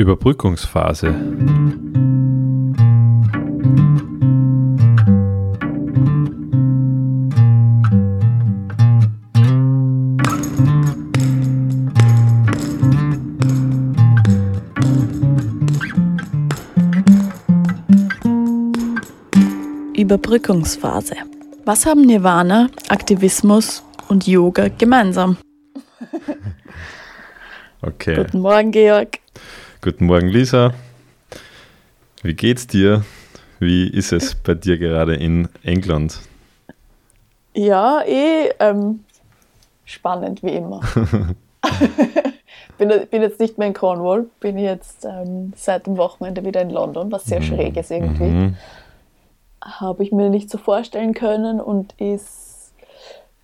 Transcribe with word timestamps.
Überbrückungsphase. 0.00 1.08
Überbrückungsphase. 19.94 21.14
Was 21.66 21.84
haben 21.84 22.06
Nirvana, 22.06 22.70
Aktivismus 22.88 23.84
und 24.08 24.26
Yoga 24.26 24.68
gemeinsam? 24.68 25.36
Okay. 27.82 28.14
Guten 28.14 28.40
Morgen, 28.40 28.70
Georg. 28.72 29.19
Guten 29.82 30.04
Morgen, 30.04 30.28
Lisa. 30.28 30.74
Wie 32.22 32.34
geht's 32.34 32.66
dir? 32.66 33.02
Wie 33.60 33.88
ist 33.88 34.12
es 34.12 34.34
bei 34.34 34.52
dir 34.52 34.76
gerade 34.76 35.14
in 35.14 35.48
England? 35.62 36.20
Ja, 37.54 38.02
eh 38.02 38.50
ähm, 38.58 39.04
spannend 39.86 40.42
wie 40.42 40.50
immer. 40.50 40.80
bin, 42.76 42.92
bin 43.10 43.22
jetzt 43.22 43.40
nicht 43.40 43.56
mehr 43.56 43.68
in 43.68 43.72
Cornwall, 43.72 44.26
bin 44.38 44.58
jetzt 44.58 45.06
ähm, 45.06 45.54
seit 45.56 45.86
dem 45.86 45.96
Wochenende 45.96 46.44
wieder 46.44 46.60
in 46.60 46.68
London, 46.68 47.10
was 47.10 47.24
sehr 47.24 47.40
schräg 47.40 47.78
ist 47.78 47.90
irgendwie. 47.90 48.24
Mhm. 48.24 48.56
Habe 49.64 50.02
ich 50.02 50.12
mir 50.12 50.28
nicht 50.28 50.50
so 50.50 50.58
vorstellen 50.58 51.14
können 51.14 51.58
und 51.58 51.94
ist 51.98 52.74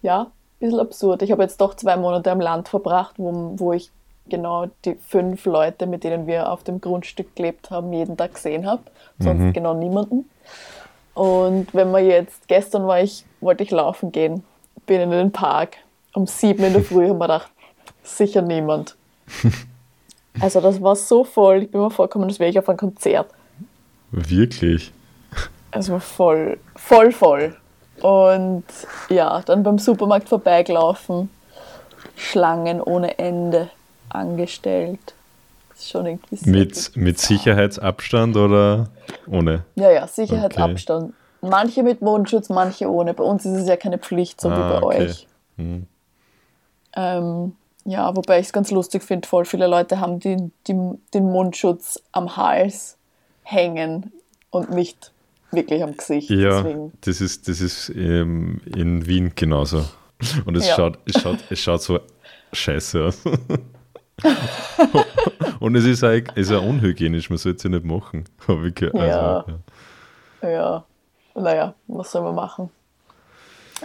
ja 0.02 0.24
ein 0.24 0.30
bisschen 0.60 0.80
absurd. 0.80 1.22
Ich 1.22 1.32
habe 1.32 1.42
jetzt 1.42 1.62
doch 1.62 1.72
zwei 1.72 1.96
Monate 1.96 2.30
am 2.30 2.40
Land 2.42 2.68
verbracht, 2.68 3.14
wo, 3.16 3.54
wo 3.56 3.72
ich 3.72 3.90
genau 4.28 4.66
die 4.84 4.96
fünf 5.08 5.44
Leute, 5.46 5.86
mit 5.86 6.04
denen 6.04 6.26
wir 6.26 6.50
auf 6.52 6.64
dem 6.64 6.80
Grundstück 6.80 7.34
gelebt 7.36 7.70
haben, 7.70 7.92
jeden 7.92 8.16
Tag 8.16 8.34
gesehen 8.34 8.66
habe. 8.66 8.82
Sonst 9.18 9.40
Mhm. 9.40 9.52
genau 9.52 9.74
niemanden. 9.74 10.28
Und 11.14 11.72
wenn 11.74 11.90
man 11.90 12.04
jetzt, 12.06 12.46
gestern 12.48 12.86
war 12.86 13.00
ich, 13.00 13.24
wollte 13.40 13.62
ich 13.62 13.70
laufen 13.70 14.12
gehen, 14.12 14.44
bin 14.86 15.00
in 15.00 15.10
den 15.10 15.32
Park 15.32 15.76
um 16.14 16.26
sieben 16.26 16.64
in 16.64 16.72
der 16.74 16.82
Früh 16.84 17.10
und 17.10 17.18
mir 17.18 17.24
gedacht, 17.24 17.50
sicher 18.02 18.42
niemand. 18.42 18.96
Also 20.38 20.60
das 20.60 20.82
war 20.82 20.94
so 20.96 21.24
voll, 21.24 21.62
ich 21.62 21.70
bin 21.70 21.80
mir 21.80 21.90
vorgekommen, 21.90 22.28
als 22.28 22.38
wäre 22.38 22.50
ich 22.50 22.58
auf 22.58 22.68
einem 22.68 22.76
Konzert. 22.76 23.30
Wirklich? 24.10 24.92
Es 25.70 25.90
war 25.90 25.98
voll, 26.00 26.58
voll, 26.74 27.10
voll. 27.10 27.56
Und 28.02 28.64
ja, 29.08 29.40
dann 29.46 29.62
beim 29.62 29.78
Supermarkt 29.78 30.28
vorbeigelaufen, 30.28 31.30
Schlangen 32.16 32.82
ohne 32.82 33.18
Ende 33.18 33.70
angestellt. 34.16 35.14
Schon 35.78 36.06
irgendwie 36.06 36.50
Mit, 36.50 36.96
mit 36.96 37.18
Sicherheitsabstand 37.20 38.36
oder 38.36 38.88
ohne? 39.26 39.64
Ja, 39.74 39.90
ja, 39.90 40.06
Sicherheitsabstand. 40.06 41.12
Manche 41.42 41.82
mit 41.82 42.00
Mundschutz, 42.00 42.48
manche 42.48 42.90
ohne. 42.90 43.12
Bei 43.12 43.22
uns 43.22 43.44
ist 43.44 43.52
es 43.60 43.68
ja 43.68 43.76
keine 43.76 43.98
Pflicht, 43.98 44.40
so 44.40 44.48
wie 44.48 44.54
Ah, 44.54 44.80
bei 44.80 44.82
okay. 44.82 45.02
euch. 45.02 45.26
Hm. 45.58 45.86
Ähm, 46.96 47.52
ja, 47.84 48.16
wobei 48.16 48.40
ich 48.40 48.46
es 48.46 48.52
ganz 48.54 48.70
lustig 48.70 49.02
finde, 49.02 49.28
voll 49.28 49.44
viele 49.44 49.66
Leute 49.66 50.00
haben 50.00 50.18
die, 50.18 50.50
die, 50.66 50.74
den 51.12 51.24
Mundschutz 51.30 52.02
am 52.12 52.36
Hals 52.38 52.96
hängen 53.42 54.12
und 54.50 54.70
nicht 54.70 55.12
wirklich 55.52 55.82
am 55.82 55.94
Gesicht. 55.96 56.30
Ja, 56.30 56.62
Deswegen. 56.62 56.92
das 57.02 57.20
ist, 57.20 57.48
das 57.48 57.60
ist 57.60 57.90
ähm, 57.90 58.60
in 58.64 59.06
Wien 59.06 59.32
genauso. 59.36 59.84
Und 60.46 60.56
es, 60.56 60.66
Ja. 60.66 60.74
schaut, 60.74 60.98
es, 61.04 61.20
schaut, 61.20 61.38
es 61.50 61.58
schaut 61.60 61.82
so 61.82 62.00
scheiße 62.54 63.04
aus. 63.04 63.18
Und 65.60 65.74
es 65.74 65.84
ist 65.84 66.04
auch, 66.04 66.36
ist 66.36 66.52
auch 66.52 66.62
unhygienisch, 66.62 67.28
man 67.30 67.38
sollte 67.38 67.56
es 67.58 67.62
ja 67.64 67.70
nicht 67.70 67.84
machen. 67.84 68.24
Habe 68.48 68.68
ich 68.68 68.74
gehört. 68.74 68.94
Ja. 68.94 69.36
Also, 69.36 69.52
ja. 70.42 70.50
Ja, 70.50 70.84
naja, 71.34 71.74
was 71.86 72.12
soll 72.12 72.22
man 72.22 72.34
machen? 72.34 72.70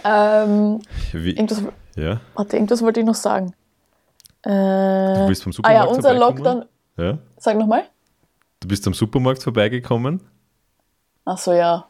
Ähm, 0.04 0.80
Wie, 1.12 1.30
irgendwas, 1.32 1.62
ja? 1.96 2.20
warte, 2.34 2.56
irgendwas 2.56 2.82
wollte 2.82 3.00
ich 3.00 3.06
noch 3.06 3.14
sagen. 3.14 3.54
Äh, 4.42 4.48
Du 4.50 5.26
bist 5.28 5.42
vom 5.42 5.50
ah 5.50 5.54
Supermarkt 5.54 5.84
ja, 5.90 5.96
unser 5.96 6.10
vorbeigekommen? 6.14 6.58
Lockdown. 6.96 7.04
Ja? 7.04 7.18
Sag 7.38 7.58
nochmal. 7.58 7.84
Du 8.60 8.68
bist 8.68 8.86
am 8.86 8.94
Supermarkt 8.94 9.42
vorbeigekommen? 9.42 10.20
Ach 11.24 11.38
so, 11.38 11.52
ja. 11.52 11.86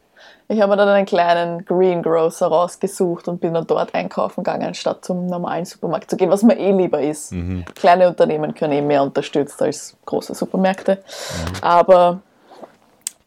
Ich 0.49 0.60
habe 0.60 0.71
mir 0.72 0.77
dann 0.77 0.88
einen 0.88 1.06
kleinen 1.06 1.65
Greengrocer 1.65 2.49
rausgesucht 2.49 3.27
und 3.28 3.41
bin 3.41 3.55
dann 3.55 3.66
dort 3.66 3.94
einkaufen 3.94 4.44
gegangen, 4.44 4.75
statt 4.75 5.05
zum 5.05 5.27
normalen 5.27 5.65
Supermarkt 5.65 6.10
zu 6.10 6.16
gehen, 6.16 6.28
was 6.31 6.43
mir 6.43 6.59
eh 6.59 6.72
lieber 6.72 7.00
ist. 7.00 7.33
Kleine 7.75 8.09
Unternehmen 8.09 8.55
können 8.55 8.72
eh 8.75 8.82
mehr 8.82 9.03
unterstützt 9.03 9.62
als 9.62 9.97
große 10.05 10.34
Supermärkte. 10.34 10.99
Aber 11.62 12.21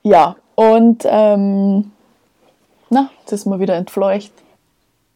ja, 0.03 0.35
und 0.53 1.03
ähm, 1.05 1.91
na, 2.91 3.09
jetzt 3.21 3.31
ist 3.31 3.45
mir 3.47 3.59
wieder 3.59 3.75
entfleucht. 3.75 4.31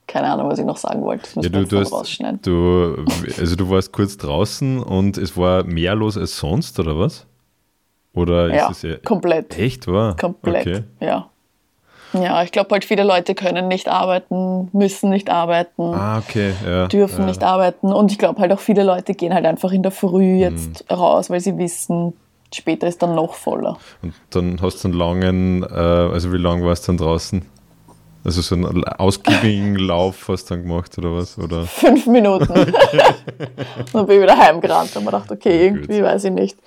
Keine 0.07 0.31
Ahnung, 0.31 0.49
was 0.49 0.57
ich 0.57 0.65
noch 0.65 0.77
sagen 0.77 1.03
wollte. 1.03 1.29
Ja, 1.39 1.49
du, 1.49 1.65
du, 1.65 1.79
hast, 1.79 2.19
du, 2.41 3.05
also 3.39 3.55
du 3.55 3.69
warst 3.69 3.91
kurz 3.91 4.17
draußen 4.17 4.81
und 4.81 5.19
es 5.19 5.37
war 5.37 5.63
mehr 5.63 5.93
los 5.93 6.17
als 6.17 6.35
sonst, 6.37 6.79
oder 6.79 6.97
was? 6.97 7.27
Oder 8.15 8.47
ist 8.47 8.55
Ja, 8.55 8.69
es 8.71 8.81
ja 8.81 8.95
komplett. 9.05 9.55
echt 9.59 9.85
wahr? 9.85 10.15
Komplett, 10.19 10.65
Okay. 10.65 10.83
ja. 10.99 11.29
Ja, 12.13 12.43
ich 12.43 12.51
glaube 12.51 12.69
halt, 12.71 12.85
viele 12.85 13.03
Leute 13.03 13.35
können 13.35 13.67
nicht 13.67 13.87
arbeiten, 13.87 14.69
müssen 14.73 15.09
nicht 15.09 15.29
arbeiten. 15.29 15.93
Ah, 15.93 16.17
okay. 16.19 16.53
Ja, 16.65 16.87
dürfen 16.87 17.21
ja. 17.21 17.25
nicht 17.27 17.43
arbeiten. 17.43 17.93
Und 17.93 18.11
ich 18.11 18.17
glaube 18.17 18.41
halt 18.41 18.51
auch 18.51 18.59
viele 18.59 18.83
Leute 18.83 19.13
gehen 19.13 19.33
halt 19.33 19.45
einfach 19.45 19.71
in 19.71 19.83
der 19.83 19.91
Früh 19.91 20.35
jetzt 20.37 20.85
raus, 20.91 21.29
weil 21.29 21.39
sie 21.39 21.57
wissen, 21.57 22.13
später 22.53 22.87
ist 22.87 23.01
dann 23.01 23.15
noch 23.15 23.35
voller. 23.35 23.77
Und 24.01 24.13
dann 24.31 24.59
hast 24.61 24.83
du 24.83 24.87
einen 24.87 24.97
langen, 24.97 25.63
äh, 25.63 25.75
also 25.75 26.31
wie 26.33 26.37
lang 26.37 26.63
warst 26.63 26.87
du 26.87 26.93
dann 26.93 26.97
draußen? 26.97 27.45
Also 28.23 28.41
so 28.41 28.55
einen 28.55 28.83
ausgiebigen 28.83 29.75
Lauf 29.77 30.27
hast 30.27 30.49
du 30.49 30.55
dann 30.55 30.63
gemacht 30.63 30.97
oder 30.97 31.15
was? 31.15 31.37
Oder? 31.37 31.63
Fünf 31.63 32.05
Minuten. 32.07 32.47
dann 33.93 34.05
bin 34.05 34.17
ich 34.17 34.23
wieder 34.23 34.37
heimgerannt 34.37 34.95
und 34.95 35.05
mir 35.05 35.11
gedacht, 35.11 35.31
okay, 35.31 35.65
irgendwie 35.65 35.97
Gut. 35.97 36.05
weiß 36.05 36.25
ich 36.25 36.31
nicht. 36.31 36.57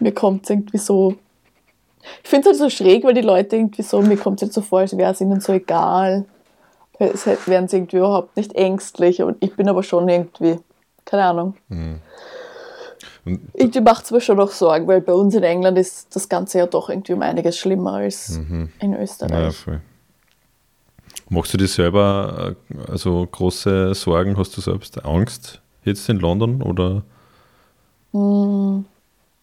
Mir 0.00 0.12
kommt 0.12 0.44
es 0.44 0.50
irgendwie 0.50 0.78
so. 0.78 1.16
Ich 2.22 2.28
finde 2.28 2.50
es 2.50 2.60
halt 2.60 2.70
so 2.70 2.76
schräg, 2.76 3.04
weil 3.04 3.14
die 3.14 3.20
Leute 3.20 3.56
irgendwie 3.56 3.82
so, 3.82 4.00
mir 4.00 4.16
kommt 4.16 4.38
es 4.38 4.46
halt 4.46 4.52
so 4.52 4.60
vor, 4.60 4.80
als 4.80 4.96
wäre 4.96 5.12
es 5.12 5.20
ihnen 5.20 5.40
so 5.40 5.52
egal. 5.52 6.24
Es 6.98 7.26
wären 7.46 7.68
sie 7.68 7.76
irgendwie 7.76 7.98
überhaupt 7.98 8.36
nicht 8.36 8.54
ängstlich. 8.54 9.22
Und 9.22 9.36
ich 9.40 9.54
bin 9.54 9.68
aber 9.68 9.82
schon 9.82 10.08
irgendwie, 10.08 10.58
keine 11.04 11.24
Ahnung. 11.24 11.54
Und, 11.68 13.40
Irgendwie 13.54 13.80
macht 13.80 14.04
es 14.04 14.10
mir 14.12 14.20
schon 14.20 14.36
noch 14.36 14.50
Sorgen, 14.50 14.86
weil 14.86 15.00
bei 15.00 15.12
uns 15.12 15.34
in 15.34 15.42
England 15.42 15.78
ist 15.78 16.14
das 16.14 16.28
Ganze 16.28 16.58
ja 16.58 16.66
doch 16.66 16.88
irgendwie 16.88 17.12
um 17.12 17.22
einiges 17.22 17.58
schlimmer 17.58 17.94
als 17.94 18.36
in 18.36 18.70
naja, 18.80 19.02
Österreich. 19.02 19.56
voll. 19.56 19.80
Machst 21.28 21.52
du 21.52 21.58
dir 21.58 21.66
selber 21.66 22.54
äh, 22.70 22.90
also 22.90 23.26
große 23.26 23.94
Sorgen? 23.94 24.38
Hast 24.38 24.56
du 24.56 24.60
selbst 24.60 25.04
Angst 25.04 25.60
jetzt 25.84 26.08
in 26.08 26.18
London? 26.18 26.62
Oder? 26.62 27.02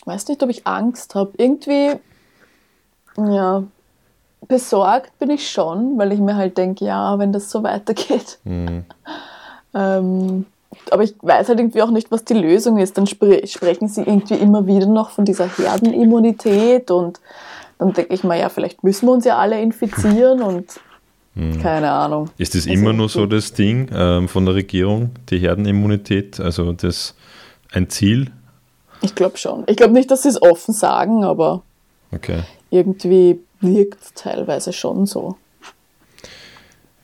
weiß 0.05 0.27
nicht, 0.29 0.41
ob 0.41 0.49
ich 0.49 0.65
Angst 0.65 1.15
habe. 1.15 1.31
Irgendwie, 1.37 1.95
ja, 3.17 3.63
besorgt 4.47 5.17
bin 5.19 5.29
ich 5.29 5.49
schon, 5.49 5.97
weil 5.97 6.11
ich 6.11 6.19
mir 6.19 6.35
halt 6.35 6.57
denke, 6.57 6.85
ja, 6.85 7.17
wenn 7.19 7.31
das 7.31 7.49
so 7.49 7.63
weitergeht. 7.63 8.39
Ähm, 9.75 10.45
aber 10.91 11.03
ich 11.03 11.15
weiß 11.21 11.49
halt 11.49 11.59
irgendwie 11.59 11.81
auch 11.81 11.89
nicht, 11.89 12.11
was 12.11 12.23
die 12.25 12.35
Lösung 12.35 12.77
ist. 12.77 12.95
Dann 12.97 13.07
spre 13.07 13.45
sprechen 13.47 13.87
sie 13.87 14.01
irgendwie 14.01 14.35
immer 14.35 14.67
wieder 14.67 14.85
noch 14.85 15.09
von 15.09 15.25
dieser 15.25 15.47
Herdenimmunität 15.47 16.91
und 16.91 17.19
dann 17.79 17.93
denke 17.93 18.13
ich 18.13 18.23
mir, 18.23 18.37
ja, 18.37 18.49
vielleicht 18.49 18.83
müssen 18.83 19.07
wir 19.07 19.13
uns 19.13 19.25
ja 19.25 19.37
alle 19.37 19.59
infizieren 19.59 20.43
und 20.43 20.79
keine 21.63 21.91
Ahnung. 21.91 22.29
Ist 22.37 22.53
das 22.53 22.67
Also 22.67 22.79
immer 22.79 22.93
nur 22.93 23.09
so 23.09 23.25
das 23.25 23.53
Ding 23.53 23.89
ähm, 23.91 24.27
von 24.27 24.45
der 24.45 24.53
Regierung, 24.55 25.09
die 25.29 25.39
Herdenimmunität? 25.39 26.39
Also 26.39 26.71
das 26.73 27.15
ein 27.71 27.89
Ziel? 27.89 28.29
Ich 29.01 29.15
glaube 29.15 29.37
schon. 29.37 29.63
Ich 29.65 29.77
glaube 29.77 29.93
nicht, 29.93 30.11
dass 30.11 30.21
sie 30.21 30.29
es 30.29 30.39
offen 30.39 30.73
sagen, 30.73 31.23
aber 31.23 31.63
Okay. 32.13 32.43
Irgendwie 32.73 33.39
wirkt 33.61 34.01
es 34.01 34.13
teilweise 34.13 34.73
schon 34.73 35.05
so. 35.05 35.37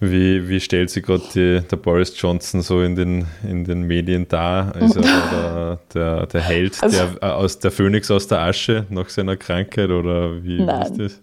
Wie, 0.02 0.48
wie 0.48 0.62
stellt 0.62 0.90
sich 0.90 1.04
gerade 1.04 1.62
der 1.62 1.76
Boris 1.76 2.14
Johnson 2.16 2.62
so 2.62 2.82
in 2.82 2.96
den, 2.96 3.26
in 3.44 3.66
den 3.66 3.82
Medien 3.82 4.28
dar? 4.30 4.74
Ist 4.78 4.96
er 4.96 5.02
der, 5.02 5.80
der, 5.94 6.26
der 6.28 6.42
Held 6.42 6.82
Also- 6.82 6.98
der, 6.98 7.22
äh, 7.22 7.34
aus 7.34 7.60
der 7.60 7.72
Phönix 7.72 8.10
aus 8.10 8.28
der 8.28 8.40
Asche 8.40 8.86
nach 8.90 9.10
seiner 9.10 9.36
Krankheit 9.36 9.90
oder 9.90 10.42
wie 10.42 10.62
Nein. 10.64 10.82
ist 10.84 11.00
das? 11.00 11.20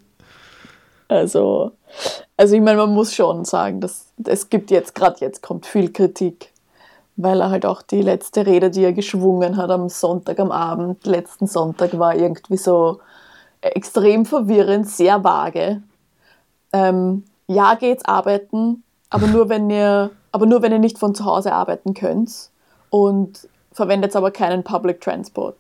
Also, 1.09 1.73
also 2.37 2.55
ich 2.55 2.61
meine, 2.61 2.77
man 2.79 2.93
muss 2.93 3.15
schon 3.15 3.45
sagen, 3.47 3.81
dass 3.81 4.09
es 4.25 4.51
gibt 4.51 4.71
jetzt, 4.71 4.95
gerade 4.95 5.17
jetzt 5.21 5.41
kommt 5.41 5.65
viel 5.65 5.91
Kritik, 5.91 6.51
weil 7.17 7.41
er 7.41 7.49
halt 7.51 7.65
auch 7.65 7.81
die 7.81 8.03
letzte 8.03 8.45
Rede, 8.45 8.71
die 8.71 8.85
er 8.85 8.93
geschwungen 8.93 9.57
hat 9.57 9.71
am 9.71 9.89
Sonntag, 9.89 10.39
am 10.39 10.51
Abend, 10.51 11.07
letzten 11.07 11.47
Sonntag, 11.47 11.99
war 11.99 12.15
irgendwie 12.15 12.59
so 12.59 13.01
extrem 13.75 14.27
verwirrend, 14.27 14.89
sehr 14.89 15.25
vage. 15.25 15.83
Ähm, 16.73 17.25
ja, 17.47 17.75
geht's 17.75 18.05
arbeiten, 18.05 18.83
aber 19.11 19.27
nur 19.27 19.49
wenn 19.49 19.71
ihr, 19.71 20.11
aber 20.33 20.47
nur 20.47 20.63
wenn 20.63 20.73
ihr 20.73 20.79
nicht 20.79 20.99
von 20.99 21.15
zu 21.15 21.25
Hause 21.25 21.53
arbeiten 21.53 21.95
könnt 21.95 22.51
und 22.91 23.49
verwendet 23.73 24.15
aber 24.17 24.31
keinen 24.31 24.65
Public 24.65 25.01
Transport. 25.01 25.57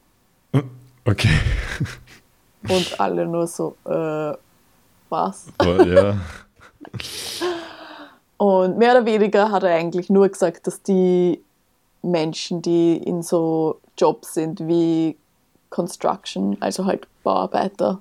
Okay. 1.05 1.31
Und 2.69 3.01
alle 3.01 3.27
nur 3.27 3.47
so, 3.47 3.77
äh, 3.85 4.33
was? 5.09 5.47
Oh, 5.61 5.83
ja. 5.83 6.19
Und 8.37 8.77
mehr 8.77 8.93
oder 8.93 9.07
weniger 9.07 9.51
hat 9.51 9.63
er 9.63 9.75
eigentlich 9.75 10.11
nur 10.11 10.29
gesagt, 10.29 10.67
dass 10.67 10.83
die 10.83 11.41
Menschen, 12.03 12.61
die 12.61 12.97
in 12.97 13.23
so 13.23 13.81
Jobs 13.97 14.35
sind 14.35 14.67
wie 14.67 15.17
Construction, 15.77 16.57
also 16.61 16.87
halt 16.87 17.07
Bauarbeiter, 17.23 18.01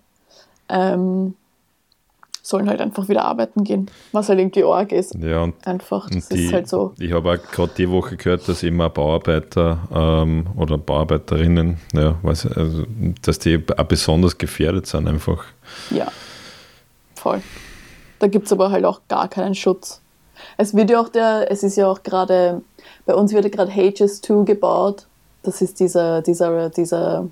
ähm, 0.70 1.36
sollen 2.42 2.70
halt 2.70 2.80
einfach 2.80 3.10
wieder 3.10 3.26
arbeiten 3.26 3.66
gehen, 3.66 3.92
was 4.14 4.30
halt 4.30 4.40
irgendwie 4.40 4.64
arg 4.64 4.94
ist. 4.94 5.14
Ja, 5.16 5.44
und, 5.44 5.68
einfach, 5.68 6.10
das 6.10 6.30
die, 6.30 6.46
ist 6.46 6.54
halt 6.54 6.70
so. 6.70 6.94
Ich 7.00 7.12
habe 7.12 7.34
auch 7.34 7.52
gerade 7.52 7.74
die 7.78 7.90
Woche 7.90 8.16
gehört, 8.16 8.48
dass 8.48 8.64
immer 8.64 8.90
Bauarbeiter 8.90 9.80
ähm, 9.94 10.48
oder 10.56 10.78
Bauarbeiterinnen, 10.78 11.78
ja, 11.92 12.16
weiß, 12.22 12.48
also, 12.56 12.84
dass 13.24 13.40
die 13.40 13.62
auch 13.76 13.84
besonders 13.84 14.38
gefährdet 14.38 14.88
sind 14.88 15.10
einfach. 15.10 15.44
Ja, 15.90 16.08
voll. 17.16 17.42
Da 18.20 18.28
gibt 18.28 18.46
es 18.46 18.54
aber 18.54 18.72
halt 18.72 18.86
auch 18.86 19.02
gar 19.10 19.28
keinen 19.28 19.56
Schutz. 19.56 20.00
Es 20.56 20.74
wird 20.74 20.90
ja 20.92 21.02
auch 21.02 21.10
der, 21.10 21.52
es 21.52 21.62
ist 21.62 21.76
ja 21.76 21.88
auch 21.88 22.04
gerade, 22.04 22.62
bei 23.06 23.16
uns 23.16 23.34
wird 23.34 23.44
ja 23.44 23.50
gerade 23.50 23.72
HS2 23.72 24.46
gebaut. 24.46 25.08
Das 25.44 25.62
ist 25.62 25.80
dieser, 25.80 26.22
dieser, 26.22 26.70
dieser, 26.70 27.28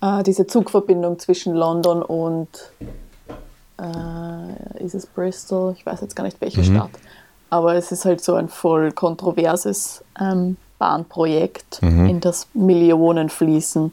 äh, 0.00 0.22
diese 0.22 0.46
Zugverbindung 0.46 1.18
zwischen 1.18 1.54
London 1.54 2.02
und 2.02 2.48
äh, 3.80 4.84
ist 4.84 4.94
es 4.94 5.06
Bristol? 5.06 5.74
Ich 5.76 5.84
weiß 5.84 6.00
jetzt 6.00 6.16
gar 6.16 6.24
nicht 6.24 6.40
welche 6.40 6.60
mhm. 6.60 6.76
Stadt. 6.76 6.90
Aber 7.50 7.74
es 7.74 7.92
ist 7.92 8.04
halt 8.04 8.22
so 8.22 8.34
ein 8.34 8.48
voll 8.48 8.92
kontroverses 8.92 10.04
ähm, 10.20 10.56
Bahnprojekt, 10.78 11.82
mhm. 11.82 12.06
in 12.06 12.20
das 12.20 12.48
Millionen 12.54 13.30
fließen 13.30 13.92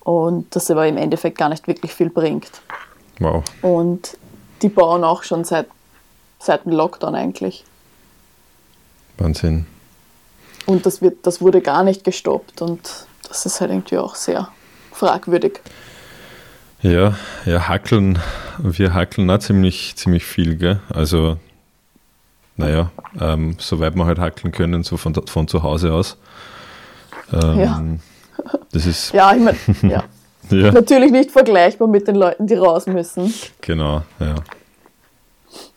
und 0.00 0.54
das 0.54 0.70
aber 0.70 0.86
im 0.86 0.96
Endeffekt 0.96 1.38
gar 1.38 1.48
nicht 1.48 1.66
wirklich 1.66 1.92
viel 1.92 2.10
bringt. 2.10 2.50
Wow. 3.18 3.42
Und 3.62 4.16
die 4.62 4.68
bauen 4.68 5.04
auch 5.04 5.22
schon 5.22 5.44
seit, 5.44 5.66
seit 6.38 6.64
dem 6.64 6.72
Lockdown 6.72 7.14
eigentlich. 7.14 7.64
Wahnsinn. 9.18 9.66
Und 10.66 10.86
das, 10.86 11.02
wird, 11.02 11.26
das 11.26 11.40
wurde 11.40 11.60
gar 11.60 11.82
nicht 11.84 12.04
gestoppt 12.04 12.62
und 12.62 13.06
das 13.28 13.44
ist 13.44 13.60
halt 13.60 13.70
irgendwie 13.70 13.98
auch 13.98 14.14
sehr 14.14 14.48
fragwürdig. 14.94 15.60
Ja, 16.82 17.16
ja, 17.46 17.68
hackeln, 17.68 18.18
wir 18.58 18.92
hackeln 18.92 19.30
auch 19.30 19.38
ziemlich, 19.38 19.96
ziemlich 19.96 20.24
viel, 20.24 20.56
gell? 20.56 20.80
Also, 20.92 21.38
naja, 22.56 22.90
ähm, 23.20 23.56
soweit 23.58 23.94
wir 23.96 24.04
halt 24.06 24.18
hackeln 24.18 24.52
können, 24.52 24.82
so 24.82 24.96
von, 24.96 25.14
von 25.14 25.48
zu 25.48 25.62
Hause 25.62 25.92
aus. 25.92 26.18
Ähm, 27.32 27.58
ja. 27.58 27.82
Das 28.72 28.86
ist. 28.86 29.12
Ja, 29.12 29.34
ich 29.34 29.40
meine, 29.40 29.58
ja. 29.82 30.04
ja. 30.50 30.72
Natürlich 30.72 31.10
nicht 31.10 31.30
vergleichbar 31.30 31.88
mit 31.88 32.06
den 32.06 32.16
Leuten, 32.16 32.46
die 32.46 32.54
raus 32.54 32.86
müssen. 32.86 33.32
Genau, 33.60 34.02
ja. 34.20 34.34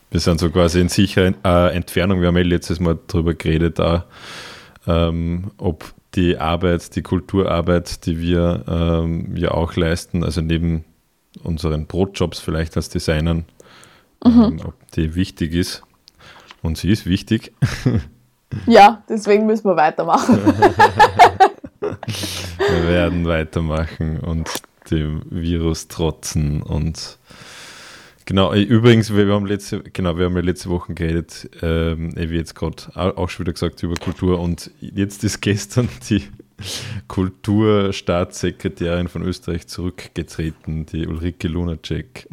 Wir 0.09 0.19
sind 0.19 0.39
so 0.39 0.49
quasi 0.49 0.79
in 0.79 0.89
sicherer 0.89 1.33
äh, 1.43 1.75
Entfernung. 1.75 2.21
Wir 2.21 2.27
haben 2.27 2.37
ja 2.37 2.43
letztes 2.43 2.79
Mal 2.79 2.97
darüber 3.07 3.33
geredet, 3.33 3.79
auch, 3.79 4.03
ähm, 4.87 5.51
ob 5.57 5.83
die 6.17 6.37
Arbeit, 6.37 6.95
die 6.95 7.03
Kulturarbeit, 7.03 8.05
die 8.05 8.19
wir 8.19 8.65
ähm, 8.67 9.37
ja 9.37 9.51
auch 9.51 9.75
leisten, 9.75 10.23
also 10.23 10.41
neben 10.41 10.83
unseren 11.43 11.85
Brotjobs 11.85 12.39
vielleicht 12.39 12.75
als 12.75 12.89
Designern, 12.89 13.45
mhm. 14.25 14.43
ähm, 14.43 14.61
ob 14.65 14.73
die 14.91 15.15
wichtig 15.15 15.53
ist. 15.53 15.83
Und 16.61 16.77
sie 16.77 16.89
ist 16.89 17.05
wichtig. 17.05 17.53
Ja, 18.65 19.03
deswegen 19.09 19.45
müssen 19.45 19.65
wir 19.65 19.75
weitermachen. 19.75 20.37
wir 21.81 22.87
werden 22.87 23.25
weitermachen 23.25 24.21
und 24.21 24.49
dem 24.89 25.23
Virus 25.29 25.89
trotzen 25.89 26.61
und 26.61 27.17
Genau, 28.27 28.51
äh, 28.51 28.61
übrigens, 28.61 29.15
wir 29.15 29.25
haben 29.33 29.45
letzte, 29.45 29.81
genau, 29.81 30.17
wir 30.17 30.25
haben 30.25 30.35
ja 30.35 30.41
letzte 30.41 30.69
Woche 30.69 30.93
geredet, 30.93 31.49
ähm, 31.61 32.11
wie 32.13 32.35
jetzt 32.35 32.55
gerade 32.55 33.17
auch 33.17 33.29
schon 33.29 33.45
wieder 33.45 33.53
gesagt, 33.53 33.81
über 33.83 33.95
Kultur 33.95 34.41
und 34.41 34.69
jetzt 34.81 35.23
ist 35.23 35.39
gestern 35.39 35.87
die 36.09 36.23
Kulturstaatssekretärin 37.07 39.07
von 39.07 39.21
Österreich 39.21 39.67
zurückgetreten, 39.67 40.85
die 40.87 41.07
Ulrike 41.07 41.47
Lunacek. 41.47 42.27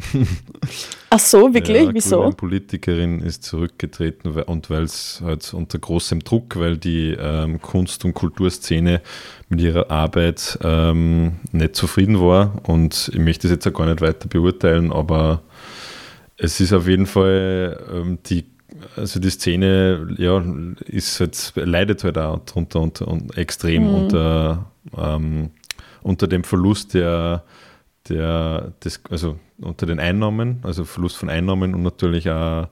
Ach 1.11 1.21
so, 1.21 1.55
wirklich? 1.55 1.85
Ja, 1.85 1.95
Wieso? 1.95 2.23
Eine 2.23 2.33
Politikerin 2.33 3.21
ist 3.21 3.45
zurückgetreten 3.45 4.33
und 4.33 4.71
weil 4.71 4.83
es 4.83 5.21
halt 5.23 5.55
unter 5.55 5.79
großem 5.79 6.25
Druck, 6.25 6.57
weil 6.57 6.77
die 6.77 7.15
ähm, 7.17 7.63
Kunst- 7.63 8.05
und 8.05 8.15
Kulturszene 8.15 9.01
mit 9.49 9.61
ihrer 9.61 9.93
Arbeit 9.93 10.59
ähm, 10.61 11.37
nicht 11.53 11.77
zufrieden 11.77 12.19
war 12.19 12.61
und 12.65 13.13
ich 13.13 13.21
möchte 13.21 13.47
das 13.47 13.55
jetzt 13.57 13.69
auch 13.69 13.75
gar 13.75 13.87
nicht 13.87 14.01
weiter 14.01 14.27
beurteilen, 14.27 14.91
aber 14.91 15.45
es 16.37 16.61
ist 16.61 16.73
auf 16.73 16.89
jeden 16.89 17.07
Fall 17.07 17.85
ähm, 17.93 18.19
die, 18.27 18.45
also 18.97 19.21
die 19.21 19.31
Szene, 19.31 20.15
ja, 20.19 20.43
ist 20.87 21.21
halt, 21.21 21.53
leidet 21.55 22.05
halt 22.05 22.19
auch 22.19 22.45
drunter 22.45 22.81
und, 22.81 23.03
und 23.03 23.37
extrem 23.37 23.85
mhm. 23.85 23.95
unter, 23.95 24.71
ähm, 24.97 25.51
unter 26.03 26.27
dem 26.27 26.45
Verlust 26.45 26.95
der, 26.95 27.45
der, 28.09 28.73
des, 28.83 29.01
also 29.11 29.39
unter 29.59 29.87
den 29.87 30.01
Einnahmen, 30.01 30.59
also 30.63 30.85
Verlust 30.85 31.17
von 31.17 31.31
Einnahmen 31.31 31.75
und 31.75 31.83
natürlich 31.83 32.29
auch 32.31 32.69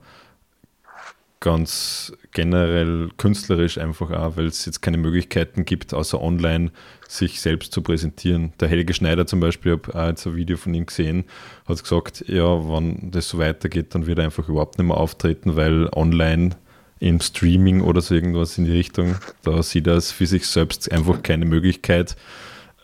ganz 1.43 2.13
generell 2.31 3.09
künstlerisch 3.17 3.77
einfach 3.77 4.11
auch, 4.11 4.37
weil 4.37 4.45
es 4.45 4.65
jetzt 4.65 4.81
keine 4.81 4.97
Möglichkeiten 4.97 5.65
gibt, 5.65 5.93
außer 5.93 6.21
online 6.21 6.71
sich 7.09 7.41
selbst 7.41 7.73
zu 7.73 7.81
präsentieren. 7.81 8.53
Der 8.61 8.69
Helge 8.69 8.93
Schneider 8.93 9.27
zum 9.27 9.41
Beispiel, 9.41 9.73
ich 9.73 9.89
habe 9.89 9.99
auch 9.99 10.07
jetzt 10.07 10.25
ein 10.25 10.37
Video 10.37 10.55
von 10.55 10.73
ihm 10.73 10.85
gesehen, 10.85 11.25
hat 11.67 11.83
gesagt, 11.83 12.23
ja, 12.29 12.45
wenn 12.69 13.11
das 13.11 13.27
so 13.27 13.39
weitergeht, 13.39 13.93
dann 13.93 14.07
wird 14.07 14.19
er 14.19 14.25
einfach 14.25 14.47
überhaupt 14.47 14.77
nicht 14.77 14.87
mehr 14.87 14.95
auftreten, 14.95 15.57
weil 15.57 15.89
online 15.93 16.51
im 16.99 17.19
Streaming 17.19 17.81
oder 17.81 17.99
so 17.99 18.15
irgendwas 18.15 18.57
in 18.57 18.63
die 18.63 18.71
Richtung, 18.71 19.15
da 19.43 19.61
sieht 19.63 19.87
er 19.87 19.95
es 19.95 20.13
für 20.13 20.25
sich 20.25 20.47
selbst 20.47 20.89
einfach 20.93 21.23
keine 21.23 21.43
Möglichkeit, 21.43 22.15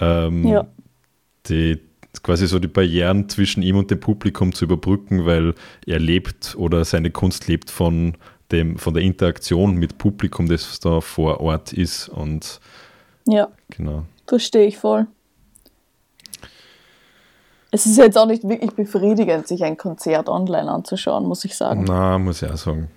ähm, 0.02 0.46
ja. 0.46 0.68
die 1.48 1.80
quasi 2.24 2.48
so 2.48 2.60
die 2.60 2.68
Barrieren 2.68 3.30
zwischen 3.30 3.64
ihm 3.64 3.78
und 3.78 3.90
dem 3.90 4.02
Publikum 4.02 4.54
zu 4.54 4.66
überbrücken, 4.66 5.26
weil 5.26 5.54
er 5.86 6.00
lebt 6.00 6.56
oder 6.58 6.84
seine 6.84 7.12
Kunst 7.12 7.48
lebt 7.48 7.72
von 7.72 8.18
dem, 8.52 8.78
von 8.78 8.94
der 8.94 9.04
Interaktion 9.04 9.76
mit 9.76 9.98
Publikum, 9.98 10.48
das 10.48 10.80
da 10.80 11.02
vor 11.02 11.40
Ort 11.42 11.74
ist. 11.74 12.10
Und 12.10 12.60
ja, 13.28 13.50
genau. 13.70 14.06
verstehe 14.28 14.68
ich 14.68 14.78
voll. 14.78 15.08
Es 17.72 17.86
ist 17.86 17.98
jetzt 17.98 18.18
auch 18.18 18.26
nicht 18.26 18.48
wirklich 18.48 18.72
befriedigend, 18.72 19.48
sich 19.48 19.64
ein 19.64 19.78
Konzert 19.78 20.28
online 20.28 20.72
anzuschauen, 20.72 21.26
muss 21.26 21.46
ich 21.46 21.56
sagen. 21.56 21.86
Na, 21.88 22.18
muss 22.18 22.42
ich 22.42 22.50
auch 22.50 22.58
sagen. 22.58 22.90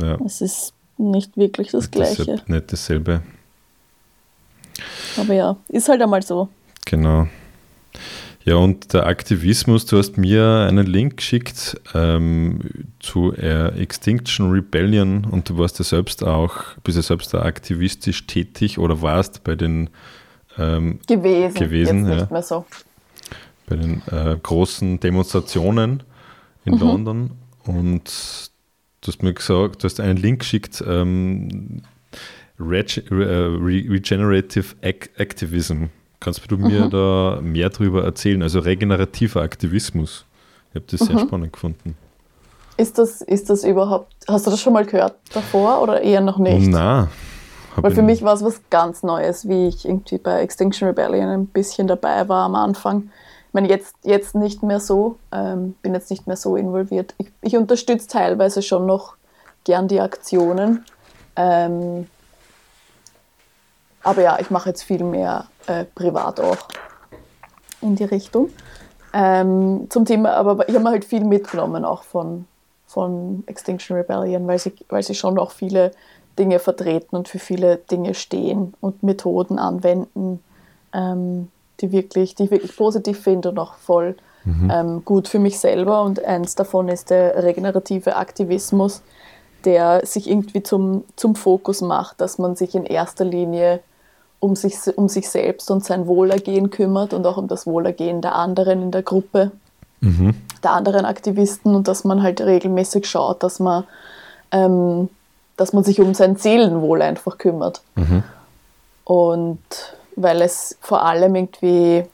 Ja. 0.00 0.18
Es 0.24 0.40
ist 0.40 0.74
nicht 0.98 1.36
wirklich 1.36 1.70
das, 1.70 1.84
das 1.84 1.90
Gleiche. 1.90 2.32
Ist 2.32 2.48
nicht 2.48 2.72
dasselbe. 2.72 3.22
Aber 5.16 5.32
ja, 5.32 5.56
ist 5.68 5.88
halt 5.88 6.02
einmal 6.02 6.22
so. 6.22 6.48
Genau. 6.84 7.28
Ja, 8.46 8.56
und 8.56 8.92
der 8.92 9.06
Aktivismus, 9.06 9.86
du 9.86 9.96
hast 9.96 10.18
mir 10.18 10.66
einen 10.68 10.86
Link 10.86 11.16
geschickt 11.16 11.80
ähm, 11.94 12.60
zu 13.00 13.32
äh, 13.32 13.68
Extinction 13.80 14.50
Rebellion 14.50 15.24
und 15.24 15.48
du 15.48 15.56
warst 15.56 15.78
ja 15.78 15.84
selbst 15.84 16.22
auch, 16.22 16.54
bist 16.84 16.96
ja 16.96 17.02
selbst 17.02 17.34
auch 17.34 17.42
aktivistisch 17.42 18.26
tätig 18.26 18.78
oder 18.78 19.00
warst 19.00 19.44
bei 19.44 19.54
den 19.54 19.88
ähm, 20.58 20.98
gewesen, 21.06 21.54
gewesen 21.54 21.98
jetzt 22.00 22.08
ja, 22.08 22.16
nicht 22.16 22.30
mehr 22.30 22.42
so. 22.42 22.66
Bei 23.66 23.76
den 23.76 24.02
äh, 24.10 24.36
großen 24.42 25.00
Demonstrationen 25.00 26.02
in 26.66 26.74
mhm. 26.74 26.80
London 26.80 27.30
und 27.64 28.50
du 29.00 29.08
hast 29.08 29.22
mir 29.22 29.32
gesagt, 29.32 29.82
du 29.82 29.84
hast 29.84 30.00
einen 30.00 30.18
Link 30.18 30.40
geschickt, 30.40 30.84
ähm, 30.86 31.80
Reg 32.60 33.10
äh, 33.10 33.14
Re 33.14 33.84
Regenerative 33.88 34.76
Activism. 34.82 35.84
Kannst 36.24 36.50
du 36.50 36.56
mir 36.56 36.86
mhm. 36.86 36.90
da 36.90 37.38
mehr 37.42 37.68
darüber 37.68 38.02
erzählen? 38.02 38.42
Also 38.42 38.60
regenerativer 38.60 39.42
Aktivismus. 39.42 40.24
Ich 40.70 40.76
habe 40.76 40.86
das 40.90 41.00
mhm. 41.02 41.04
sehr 41.04 41.18
spannend 41.18 41.52
gefunden. 41.52 41.96
Ist 42.78 42.98
das, 42.98 43.20
ist 43.20 43.50
das 43.50 43.62
überhaupt, 43.62 44.12
hast 44.26 44.46
du 44.46 44.50
das 44.50 44.60
schon 44.60 44.72
mal 44.72 44.86
gehört 44.86 45.16
davor 45.34 45.82
oder 45.82 46.00
eher 46.00 46.22
noch 46.22 46.38
nicht? 46.38 46.66
Nein. 46.66 47.08
Weil 47.76 47.92
für 47.92 48.02
mich 48.02 48.22
war 48.22 48.34
es 48.34 48.42
was 48.42 48.60
ganz 48.70 49.02
Neues, 49.02 49.48
wie 49.48 49.68
ich 49.68 49.84
irgendwie 49.84 50.18
bei 50.18 50.40
Extinction 50.40 50.88
Rebellion 50.88 51.28
ein 51.28 51.46
bisschen 51.46 51.88
dabei 51.88 52.28
war 52.28 52.44
am 52.44 52.54
Anfang. 52.54 53.10
Ich 53.48 53.54
meine, 53.54 53.68
jetzt, 53.68 53.96
jetzt 54.02 54.34
nicht 54.34 54.62
mehr 54.62 54.80
so, 54.80 55.18
ähm, 55.30 55.74
bin 55.82 55.92
jetzt 55.92 56.10
nicht 56.10 56.26
mehr 56.26 56.36
so 56.36 56.56
involviert. 56.56 57.14
Ich, 57.18 57.30
ich 57.42 57.56
unterstütze 57.56 58.08
teilweise 58.08 58.62
schon 58.62 58.86
noch 58.86 59.16
gern 59.64 59.88
die 59.88 60.00
Aktionen. 60.00 60.84
Ähm, 61.36 62.06
aber 64.02 64.22
ja, 64.22 64.38
ich 64.40 64.50
mache 64.50 64.68
jetzt 64.68 64.82
viel 64.82 65.02
mehr 65.02 65.46
äh, 65.66 65.84
privat 65.84 66.40
auch 66.40 66.56
in 67.80 67.96
die 67.96 68.04
Richtung. 68.04 68.50
Ähm, 69.12 69.86
zum 69.90 70.04
Thema, 70.04 70.32
aber 70.34 70.68
ich 70.68 70.74
habe 70.74 70.84
mir 70.84 70.90
halt 70.90 71.04
viel 71.04 71.24
mitgenommen 71.24 71.84
auch 71.84 72.02
von, 72.02 72.46
von 72.86 73.44
Extinction 73.46 73.96
Rebellion, 73.96 74.46
weil 74.46 74.58
sie, 74.58 74.72
weil 74.88 75.02
sie 75.02 75.14
schon 75.14 75.38
auch 75.38 75.52
viele 75.52 75.92
Dinge 76.38 76.58
vertreten 76.58 77.14
und 77.14 77.28
für 77.28 77.38
viele 77.38 77.76
Dinge 77.76 78.14
stehen 78.14 78.74
und 78.80 79.02
Methoden 79.04 79.58
anwenden, 79.58 80.42
ähm, 80.92 81.48
die, 81.80 81.92
wirklich, 81.92 82.34
die 82.34 82.44
ich 82.44 82.50
wirklich 82.50 82.76
positiv 82.76 83.20
finde 83.20 83.50
und 83.50 83.58
auch 83.58 83.74
voll 83.74 84.16
mhm. 84.44 84.70
ähm, 84.72 85.04
gut 85.04 85.28
für 85.28 85.38
mich 85.38 85.60
selber. 85.60 86.02
Und 86.02 86.24
eins 86.24 86.56
davon 86.56 86.88
ist 86.88 87.10
der 87.10 87.42
regenerative 87.42 88.16
Aktivismus, 88.16 89.02
der 89.64 90.04
sich 90.04 90.28
irgendwie 90.28 90.62
zum, 90.62 91.04
zum 91.16 91.36
Fokus 91.36 91.80
macht, 91.80 92.20
dass 92.20 92.38
man 92.38 92.56
sich 92.56 92.74
in 92.74 92.84
erster 92.84 93.24
Linie 93.24 93.80
um 94.40 94.56
sich, 94.56 94.76
um 94.96 95.08
sich 95.08 95.28
selbst 95.28 95.70
und 95.70 95.84
sein 95.84 96.06
Wohlergehen 96.06 96.70
kümmert 96.70 97.14
und 97.14 97.26
auch 97.26 97.36
um 97.36 97.48
das 97.48 97.66
Wohlergehen 97.66 98.20
der 98.20 98.34
anderen 98.34 98.82
in 98.82 98.90
der 98.90 99.02
Gruppe, 99.02 99.52
mhm. 100.00 100.34
der 100.62 100.72
anderen 100.72 101.04
Aktivisten 101.04 101.74
und 101.74 101.88
dass 101.88 102.04
man 102.04 102.22
halt 102.22 102.40
regelmäßig 102.40 103.06
schaut, 103.06 103.42
dass 103.42 103.58
man, 103.60 103.84
ähm, 104.50 105.08
dass 105.56 105.72
man 105.72 105.84
sich 105.84 106.00
um 106.00 106.14
sein 106.14 106.36
Seelenwohl 106.36 107.02
einfach 107.02 107.38
kümmert. 107.38 107.82
Mhm. 107.94 108.22
Und 109.04 109.58
weil 110.16 110.42
es 110.42 110.76
vor 110.80 111.02
allem 111.02 111.34
irgendwie 111.34 112.04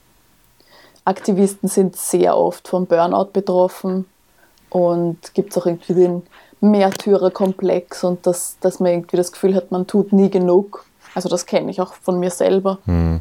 Aktivisten 1.04 1.68
sind 1.68 1.96
sehr 1.96 2.36
oft 2.36 2.68
vom 2.68 2.86
Burnout 2.86 3.30
betroffen 3.32 4.06
und 4.68 5.34
gibt 5.34 5.50
es 5.50 5.58
auch 5.58 5.66
irgendwie 5.66 5.94
den 5.94 6.22
Märtyrerkomplex 6.60 8.04
und 8.04 8.26
dass, 8.26 8.56
dass 8.60 8.80
man 8.80 8.92
irgendwie 8.92 9.16
das 9.16 9.32
Gefühl 9.32 9.54
hat, 9.54 9.70
man 9.70 9.86
tut 9.86 10.12
nie 10.12 10.30
genug 10.30 10.84
also 11.14 11.28
das 11.28 11.46
kenne 11.46 11.70
ich 11.70 11.80
auch 11.80 11.94
von 11.94 12.18
mir 12.20 12.30
selber, 12.30 12.78
mhm. 12.86 13.20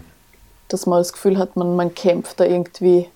dass 0.67 0.86
man 0.86 1.00
das 1.00 1.13
Gefühl 1.13 1.38
hat, 1.38 1.55
man, 1.55 1.75
man 1.75 1.93
kämpft 1.96 2.39
da 2.39 2.46
irgendwie 2.46 3.10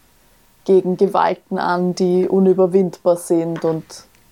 gegen 0.65 0.97
Gewalten 0.97 1.57
an, 1.57 1.93
die 1.95 2.27
unüberwindbar 2.27 3.17
sind 3.17 3.65
und 3.65 3.85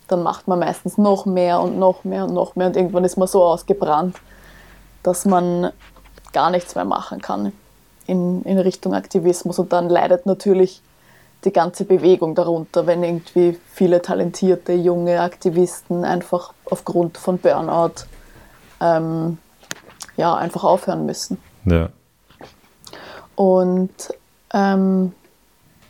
dann 0.07 0.23
macht 0.23 0.47
man 0.47 0.59
meistens 0.59 0.97
noch 0.97 1.25
mehr 1.25 1.61
und 1.61 1.77
noch 1.77 2.03
mehr 2.03 2.25
und 2.25 2.33
noch 2.33 2.55
mehr 2.55 2.67
und 2.67 2.75
irgendwann 2.75 3.03
ist 3.03 3.17
man 3.17 3.27
so 3.27 3.43
ausgebrannt, 3.43 4.17
dass 5.03 5.25
man 5.25 5.71
gar 6.33 6.49
nichts 6.49 6.75
mehr 6.75 6.85
machen 6.85 7.21
kann 7.21 7.51
in, 8.07 8.41
in 8.43 8.57
Richtung 8.59 8.93
Aktivismus 8.93 9.59
und 9.59 9.71
dann 9.73 9.89
leidet 9.89 10.25
natürlich 10.25 10.81
die 11.43 11.51
ganze 11.51 11.85
Bewegung 11.85 12.35
darunter, 12.35 12.85
wenn 12.85 13.03
irgendwie 13.03 13.57
viele 13.73 14.01
talentierte 14.01 14.73
junge 14.73 15.21
Aktivisten 15.21 16.05
einfach 16.05 16.53
aufgrund 16.65 17.17
von 17.17 17.39
Burnout 17.39 18.05
ähm, 18.79 19.37
ja, 20.17 20.35
einfach 20.35 20.63
aufhören 20.63 21.05
müssen. 21.05 21.37
Ja. 21.65 21.89
Und 23.35 23.91
ähm, 24.53 25.13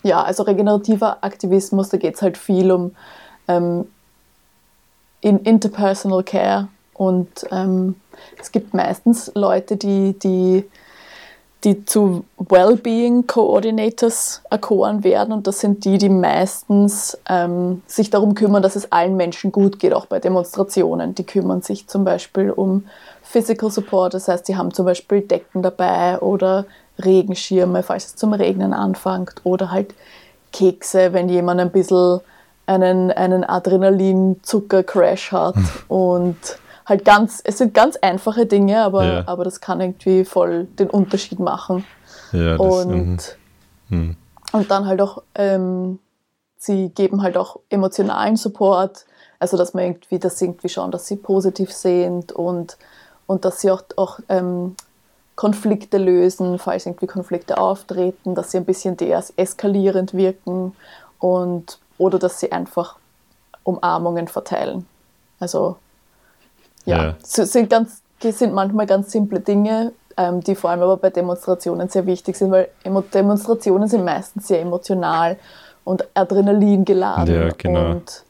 ja, 0.03 0.23
also 0.23 0.43
regenerativer 0.43 1.17
Aktivismus, 1.21 1.89
da 1.89 1.97
geht 1.97 2.15
es 2.15 2.21
halt 2.21 2.37
viel 2.37 2.71
um 2.71 2.95
ähm, 3.47 3.87
in 5.21 5.39
Interpersonal 5.39 6.23
Care 6.23 6.67
und 6.93 7.45
ähm, 7.51 7.95
es 8.39 8.51
gibt 8.51 8.73
meistens 8.73 9.31
Leute, 9.35 9.77
die, 9.77 10.17
die, 10.17 10.69
die 11.63 11.85
zu 11.85 12.25
Wellbeing 12.37 13.27
Coordinators 13.27 14.41
erkoren 14.49 15.03
werden 15.03 15.31
und 15.31 15.47
das 15.47 15.59
sind 15.59 15.85
die, 15.85 15.97
die 15.97 16.09
meistens 16.09 17.17
ähm, 17.29 17.83
sich 17.85 18.09
darum 18.09 18.33
kümmern, 18.33 18.63
dass 18.63 18.75
es 18.75 18.91
allen 18.91 19.15
Menschen 19.15 19.51
gut 19.51 19.79
geht, 19.79 19.93
auch 19.93 20.07
bei 20.07 20.19
Demonstrationen. 20.19 21.15
Die 21.15 21.25
kümmern 21.25 21.61
sich 21.61 21.87
zum 21.87 22.03
Beispiel 22.03 22.49
um 22.51 22.85
Physical 23.31 23.71
Support, 23.71 24.13
das 24.13 24.27
heißt, 24.27 24.45
sie 24.45 24.57
haben 24.57 24.73
zum 24.73 24.85
Beispiel 24.85 25.21
Decken 25.21 25.61
dabei 25.61 26.19
oder 26.19 26.65
Regenschirme, 27.03 27.81
falls 27.81 28.07
es 28.07 28.15
zum 28.15 28.33
Regnen 28.33 28.73
anfängt, 28.73 29.35
oder 29.43 29.71
halt 29.71 29.93
Kekse, 30.51 31.13
wenn 31.13 31.29
jemand 31.29 31.61
ein 31.61 31.71
bisschen 31.71 32.19
einen, 32.65 33.11
einen 33.11 33.43
Adrenalin-Zucker-Crash 33.43 35.31
hat 35.31 35.55
hm. 35.55 35.65
und 35.87 36.37
halt 36.85 37.05
ganz, 37.05 37.41
es 37.43 37.57
sind 37.57 37.73
ganz 37.73 37.95
einfache 37.97 38.45
Dinge, 38.45 38.83
aber, 38.83 39.05
ja. 39.05 39.23
aber 39.27 39.43
das 39.45 39.61
kann 39.61 39.79
irgendwie 39.79 40.25
voll 40.25 40.65
den 40.65 40.89
Unterschied 40.89 41.39
machen. 41.39 41.85
Ja, 42.33 42.57
das, 42.57 42.85
und, 42.85 43.37
mhm. 43.89 44.15
und 44.51 44.71
dann 44.71 44.85
halt 44.85 45.01
auch, 45.01 45.23
ähm, 45.35 45.99
sie 46.57 46.89
geben 46.89 47.21
halt 47.21 47.37
auch 47.37 47.59
emotionalen 47.69 48.35
Support, 48.35 49.05
also 49.39 49.57
dass 49.57 49.73
man 49.73 49.85
irgendwie, 49.85 50.19
dass 50.19 50.37
sie 50.37 50.45
irgendwie 50.45 50.69
schauen, 50.69 50.91
dass 50.91 51.07
sie 51.07 51.15
positiv 51.15 51.71
sind 51.71 52.31
und 52.31 52.77
und 53.31 53.45
dass 53.45 53.61
sie 53.61 53.71
auch, 53.71 53.83
auch 53.95 54.19
ähm, 54.27 54.75
Konflikte 55.35 55.97
lösen, 55.97 56.59
falls 56.59 56.85
irgendwie 56.85 57.07
Konflikte 57.07 57.57
auftreten, 57.57 58.35
dass 58.35 58.51
sie 58.51 58.57
ein 58.57 58.65
bisschen 58.65 58.97
deeskalierend 58.97 60.13
wirken 60.13 60.75
und 61.17 61.79
oder 61.97 62.19
dass 62.19 62.41
sie 62.41 62.51
einfach 62.51 62.97
Umarmungen 63.63 64.27
verteilen. 64.27 64.85
Also 65.39 65.77
ja, 66.83 67.03
ja. 67.05 67.15
sind, 67.21 67.69
ganz, 67.69 68.01
sind 68.19 68.53
manchmal 68.53 68.85
ganz 68.85 69.13
simple 69.13 69.39
Dinge, 69.39 69.93
ähm, 70.17 70.41
die 70.41 70.53
vor 70.53 70.71
allem 70.71 70.81
aber 70.81 70.97
bei 70.97 71.09
Demonstrationen 71.09 71.87
sehr 71.87 72.05
wichtig 72.05 72.35
sind, 72.35 72.51
weil 72.51 72.67
Demonstrationen 73.13 73.87
sind 73.87 74.03
meistens 74.03 74.49
sehr 74.49 74.59
emotional 74.59 75.37
und 75.85 76.05
Adrenalin 76.15 76.83
geladen. 76.83 77.33
Ja, 77.33 77.49
genau. 77.57 77.91
Und 77.91 78.25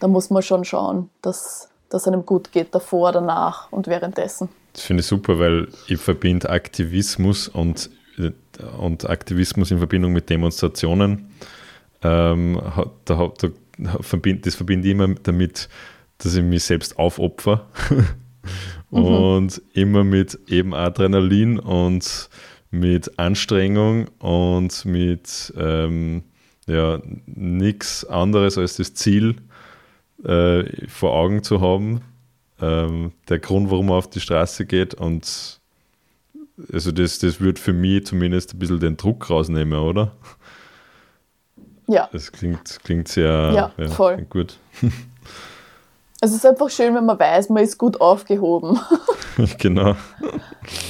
da 0.00 0.06
muss 0.06 0.28
man 0.28 0.42
schon 0.42 0.66
schauen, 0.66 1.08
dass 1.22 1.70
dass 1.90 2.06
einem 2.06 2.26
gut 2.26 2.52
geht, 2.52 2.74
davor, 2.74 3.12
danach 3.12 3.70
und 3.72 3.86
währenddessen. 3.86 4.48
Das 4.72 4.82
finde 4.84 5.00
ich 5.00 5.06
super, 5.06 5.38
weil 5.38 5.68
ich 5.86 5.98
verbinde 5.98 6.50
Aktivismus 6.50 7.48
und, 7.48 7.90
und 8.78 9.08
Aktivismus 9.08 9.70
in 9.70 9.78
Verbindung 9.78 10.12
mit 10.12 10.28
Demonstrationen. 10.30 11.30
Ähm, 12.02 12.60
da, 13.04 13.32
da, 13.38 13.48
verbind, 14.00 14.46
das 14.46 14.54
verbinde 14.54 14.88
ich 14.88 14.92
immer 14.92 15.14
damit, 15.22 15.68
dass 16.18 16.34
ich 16.34 16.42
mich 16.42 16.64
selbst 16.64 16.98
aufopfer 16.98 17.66
mhm. 18.90 19.04
und 19.04 19.62
immer 19.72 20.04
mit 20.04 20.38
eben 20.48 20.74
Adrenalin 20.74 21.58
und 21.58 22.28
mit 22.70 23.18
Anstrengung 23.18 24.08
und 24.18 24.84
mit 24.84 25.52
ähm, 25.56 26.22
ja, 26.66 27.00
nichts 27.26 28.04
anderes 28.04 28.58
als 28.58 28.76
das 28.76 28.94
Ziel, 28.94 29.36
äh, 30.24 30.86
vor 30.88 31.12
Augen 31.12 31.42
zu 31.42 31.60
haben. 31.60 32.00
Ähm, 32.60 33.12
der 33.28 33.38
Grund, 33.38 33.70
warum 33.70 33.86
man 33.86 33.96
auf 33.96 34.10
die 34.10 34.20
Straße 34.20 34.66
geht 34.66 34.94
und 34.94 35.60
also 36.72 36.90
das, 36.90 37.20
das 37.20 37.40
wird 37.40 37.58
für 37.60 37.72
mich 37.72 38.06
zumindest 38.06 38.54
ein 38.54 38.58
bisschen 38.58 38.80
den 38.80 38.96
Druck 38.96 39.30
rausnehmen, 39.30 39.78
oder? 39.78 40.12
Ja. 41.86 42.08
Das 42.12 42.32
klingt, 42.32 42.80
klingt 42.82 43.08
sehr 43.08 43.52
ja, 43.54 43.72
ja, 43.76 43.88
voll. 43.88 44.26
gut. 44.28 44.58
Es 46.20 46.32
ist 46.32 46.44
einfach 46.44 46.68
schön, 46.68 46.96
wenn 46.96 47.06
man 47.06 47.16
weiß, 47.16 47.48
man 47.48 47.62
ist 47.62 47.78
gut 47.78 48.00
aufgehoben. 48.00 48.80
genau. 49.58 49.94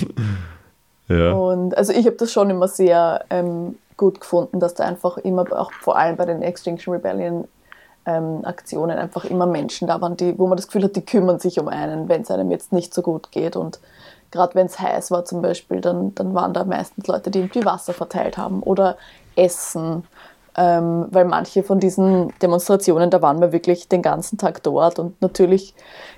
ja. 1.08 1.32
Und 1.32 1.76
also 1.76 1.92
ich 1.92 2.06
habe 2.06 2.16
das 2.16 2.32
schon 2.32 2.48
immer 2.48 2.66
sehr 2.66 3.26
ähm, 3.28 3.76
gut 3.98 4.20
gefunden, 4.20 4.58
dass 4.58 4.72
da 4.72 4.84
einfach 4.84 5.18
immer, 5.18 5.44
auch 5.52 5.70
vor 5.72 5.98
allem 5.98 6.16
bei 6.16 6.24
den 6.24 6.40
Extinction 6.40 6.94
Rebellion, 6.94 7.46
ähm, 8.06 8.40
Aktionen 8.44 8.98
einfach 8.98 9.24
immer 9.24 9.46
Menschen 9.46 9.88
da 9.88 10.00
waren, 10.00 10.16
die, 10.16 10.38
wo 10.38 10.46
man 10.46 10.56
das 10.56 10.66
Gefühl 10.66 10.84
hat, 10.84 10.96
die 10.96 11.04
kümmern 11.04 11.38
sich 11.38 11.60
um 11.60 11.68
einen, 11.68 12.08
wenn 12.08 12.22
es 12.22 12.30
einem 12.30 12.50
jetzt 12.50 12.72
nicht 12.72 12.94
so 12.94 13.02
gut 13.02 13.30
geht. 13.32 13.56
Und 13.56 13.80
gerade 14.30 14.54
wenn 14.54 14.66
es 14.66 14.78
heiß 14.80 15.10
war 15.10 15.24
zum 15.24 15.42
Beispiel, 15.42 15.80
dann, 15.80 16.14
dann 16.14 16.34
waren 16.34 16.54
da 16.54 16.64
meistens 16.64 17.06
Leute, 17.06 17.30
die 17.30 17.40
irgendwie 17.40 17.64
Wasser 17.64 17.92
verteilt 17.92 18.38
haben 18.38 18.62
oder 18.62 18.96
Essen. 19.36 20.04
Ähm, 20.56 21.06
weil 21.10 21.24
manche 21.24 21.62
von 21.62 21.78
diesen 21.78 22.32
Demonstrationen, 22.42 23.10
da 23.10 23.22
waren 23.22 23.40
wir 23.40 23.52
wirklich 23.52 23.88
den 23.88 24.02
ganzen 24.02 24.38
Tag 24.38 24.60
dort 24.64 24.98
und 24.98 25.20
natürlich 25.22 25.72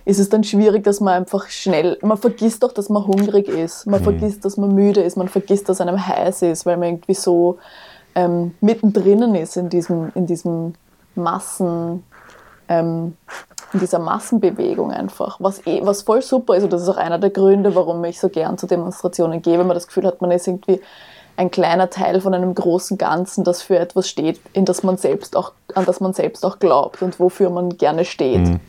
ist 0.06 0.18
es 0.18 0.30
dann 0.30 0.44
schwierig, 0.44 0.82
dass 0.82 1.00
man 1.00 1.12
einfach 1.12 1.48
schnell, 1.48 1.98
man 2.00 2.16
vergisst 2.16 2.62
doch, 2.62 2.72
dass 2.72 2.88
man 2.88 3.06
hungrig 3.06 3.48
ist, 3.48 3.86
man 3.86 4.00
mhm. 4.00 4.04
vergisst, 4.04 4.46
dass 4.46 4.56
man 4.56 4.74
müde 4.74 5.02
ist, 5.02 5.18
man 5.18 5.28
vergisst, 5.28 5.68
dass 5.68 5.82
einem 5.82 6.06
heiß 6.06 6.40
ist, 6.42 6.64
weil 6.64 6.78
man 6.78 6.88
irgendwie 6.88 7.12
so 7.12 7.58
ähm, 8.14 8.54
mittendrin 8.62 9.34
ist 9.34 9.58
in 9.58 9.68
diesem, 9.68 10.10
in 10.14 10.24
diesem 10.24 10.72
Massen, 11.14 12.04
ähm, 12.68 13.16
in 13.72 13.80
dieser 13.80 13.98
Massenbewegung 13.98 14.90
einfach, 14.90 15.36
was, 15.38 15.64
eh, 15.66 15.80
was 15.84 16.02
voll 16.02 16.22
super 16.22 16.56
ist. 16.56 16.64
Und 16.64 16.72
das 16.72 16.82
ist 16.82 16.88
auch 16.88 16.96
einer 16.96 17.18
der 17.18 17.30
Gründe, 17.30 17.74
warum 17.74 18.04
ich 18.04 18.18
so 18.18 18.28
gern 18.28 18.58
zu 18.58 18.66
Demonstrationen 18.66 19.42
gehe, 19.42 19.58
wenn 19.58 19.66
man 19.66 19.76
das 19.76 19.86
Gefühl 19.86 20.06
hat, 20.06 20.20
man 20.20 20.30
ist 20.30 20.48
irgendwie 20.48 20.80
ein 21.36 21.50
kleiner 21.50 21.88
Teil 21.88 22.20
von 22.20 22.34
einem 22.34 22.54
großen 22.54 22.98
Ganzen, 22.98 23.44
das 23.44 23.62
für 23.62 23.78
etwas 23.78 24.08
steht, 24.08 24.40
in 24.52 24.64
das 24.64 24.82
man 24.82 24.96
selbst 24.96 25.36
auch, 25.36 25.52
an 25.74 25.86
das 25.86 26.00
man 26.00 26.12
selbst 26.12 26.44
auch 26.44 26.58
glaubt 26.58 27.00
und 27.02 27.18
wofür 27.20 27.50
man 27.50 27.76
gerne 27.78 28.04
steht. 28.04 28.40
Mhm. 28.40 28.60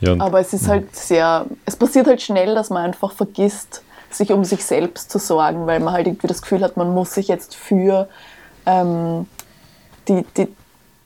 Ja, 0.00 0.14
Aber 0.18 0.40
es 0.40 0.52
ist 0.52 0.68
halt 0.68 0.94
sehr, 0.94 1.46
es 1.64 1.76
passiert 1.76 2.06
halt 2.06 2.20
schnell, 2.20 2.54
dass 2.54 2.68
man 2.68 2.84
einfach 2.84 3.12
vergisst, 3.12 3.82
sich 4.10 4.30
um 4.30 4.44
sich 4.44 4.64
selbst 4.64 5.10
zu 5.10 5.18
sorgen, 5.18 5.66
weil 5.66 5.80
man 5.80 5.94
halt 5.94 6.06
irgendwie 6.06 6.26
das 6.26 6.42
Gefühl 6.42 6.62
hat, 6.62 6.76
man 6.76 6.92
muss 6.92 7.14
sich 7.14 7.28
jetzt 7.28 7.54
für 7.54 8.08
ähm, 8.66 9.26
die, 10.08 10.24
die 10.36 10.48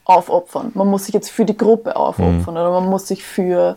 aufopfern. 0.05 0.73
Man 0.75 0.89
muss 0.89 1.07
sich 1.07 1.15
jetzt 1.15 1.31
für 1.31 1.45
die 1.45 1.57
Gruppe 1.57 1.97
aufopfern 1.97 2.41
mhm. 2.55 2.61
oder 2.61 2.71
man 2.71 2.89
muss 2.89 3.07
sich 3.07 3.23
für 3.23 3.77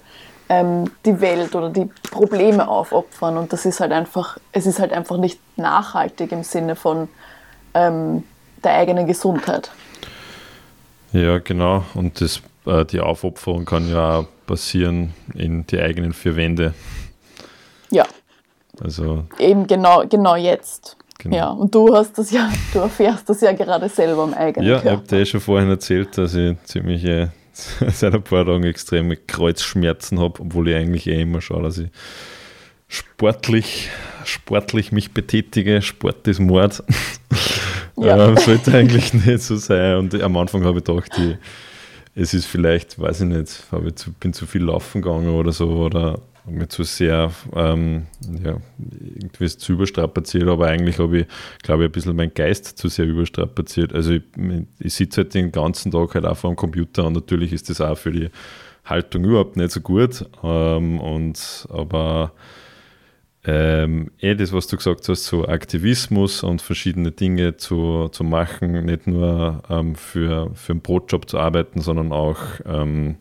ähm, 0.50 0.86
die 1.06 1.20
Welt 1.22 1.56
oder 1.56 1.70
die 1.70 1.89
Probleme 2.12 2.68
aufopfern. 2.68 3.38
Und 3.38 3.53
das 3.53 3.65
ist 3.65 3.80
halt 3.80 3.92
einfach, 3.92 4.38
es 4.51 4.65
ist 4.65 4.80
halt 4.80 4.94
einfach 4.94 5.18
nicht 5.18 5.39
nachhaltig 5.58 6.32
im 6.32 6.44
Sinne 6.44 6.75
von 6.75 7.08
ähm, 7.74 8.24
der 8.63 8.74
eigenen 8.74 9.08
Gesundheit. 9.08 9.72
Ja, 11.12 11.38
genau. 11.39 11.84
Und 11.94 12.20
das, 12.22 12.42
äh, 12.65 12.86
die 12.86 13.00
Aufopferung 13.00 13.65
kann 13.65 13.89
ja 13.89 14.25
passieren 14.48 15.13
in 15.36 15.65
die 15.68 15.80
eigenen 15.80 16.13
vier 16.13 16.36
Wände. 16.36 16.74
Ja, 17.92 18.06
Also 18.82 19.25
Eben 19.38 19.68
genau, 19.68 20.03
genau 20.08 20.36
jetzt. 20.36 20.98
Genau. 21.24 21.36
Ja, 21.36 21.50
und 21.51 21.74
du 21.74 21.96
hast 21.96 22.18
das 22.18 22.32
ja, 22.32 22.51
du 22.74 22.80
erfährst 22.80 23.30
das 23.30 23.39
ja 23.39 23.53
gerade 23.53 23.88
selber 23.88 24.24
am 24.24 24.34
eigenen 24.34 24.68
ja, 24.68 24.75
ich 24.77 24.82
Körper. 24.84 24.98
habe 24.98 25.08
dir 25.08 25.20
eh 25.20 25.25
schon 25.25 25.39
vorhin 25.39 25.70
erzählt, 25.70 26.18
dass 26.18 26.36
ich 26.36 26.58
ziemliche 26.65 27.32
seit 27.53 28.13
ein 28.13 28.24
paar 28.24 28.46
Tagen 28.46 28.63
extreme 28.63 29.15
Kreuzschmerzen 29.15 30.20
habe, 30.20 30.42
obwohl 30.42 30.68
ich 30.70 30.75
eigentlich 30.75 31.08
eh 31.08 31.22
immer 31.22 31.39
schaue, 31.39 31.63
dass 31.63 31.77
ich 31.77 31.89
sportlich, 32.89 33.89
sportlich 34.25 34.92
mich 34.92 35.13
betätige. 35.13 35.82
Sport 35.82 36.27
ist 36.27 36.39
Mord. 36.39 36.84
Ja. 37.96 38.27
ähm, 38.27 38.38
sollte 38.38 38.74
eigentlich 38.74 39.13
nicht 39.25 39.44
so 39.44 39.56
sein. 39.56 39.98
Und 39.98 40.20
am 40.20 40.36
Anfang 40.36 40.63
habe 40.63 40.80
ich 40.80 40.84
gedacht, 40.84 41.12
ich, 41.15 41.38
es 42.15 42.34
ist 42.34 42.48
vielleicht, 42.48 43.00
weiß 43.00 43.22
ich 43.22 43.27
nicht, 43.27 43.63
ich 43.86 43.96
zu, 43.96 44.12
bin 44.13 44.34
zu 44.34 44.48
viel 44.48 44.63
laufen 44.63 45.03
gegangen 45.03 45.30
oder 45.30 45.51
so 45.51 45.70
oder 45.70 46.20
mir 46.46 46.68
zu 46.68 46.84
sehr 46.84 47.32
ähm, 47.56 48.08
ja, 48.44 48.58
irgendwie 48.78 49.48
zu 49.48 49.74
überstrapaziert, 49.74 50.48
aber 50.48 50.68
eigentlich 50.68 51.00
habe 51.00 51.20
ich, 51.20 51.28
glaube 51.62 51.84
ich, 51.84 51.90
ein 51.90 51.92
bisschen 51.92 52.16
meinen 52.16 52.34
Geist 52.34 52.78
zu 52.78 52.90
sehr 52.90 53.06
überstrapaziert. 53.06 53.94
Also 53.94 54.14
ich, 54.14 54.24
ich 54.80 54.94
sitze 54.94 55.22
halt 55.22 55.34
den 55.34 55.52
ganzen 55.52 55.92
Tag 55.92 56.16
halt 56.16 56.26
auch 56.26 56.38
vor 56.38 56.52
dem 56.52 56.58
Computer 56.58 57.06
und 57.06 57.14
natürlich 57.14 57.54
ist 57.54 57.70
das 57.70 57.82
auch 57.82 57.98
für 57.98 58.12
die 58.12 58.30
Haltung 58.86 59.24
überhaupt 59.24 59.58
nicht 59.58 59.72
so 59.72 59.82
gut. 59.82 60.26
Ähm, 60.44 61.00
und 61.00 61.68
aber 61.70 62.34
ähm, 63.46 64.12
eh 64.20 64.36
das, 64.36 64.54
was 64.54 64.68
du 64.68 64.78
gesagt 64.78 65.08
hast, 65.10 65.26
so 65.26 65.46
Aktivismus 65.46 66.44
und 66.44 66.62
verschiedene 66.62 67.12
Dinge 67.12 67.58
zu, 67.58 68.08
zu 68.10 68.24
machen, 68.24 68.86
nicht 68.86 69.06
nur 69.06 69.64
ähm, 69.70 69.96
für, 69.96 70.52
für 70.54 70.74
einen 70.74 70.82
Brotjob 70.82 71.30
zu 71.30 71.40
arbeiten, 71.40 71.82
sondern 71.82 72.14
auch 72.14 72.40
ähm, 72.66 73.18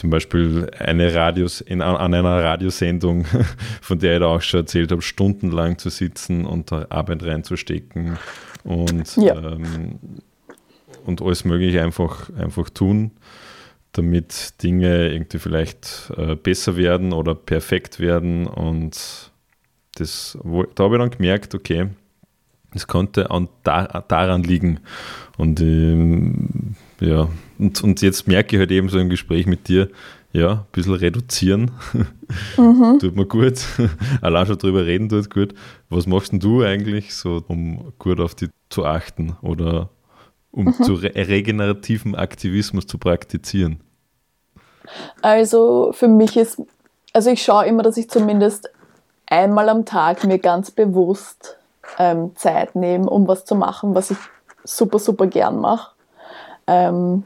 zum 0.00 0.08
Beispiel 0.08 0.70
eine 0.78 1.14
Radios, 1.14 1.60
in, 1.60 1.82
an 1.82 2.14
einer 2.14 2.42
Radiosendung, 2.42 3.26
von 3.82 3.98
der 3.98 4.14
ich 4.14 4.20
da 4.20 4.26
auch 4.28 4.40
schon 4.40 4.60
erzählt 4.60 4.90
habe, 4.92 5.02
stundenlang 5.02 5.76
zu 5.76 5.90
sitzen 5.90 6.46
und 6.46 6.72
da 6.72 6.86
Arbeit 6.88 7.22
reinzustecken 7.22 8.16
und, 8.64 9.14
Ja. 9.16 9.36
ähm, 9.36 9.98
und 11.04 11.20
alles 11.20 11.44
Mögliche 11.44 11.82
einfach, 11.82 12.30
einfach 12.34 12.70
tun, 12.70 13.10
damit 13.92 14.62
Dinge 14.62 15.12
irgendwie 15.12 15.38
vielleicht 15.38 16.10
äh, 16.16 16.34
besser 16.34 16.78
werden 16.78 17.12
oder 17.12 17.34
perfekt 17.34 18.00
werden. 18.00 18.46
Und 18.46 19.30
das, 19.96 20.38
wo, 20.42 20.62
da 20.62 20.84
habe 20.84 20.96
ich 20.96 21.00
dann 21.02 21.10
gemerkt, 21.10 21.54
okay, 21.54 21.88
das 22.72 22.86
könnte 22.86 23.30
an, 23.30 23.48
da, 23.64 24.04
daran 24.06 24.42
liegen. 24.42 24.80
Und 25.36 25.60
ähm, 25.60 26.76
ja, 27.00 27.28
und, 27.58 27.82
und 27.82 28.02
jetzt 28.02 28.28
merke 28.28 28.56
ich 28.56 28.60
halt 28.60 28.70
eben 28.70 28.88
so 28.88 28.98
im 28.98 29.08
Gespräch 29.08 29.46
mit 29.46 29.68
dir, 29.68 29.88
ja, 30.32 30.52
ein 30.52 30.66
bisschen 30.70 30.94
reduzieren 30.94 31.72
tut 32.56 33.16
mir 33.16 33.26
gut. 33.26 33.64
Allein 34.20 34.46
schon 34.46 34.58
drüber 34.58 34.86
reden 34.86 35.08
tut 35.08 35.30
gut. 35.30 35.54
Was 35.88 36.06
machst 36.06 36.32
denn 36.32 36.38
du 36.38 36.62
eigentlich 36.62 37.14
so, 37.14 37.42
um 37.48 37.92
gut 37.98 38.20
auf 38.20 38.34
die 38.34 38.48
zu 38.68 38.84
achten 38.84 39.36
oder 39.42 39.88
um 40.52 40.72
zu 40.72 40.94
re 40.94 41.12
regenerativen 41.14 42.14
Aktivismus 42.14 42.86
zu 42.86 42.98
praktizieren? 42.98 43.80
Also 45.22 45.92
für 45.92 46.08
mich 46.08 46.36
ist, 46.36 46.62
also 47.12 47.30
ich 47.30 47.42
schaue 47.42 47.66
immer, 47.66 47.82
dass 47.82 47.96
ich 47.96 48.08
zumindest 48.08 48.70
einmal 49.26 49.68
am 49.68 49.84
Tag 49.84 50.24
mir 50.24 50.38
ganz 50.38 50.70
bewusst 50.70 51.56
ähm, 51.98 52.34
Zeit 52.36 52.74
nehme, 52.74 53.08
um 53.08 53.26
was 53.28 53.44
zu 53.44 53.54
machen, 53.54 53.94
was 53.94 54.10
ich 54.10 54.18
super, 54.64 54.98
super 54.98 55.26
gern 55.26 55.60
mache. 55.60 55.92
Ähm, 56.66 57.24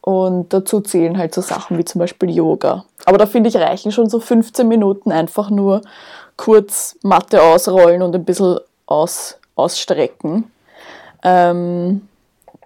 und 0.00 0.52
dazu 0.52 0.80
zählen 0.80 1.16
halt 1.16 1.34
so 1.34 1.40
Sachen 1.40 1.78
wie 1.78 1.84
zum 1.84 1.98
Beispiel 1.98 2.30
Yoga. 2.30 2.84
Aber 3.06 3.16
da 3.16 3.26
finde 3.26 3.48
ich 3.48 3.56
reichen 3.56 3.90
schon 3.90 4.10
so 4.10 4.20
15 4.20 4.68
Minuten 4.68 5.10
einfach 5.10 5.48
nur 5.48 5.80
kurz 6.36 6.96
Matte 7.02 7.42
ausrollen 7.42 8.02
und 8.02 8.14
ein 8.14 8.24
bisschen 8.24 8.58
aus, 8.86 9.38
ausstrecken. 9.54 10.50
Ähm, 11.22 12.06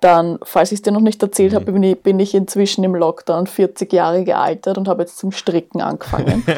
dann, 0.00 0.38
falls 0.42 0.72
ich 0.72 0.76
es 0.76 0.82
dir 0.82 0.92
noch 0.92 1.00
nicht 1.00 1.22
erzählt 1.22 1.54
habe, 1.54 1.72
bin 1.72 1.82
ich, 1.82 2.00
bin 2.00 2.20
ich 2.20 2.34
inzwischen 2.34 2.84
im 2.84 2.94
Lockdown 2.94 3.46
40 3.46 3.92
Jahre 3.92 4.24
gealtert 4.24 4.78
und 4.78 4.88
habe 4.88 5.02
jetzt 5.02 5.18
zum 5.18 5.32
Stricken 5.32 5.80
angefangen. 5.80 6.44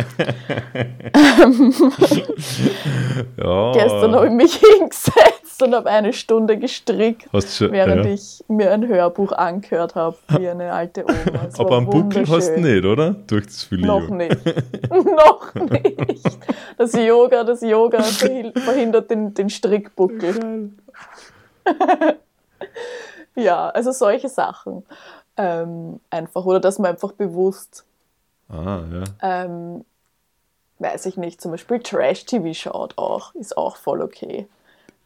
Ja, 3.36 3.72
Gestern 3.72 4.14
habe 4.14 4.26
ich 4.26 4.32
mich 4.32 4.54
hingesetzt 4.78 5.62
und 5.62 5.74
habe 5.74 5.90
eine 5.90 6.12
Stunde 6.12 6.58
gestrickt, 6.58 7.28
schon, 7.32 7.72
während 7.72 8.04
ja. 8.04 8.12
ich 8.12 8.44
mir 8.48 8.70
ein 8.72 8.86
Hörbuch 8.86 9.32
angehört 9.32 9.94
habe, 9.94 10.16
wie 10.36 10.48
eine 10.48 10.72
alte 10.72 11.04
Oma. 11.04 11.46
Es 11.48 11.58
Aber 11.60 11.76
am 11.76 11.86
Buckel 11.86 12.26
hast 12.28 12.56
du 12.56 12.60
nicht, 12.60 12.84
oder? 12.84 13.16
Durch 13.26 13.46
das 13.46 13.68
Noch 13.70 14.08
nicht. 14.08 14.36
Noch 14.90 15.54
nicht. 15.54 16.38
Das 16.78 16.92
Yoga, 16.94 17.44
das 17.44 17.60
Yoga 17.62 18.02
verhindert 18.02 19.10
den, 19.10 19.34
den 19.34 19.50
Strickbuckel. 19.50 20.70
Ja, 23.34 23.68
also 23.70 23.92
solche 23.92 24.28
Sachen. 24.28 24.84
Ähm, 25.36 26.00
einfach. 26.10 26.44
Oder 26.44 26.60
dass 26.60 26.78
man 26.78 26.90
einfach 26.92 27.12
bewusst, 27.12 27.84
Ah, 28.48 28.80
ja. 28.92 29.04
ähm, 29.22 29.84
weiß 30.80 31.06
ich 31.06 31.16
nicht, 31.16 31.40
zum 31.40 31.52
Beispiel 31.52 31.78
Trash-TV 31.80 32.52
schaut 32.54 32.98
auch, 32.98 33.34
ist 33.36 33.56
auch 33.56 33.76
voll 33.76 34.02
okay. 34.02 34.48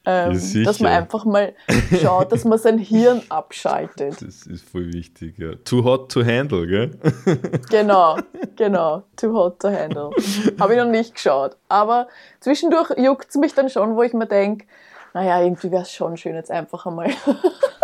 Ähm, 0.06 0.32
Ja, 0.38 0.64
dass 0.64 0.80
man 0.80 0.92
einfach 0.92 1.24
mal 1.24 1.54
schaut, 2.00 2.30
dass 2.32 2.44
man 2.44 2.58
sein 2.58 2.78
Hirn 2.78 3.22
abschaltet. 3.30 4.20
Das 4.20 4.46
ist 4.46 4.68
voll 4.68 4.92
wichtig, 4.92 5.38
ja. 5.38 5.54
Too 5.64 5.82
hot 5.84 6.12
to 6.12 6.22
handle, 6.24 6.66
gell? 6.66 6.90
Genau, 7.70 8.18
genau. 8.56 9.02
Too 9.16 9.32
hot 9.34 9.60
to 9.60 9.68
handle. 9.68 10.10
Habe 10.60 10.74
ich 10.74 10.78
noch 10.78 10.90
nicht 10.90 11.14
geschaut. 11.14 11.56
Aber 11.68 12.08
zwischendurch 12.40 12.90
juckt 12.98 13.28
es 13.30 13.37
mich 13.37 13.54
dann 13.54 13.70
schon, 13.70 13.96
wo 13.96 14.02
ich 14.02 14.12
mir 14.12 14.26
denke, 14.26 14.66
naja, 15.14 15.42
irgendwie 15.42 15.70
wäre 15.70 15.82
es 15.82 15.92
schon 15.92 16.16
schön, 16.16 16.34
jetzt 16.34 16.50
einfach 16.50 16.84
einmal 16.87 17.10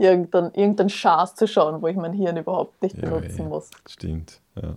irgendeinen 0.00 0.52
irgendein 0.54 0.88
Schaß 0.88 1.34
zu 1.34 1.46
schauen, 1.46 1.82
wo 1.82 1.86
ich 1.86 1.96
mein 1.96 2.12
Hirn 2.12 2.36
überhaupt 2.36 2.82
nicht 2.82 2.96
Ja, 2.96 3.10
benutzen 3.10 3.46
eh. 3.46 3.48
muss. 3.48 3.70
Stimmt, 3.88 4.40
ja. 4.56 4.76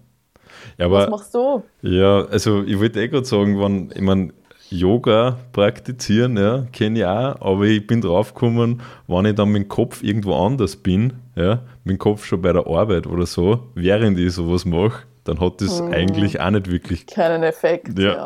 Ja, 0.77 0.91
Was 0.91 1.03
aber 1.05 1.09
machst 1.09 1.33
du? 1.33 1.63
Ja, 1.81 2.25
also 2.25 2.63
ich 2.63 2.79
wollte 2.79 3.01
eh 3.01 3.07
gerade 3.07 3.25
sagen, 3.25 3.59
wenn, 3.59 3.91
ich 3.95 4.01
meine, 4.01 4.33
Yoga 4.69 5.37
praktizieren, 5.51 6.37
ja, 6.37 6.65
kenne 6.71 6.99
ich 6.99 7.05
auch, 7.05 7.41
aber 7.41 7.63
ich 7.65 7.85
bin 7.85 8.01
draufgekommen, 8.01 8.81
wenn 9.07 9.25
ich 9.25 9.35
dann 9.35 9.49
mit 9.49 9.63
dem 9.63 9.67
Kopf 9.67 10.03
irgendwo 10.03 10.35
anders 10.35 10.75
bin, 10.75 11.13
ja, 11.35 11.61
mit 11.83 11.97
dem 11.97 11.99
Kopf 11.99 12.25
schon 12.25 12.41
bei 12.41 12.53
der 12.53 12.65
Arbeit 12.67 13.07
oder 13.07 13.25
so, 13.25 13.67
während 13.75 14.17
ich 14.19 14.33
sowas 14.33 14.65
mache, 14.65 15.03
dann 15.25 15.39
hat 15.39 15.61
das 15.61 15.81
eigentlich 15.81 16.39
auch 16.41 16.49
nicht 16.49 16.69
wirklich 16.69 17.05
Keinen 17.07 17.43
Effekt. 17.43 17.97
Ja. 17.97 18.25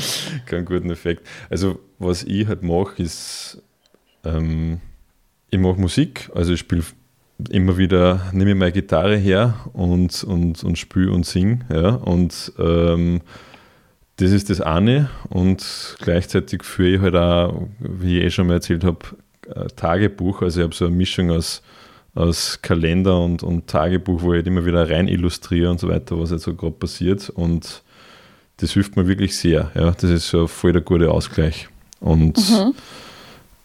keinen 0.46 0.64
guten 0.64 0.90
Effekt. 0.90 1.26
Also, 1.50 1.78
was 1.98 2.22
ich 2.24 2.46
halt 2.46 2.62
mache, 2.62 3.02
ist, 3.02 3.62
ähm, 4.24 4.80
ich 5.52 5.58
mache 5.58 5.78
Musik, 5.78 6.30
also 6.34 6.54
ich 6.54 6.60
spiele 6.60 6.82
immer 7.50 7.76
wieder, 7.76 8.30
nehme 8.32 8.54
meine 8.54 8.72
Gitarre 8.72 9.16
her 9.16 9.54
und, 9.74 10.24
und, 10.24 10.64
und 10.64 10.78
spiele 10.78 11.12
und 11.12 11.26
singe. 11.26 11.60
Ja, 11.70 11.90
und 11.90 12.52
ähm, 12.58 13.20
das 14.16 14.30
ist 14.30 14.48
das 14.48 14.62
eine. 14.62 15.10
Und 15.28 15.96
gleichzeitig 16.00 16.64
führe 16.64 16.88
ich 16.88 17.00
halt 17.02 17.16
auch, 17.16 17.68
wie 17.80 18.18
ich 18.18 18.24
eh 18.24 18.30
schon 18.30 18.46
mal 18.46 18.54
erzählt 18.54 18.82
habe, 18.82 19.00
Tagebuch. 19.76 20.40
Also 20.40 20.60
ich 20.60 20.64
habe 20.64 20.74
so 20.74 20.86
eine 20.86 20.96
Mischung 20.96 21.30
aus, 21.30 21.62
aus 22.14 22.62
Kalender 22.62 23.20
und, 23.20 23.42
und 23.42 23.66
Tagebuch, 23.66 24.22
wo 24.22 24.32
ich 24.32 24.38
halt 24.38 24.46
immer 24.46 24.64
wieder 24.64 24.88
rein 24.88 25.06
illustriere 25.06 25.70
und 25.70 25.80
so 25.80 25.88
weiter, 25.88 26.18
was 26.18 26.30
jetzt 26.30 26.44
so 26.44 26.54
gerade 26.54 26.76
passiert. 26.76 27.28
Und 27.28 27.82
das 28.56 28.72
hilft 28.72 28.96
mir 28.96 29.06
wirklich 29.06 29.36
sehr. 29.36 29.70
Ja, 29.74 29.90
das 29.90 30.04
ist 30.10 30.28
so 30.28 30.46
voll 30.46 30.72
der 30.72 30.82
gute 30.82 31.10
Ausgleich. 31.10 31.68
Und 32.00 32.38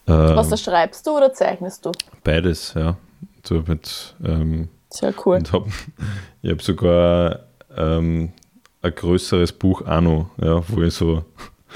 Was 0.08 0.46
äh, 0.46 0.50
da 0.50 0.56
schreibst 0.56 1.06
du 1.06 1.16
oder 1.16 1.32
zeichnest 1.32 1.84
du? 1.84 1.92
beides, 2.24 2.74
ja. 2.74 2.96
So 3.44 3.62
mit, 3.66 4.14
ähm, 4.24 4.68
Sehr 4.90 5.14
cool. 5.24 5.36
und 5.36 5.52
hab, 5.52 5.66
ich 6.42 6.50
habe 6.50 6.62
sogar 6.62 7.40
ähm, 7.76 8.32
ein 8.82 8.94
größeres 8.94 9.52
Buch 9.52 9.82
noch, 9.82 10.30
ja, 10.42 10.62
wo 10.68 10.82
ich 10.82 10.94
so 10.94 11.24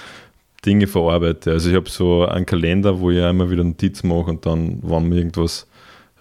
Dinge 0.67 0.87
verarbeite. 0.87 1.53
Also 1.53 1.71
ich 1.71 1.77
habe 1.77 1.89
so 1.89 2.27
einen 2.27 2.47
Kalender, 2.47 3.01
wo 3.01 3.11
ich 3.11 3.19
immer 3.19 3.51
wieder 3.51 3.65
Notizen 3.65 4.09
mache 4.09 4.31
und 4.31 4.47
dann, 4.47 4.79
wenn 4.83 5.09
mir 5.09 5.17
irgendwas 5.17 5.67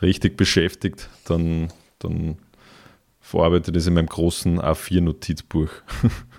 richtig 0.02 0.38
beschäftigt, 0.38 1.10
dann, 1.26 1.71
dann 2.00 2.38
verarbeite 3.19 3.71
ich 3.71 3.76
das 3.76 3.88
in 3.88 3.93
meinem 3.93 4.08
großen 4.08 4.60
A4-Notizbuch. 4.60 5.69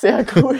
Sehr 0.00 0.24
cool. 0.36 0.56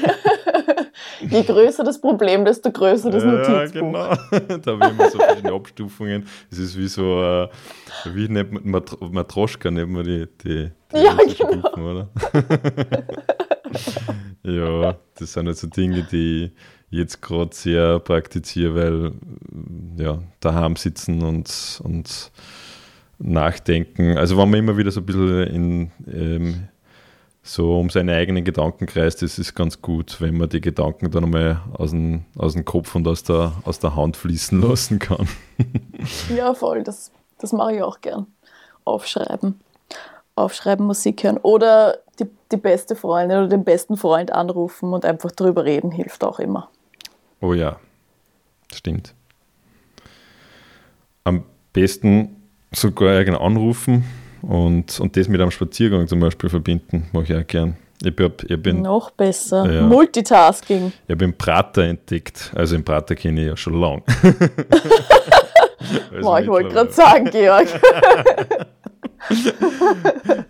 Je 1.21 1.43
größer 1.43 1.83
das 1.83 1.99
Problem, 1.99 2.45
desto 2.45 2.71
größer 2.71 3.11
das 3.11 3.25
Ja, 3.25 3.31
Notizbuch. 3.33 3.81
genau. 3.81 4.09
da 4.59 4.73
haben 4.73 4.81
wir 4.81 4.91
immer 4.91 5.11
so 5.11 5.19
verschiedene 5.19 5.55
Abstufungen. 5.55 6.27
Es 6.51 6.59
ist 6.59 6.77
wie 6.77 6.89
so, 6.89 7.23
äh, 7.23 7.49
wie 8.13 8.29
nennt 8.29 8.53
man 8.53 8.69
Mat 8.71 8.97
Matroschka, 9.01 9.71
nennt 9.71 9.93
man 9.93 10.05
die, 10.05 10.27
die, 10.45 10.71
die 10.93 10.97
Ja, 10.97 11.15
genau. 11.15 11.31
Stufen, 11.61 11.83
oder? 11.83 12.09
ja, 14.43 14.97
das 15.19 15.33
sind 15.33 15.47
halt 15.47 15.57
so 15.57 15.69
Dinge, 15.69 16.07
die 16.11 16.53
ich 16.91 16.99
jetzt 16.99 17.23
gerade 17.23 17.55
sehr 17.55 17.99
praktiziere, 18.01 18.75
weil 18.75 19.13
ja, 19.97 20.19
daheim 20.41 20.77
sitzen 20.77 21.23
und, 21.23 21.81
und 21.83 22.31
nachdenken. 23.19 24.19
Also 24.19 24.37
wenn 24.37 24.51
man 24.51 24.59
immer 24.61 24.77
wieder 24.77 24.91
so 24.91 25.01
ein 25.01 25.07
bisschen 25.07 25.43
in, 25.47 25.91
ähm, 26.13 26.69
so 27.43 27.79
um 27.79 27.89
seine 27.89 28.15
eigenen 28.15 28.45
Gedanken 28.45 28.87
kreist, 28.87 29.23
das 29.23 29.39
ist 29.39 29.55
ganz 29.55 29.81
gut, 29.81 30.21
wenn 30.21 30.37
man 30.37 30.49
die 30.49 30.61
Gedanken 30.61 31.11
dann 31.11 31.25
einmal 31.25 31.63
aus 31.73 31.91
dem, 31.91 32.25
aus 32.37 32.53
dem 32.53 32.65
Kopf 32.65 32.95
und 32.95 33.09
aus 33.09 33.23
der, 33.23 33.53
aus 33.65 33.79
der 33.79 33.97
Hand 33.97 34.17
fließen 34.17 34.61
lassen 34.69 34.99
kann. 34.99 35.29
ja, 36.35 36.55
voll, 36.55 36.83
das, 36.83 37.11
das 37.39 37.53
mache 37.53 37.77
ich 37.77 37.83
auch 37.83 38.01
gern. 38.01 38.27
Aufschreiben. 38.85 39.61
Aufschreiben, 40.35 40.87
Musik 40.87 41.23
hören. 41.25 41.39
Oder 41.39 41.99
die, 42.19 42.27
die 42.53 42.57
beste 42.57 42.97
Freundin 42.97 43.39
oder 43.39 43.49
den 43.49 43.65
besten 43.65 43.97
Freund 43.97 44.33
anrufen 44.33 44.93
und 44.93 45.05
einfach 45.05 45.33
drüber 45.33 45.65
reden, 45.65 45.91
hilft 45.91 46.25
auch 46.25 46.39
immer. 46.39 46.71
Oh 47.41 47.55
ja, 47.55 47.79
stimmt. 48.73 49.15
Am 51.25 51.45
besten 51.73 52.43
sogar 52.73 53.15
irgendeinen 53.15 53.45
anrufen 53.47 54.05
und, 54.43 55.01
und 55.01 55.17
das 55.17 55.29
mit 55.29 55.41
einem 55.41 55.51
Spaziergang 55.51 56.07
zum 56.09 56.21
Beispiel 56.21 56.51
verbinden, 56.51 57.09
mache 57.13 57.25
ich 57.25 57.35
auch 57.35 57.47
gern. 57.47 57.77
Ich, 58.03 58.15
hab, 58.19 58.43
ich 58.45 58.63
bin, 58.63 58.83
Noch 58.83 59.11
besser. 59.11 59.71
Ja, 59.71 59.83
Multitasking. 59.83 60.93
Ich 61.07 61.11
habe 61.11 61.19
den 61.19 61.37
Prater 61.37 61.83
entdeckt. 61.83 62.51
Also 62.55 62.77
den 62.77 62.85
Prater 62.85 63.15
kenne 63.15 63.43
ich 63.43 63.47
ja 63.49 63.57
schon 63.57 63.79
lange. 63.79 64.03
also 66.11 66.21
Boah, 66.23 66.41
ich 66.41 66.49
wollte 66.49 66.71
gerade 66.71 66.93
sagen, 66.93 67.31
Georg. 67.31 67.69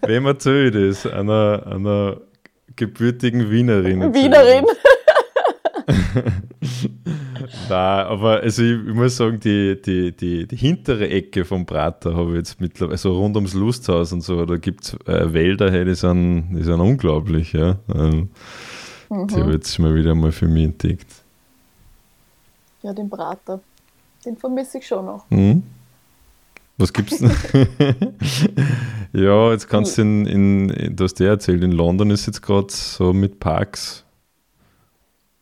Wem 0.06 0.26
erzählt 0.26 0.76
das? 0.76 1.06
Einer, 1.06 1.66
einer 1.66 2.18
gebürtigen 2.76 3.50
Wienerin. 3.50 4.14
Wienerin. 4.14 4.64
Nein, 7.68 8.06
aber 8.06 8.40
also 8.40 8.62
ich, 8.62 8.86
ich, 8.86 8.94
muss 8.94 9.16
sagen, 9.16 9.40
die, 9.40 9.80
die, 9.80 10.12
die, 10.12 10.46
die 10.46 10.56
hintere 10.56 11.08
Ecke 11.08 11.44
vom 11.44 11.66
Prater 11.66 12.14
habe 12.14 12.30
ich 12.30 12.36
jetzt 12.36 12.60
mittlerweile, 12.60 12.92
also 12.92 13.18
rund 13.18 13.36
ums 13.36 13.54
Lusthaus 13.54 14.12
und 14.12 14.22
so, 14.22 14.44
da 14.46 14.56
gibt 14.56 14.84
es 14.84 14.94
äh, 15.06 15.32
Wälder, 15.32 15.70
hey, 15.70 15.84
die, 15.84 15.94
sind, 15.94 16.54
die 16.54 16.62
sind 16.62 16.80
unglaublich, 16.80 17.52
ja. 17.52 17.76
Ähm, 17.94 18.28
mhm. 19.08 19.26
Die 19.26 19.34
habe 19.34 19.50
ich 19.50 19.56
jetzt 19.56 19.78
mal 19.78 19.94
wieder 19.94 20.14
mal 20.14 20.32
für 20.32 20.46
mich 20.46 20.64
entdeckt. 20.64 21.12
Ja, 22.82 22.92
den 22.92 23.10
Prater, 23.10 23.60
den 24.24 24.36
vermisse 24.36 24.78
ich 24.78 24.86
schon 24.86 25.04
noch. 25.04 25.28
Mhm. 25.30 25.62
Was 26.78 26.92
gibt's 26.92 27.18
denn? 27.18 27.30
ja, 29.12 29.50
jetzt 29.50 29.68
kannst 29.68 29.98
du 29.98 30.02
in, 30.02 30.26
in, 30.26 30.96
du 30.96 31.04
hast 31.04 31.20
ja 31.20 31.26
erzählt, 31.26 31.62
in 31.62 31.72
London 31.72 32.10
ist 32.10 32.26
jetzt 32.26 32.40
gerade 32.40 32.68
so 32.70 33.12
mit 33.12 33.38
Parks 33.38 34.04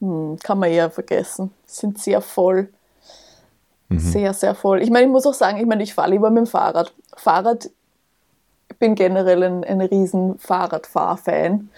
hm, 0.01 0.39
kann 0.43 0.59
man 0.59 0.71
eher 0.71 0.91
vergessen. 0.91 1.51
Sind 1.67 1.99
sehr 1.99 2.21
voll. 2.21 2.69
Mhm. 3.89 3.99
Sehr, 3.99 4.35
sehr 4.35 4.55
voll. 4.55 4.83
Ich 4.83 4.91
meine, 4.91 5.07
ich 5.07 5.13
muss 5.13 5.27
auch 5.27 5.35
sagen, 5.35 5.59
ich 5.59 5.67
meine, 5.67 5.83
ich 5.83 5.95
fahre 5.95 6.11
lieber 6.11 6.31
mit 6.31 6.45
dem 6.45 6.47
Fahrrad. 6.47 6.93
Fahrrad, 7.17 7.71
ich 8.71 8.77
bin 8.79 8.95
generell 8.95 9.43
ein, 9.43 9.65
ein 9.65 9.81
riesen 9.81 10.39
Fahrradfahrfan. 10.39 11.71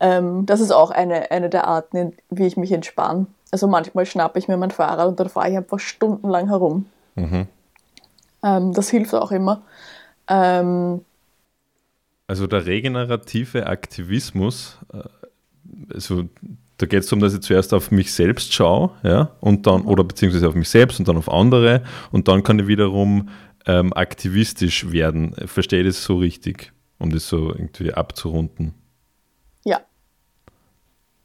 Ähm, 0.00 0.46
das 0.46 0.60
ist 0.60 0.72
auch 0.72 0.90
eine, 0.90 1.30
eine 1.30 1.48
der 1.48 1.66
Arten, 1.66 2.14
wie 2.30 2.46
ich 2.46 2.56
mich 2.56 2.72
entspanne. 2.72 3.26
Also 3.52 3.68
manchmal 3.68 4.06
schnappe 4.06 4.38
ich 4.38 4.48
mir 4.48 4.56
mein 4.56 4.70
Fahrrad 4.70 5.08
und 5.08 5.20
dann 5.20 5.28
fahre 5.28 5.50
ich 5.50 5.56
einfach 5.56 5.78
stundenlang 5.78 6.48
herum. 6.48 6.86
Mhm. 7.14 7.46
Ähm, 8.42 8.72
das 8.72 8.90
hilft 8.90 9.14
auch 9.14 9.30
immer. 9.30 9.62
Ähm, 10.28 11.04
also 12.26 12.46
der 12.46 12.66
regenerative 12.66 13.66
Aktivismus, 13.66 14.78
äh, 14.92 15.02
also 15.92 16.24
da 16.82 16.86
geht 16.86 17.04
es 17.04 17.06
darum, 17.06 17.20
dass 17.20 17.32
ich 17.32 17.42
zuerst 17.42 17.72
auf 17.72 17.92
mich 17.92 18.12
selbst 18.12 18.52
schaue, 18.52 18.90
ja, 19.04 19.30
und 19.40 19.68
dann, 19.68 19.82
oder 19.82 20.02
beziehungsweise 20.02 20.48
auf 20.48 20.56
mich 20.56 20.68
selbst 20.68 20.98
und 20.98 21.06
dann 21.06 21.16
auf 21.16 21.30
andere 21.30 21.84
und 22.10 22.26
dann 22.26 22.42
kann 22.42 22.58
ich 22.58 22.66
wiederum 22.66 23.28
ähm, 23.66 23.92
aktivistisch 23.92 24.90
werden. 24.90 25.32
Verstehe 25.46 25.84
das 25.84 26.02
so 26.02 26.16
richtig, 26.16 26.72
um 26.98 27.10
das 27.10 27.28
so 27.28 27.50
irgendwie 27.50 27.94
abzurunden? 27.94 28.74
Ja. 29.64 29.80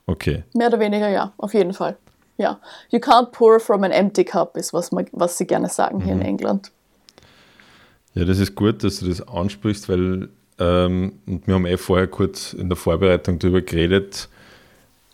Okay. 0.06 0.44
Mehr 0.54 0.68
oder 0.68 0.80
weniger 0.80 1.10
ja, 1.10 1.34
auf 1.38 1.56
jeden 1.56 1.74
Fall. 1.74 1.98
Ja. 2.38 2.62
You 2.92 3.00
can't 3.00 3.32
pour 3.32 3.60
from 3.60 3.84
an 3.84 3.92
empty 3.92 4.26
cup, 4.26 4.58
ist 4.58 4.74
was, 4.74 4.92
man, 4.92 5.08
was 5.12 5.40
sie 5.40 5.48
gerne 5.48 5.70
sagen 5.70 6.02
hier 6.02 6.14
mhm. 6.14 6.22
in 6.22 6.28
England. 6.28 6.72
Ja, 8.14 8.26
das 8.26 8.38
ist 8.38 8.54
gut, 8.54 8.84
dass 8.84 9.00
du 9.00 9.08
das 9.08 9.28
ansprichst, 9.28 9.90
weil 9.90 10.30
ähm, 10.60 11.14
und 11.26 11.48
wir 11.48 11.56
haben 11.56 11.66
eh 11.66 11.78
vorher 11.78 12.08
kurz 12.08 12.54
in 12.54 12.70
der 12.70 12.76
Vorbereitung 12.76 13.40
darüber 13.40 13.62
geredet, 13.62 14.30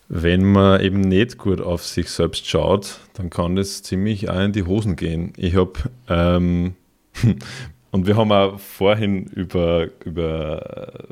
wenn 0.09 0.43
man 0.43 0.81
eben 0.81 1.01
nicht 1.01 1.37
gut 1.37 1.61
auf 1.61 1.85
sich 1.85 2.09
selbst 2.09 2.47
schaut, 2.47 2.99
dann 3.13 3.29
kann 3.29 3.55
das 3.55 3.83
ziemlich 3.83 4.29
auch 4.29 4.41
in 4.41 4.51
die 4.51 4.63
Hosen 4.63 4.95
gehen. 4.95 5.33
Ich 5.37 5.55
habe, 5.55 5.73
ähm, 6.09 6.75
und 7.91 8.07
wir 8.07 8.17
haben 8.17 8.31
auch 8.31 8.59
vorhin 8.59 9.25
über, 9.27 9.87
über 10.05 11.07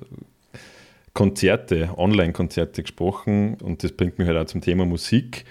Konzerte, 1.14 1.90
Online-Konzerte 1.98 2.84
gesprochen 2.84 3.56
und 3.56 3.84
das 3.84 3.92
bringt 3.92 4.18
mich 4.18 4.28
halt 4.28 4.38
auch 4.38 4.46
zum 4.46 4.62
Thema 4.62 4.86
Musik. 4.86 5.46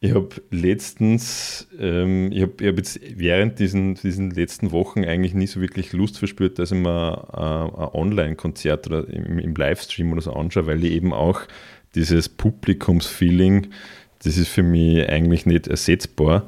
Ich 0.00 0.14
habe 0.14 0.28
letztens, 0.50 1.66
ähm, 1.80 2.30
ich 2.30 2.42
habe 2.42 2.68
hab 2.68 2.76
jetzt 2.76 3.00
während 3.16 3.58
diesen, 3.58 3.96
diesen 3.96 4.30
letzten 4.30 4.70
Wochen 4.70 5.04
eigentlich 5.04 5.34
nie 5.34 5.48
so 5.48 5.60
wirklich 5.60 5.92
Lust 5.92 6.18
verspürt, 6.18 6.60
dass 6.60 6.70
ich 6.70 6.78
mir 6.78 7.26
äh, 7.32 7.36
ein 7.36 7.88
Online-Konzert 7.94 8.86
oder 8.86 9.08
im, 9.08 9.40
im 9.40 9.54
Livestream 9.54 10.12
oder 10.12 10.20
so 10.20 10.34
anschaue, 10.34 10.66
weil 10.66 10.84
ich 10.84 10.92
eben 10.92 11.12
auch 11.12 11.40
dieses 11.94 12.28
Publikumsfeeling, 12.28 13.68
das 14.22 14.36
ist 14.36 14.48
für 14.48 14.62
mich 14.62 15.08
eigentlich 15.08 15.46
nicht 15.46 15.66
ersetzbar. 15.66 16.46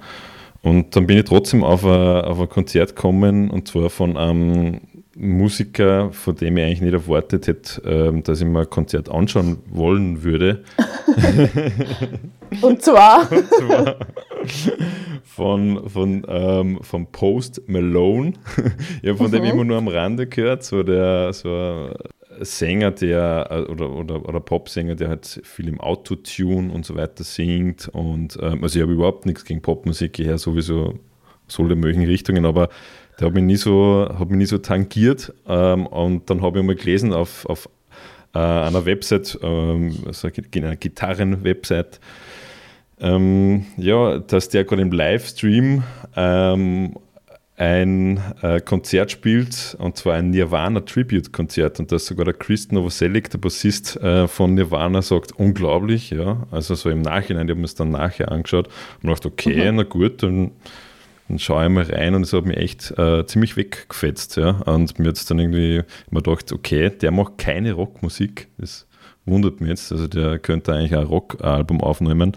Und 0.63 0.95
dann 0.95 1.07
bin 1.07 1.19
ich 1.19 1.25
trotzdem 1.25 1.65
auf 1.65 1.85
ein, 1.85 1.91
auf 2.23 2.41
ein 2.41 2.49
Konzert 2.49 2.95
gekommen 2.95 3.51
und 3.51 3.69
zwar 3.69 3.89
von 3.89 4.17
einem 4.17 4.81
Musiker, 5.17 6.13
von 6.13 6.35
dem 6.35 6.57
ich 6.57 6.65
eigentlich 6.65 6.81
nicht 6.81 6.93
erwartet 6.93 7.47
hätte, 7.47 7.83
ähm, 7.85 8.23
dass 8.23 8.41
ich 8.41 8.47
mir 8.47 8.61
ein 8.61 8.71
Konzert 8.71 9.11
anschauen 9.11 9.59
wollen 9.71 10.23
würde. 10.23 10.63
und 12.63 12.83
zwar, 12.83 13.31
und 13.33 13.49
zwar 13.49 13.97
von, 15.25 15.89
von, 15.89 16.27
ähm, 16.29 16.79
von 16.83 17.07
Post 17.07 17.63
Malone. 17.67 18.35
ich 19.03 19.09
habe 19.09 19.19
von 19.19 19.29
mhm. 19.29 19.33
dem 19.33 19.45
immer 19.45 19.65
nur 19.65 19.79
am 19.79 19.89
Rande 19.89 20.27
gehört, 20.27 20.63
so 20.63 20.83
der 20.83 21.33
so 21.33 21.91
Sänger, 22.45 22.91
der 22.91 23.49
äh, 23.51 23.71
oder, 23.71 23.91
oder, 23.91 24.29
oder 24.29 24.41
Popsänger, 24.41 24.95
der 24.95 25.09
halt 25.09 25.41
viel 25.45 25.69
im 25.69 25.81
Autotune 25.81 26.73
und 26.73 26.85
so 26.85 26.97
weiter 26.97 27.25
singt. 27.25 27.89
Und 27.89 28.39
ähm, 28.41 28.63
also 28.63 28.79
ich 28.79 28.83
habe 28.83 28.93
überhaupt 28.93 29.27
nichts 29.27 29.45
gegen 29.45 29.63
Popmusik, 29.63 30.19
ich 30.19 30.27
höre 30.27 30.39
sowieso 30.39 30.99
so 31.47 31.65
alle 31.65 31.75
möglichen 31.75 32.05
Richtungen, 32.05 32.45
aber 32.45 32.69
der 33.19 33.27
hat 33.27 33.35
mich 33.35 33.45
nie 33.45 33.57
so, 33.57 34.09
hat 34.09 34.31
mich 34.31 34.39
nie 34.39 34.47
so 34.47 34.59
tangiert. 34.59 35.35
Ähm, 35.47 35.87
und 35.87 36.31
dann 36.31 36.43
habe 36.43 36.61
ich 36.61 36.65
mal 36.65 36.77
gelesen 36.77 37.13
auf, 37.13 37.47
auf 37.47 37.69
äh, 38.35 38.39
einer 38.39 38.87
Website, 38.87 39.39
ähm, 39.43 39.97
also 40.07 40.29
einer 40.29 40.77
Gitarren-Website, 40.77 42.01
ähm, 43.01 43.67
ja, 43.77 44.19
dass 44.19 44.49
der 44.49 44.65
gerade 44.65 44.83
im 44.83 44.93
Livestream 44.93 45.83
ähm, 46.17 46.97
ein 47.61 48.19
äh, 48.41 48.59
Konzert 48.63 49.11
spielt, 49.11 49.77
und 49.79 49.95
zwar 49.99 50.15
ein 50.15 50.31
Nirvana-Tribute-Konzert. 50.31 51.79
Und 51.79 51.93
dass 51.93 52.07
sogar 52.07 52.25
der 52.25 52.33
Chris 52.33 52.73
Novoselic, 52.73 53.29
der 53.29 53.37
Bassist 53.37 53.99
äh, 53.99 54.27
von 54.29 54.55
Nirvana, 54.55 55.03
sagt, 55.03 55.33
unglaublich, 55.33 56.09
ja. 56.09 56.47
Also 56.51 56.75
so 56.75 56.89
im 56.89 57.03
Nachhinein, 57.03 57.47
ich 57.47 57.51
habe 57.51 57.61
mir 57.61 57.67
es 57.67 57.75
dann 57.75 57.91
nachher 57.91 58.33
angeschaut 58.33 58.69
und 59.03 59.11
dachte, 59.11 59.29
okay, 59.29 59.71
mhm. 59.71 59.77
na 59.77 59.83
gut, 59.83 60.23
dann, 60.23 60.53
dann 61.29 61.39
schaue 61.39 61.65
ich 61.67 61.71
mal 61.71 61.85
rein 61.85 62.15
und 62.15 62.23
es 62.23 62.33
hat 62.33 62.47
mich 62.47 62.57
echt 62.57 62.99
äh, 62.99 63.27
ziemlich 63.27 63.59
weggefetzt, 63.59 64.39
ja. 64.39 64.53
Und 64.63 64.99
mir 64.99 65.09
jetzt 65.09 65.31
dann 65.31 65.39
irgendwie 65.39 65.83
immer 66.11 66.23
gedacht, 66.23 66.53
okay, 66.53 66.89
der 66.89 67.11
macht 67.11 67.37
keine 67.37 67.75
Rockmusik. 67.75 68.49
Das 68.57 68.87
wundert 69.27 69.61
mich 69.61 69.69
jetzt. 69.69 69.93
Also 69.93 70.09
der 70.09 70.39
könnte 70.39 70.73
eigentlich 70.73 70.97
ein 70.97 71.05
Rockalbum 71.05 71.83
aufnehmen. 71.83 72.35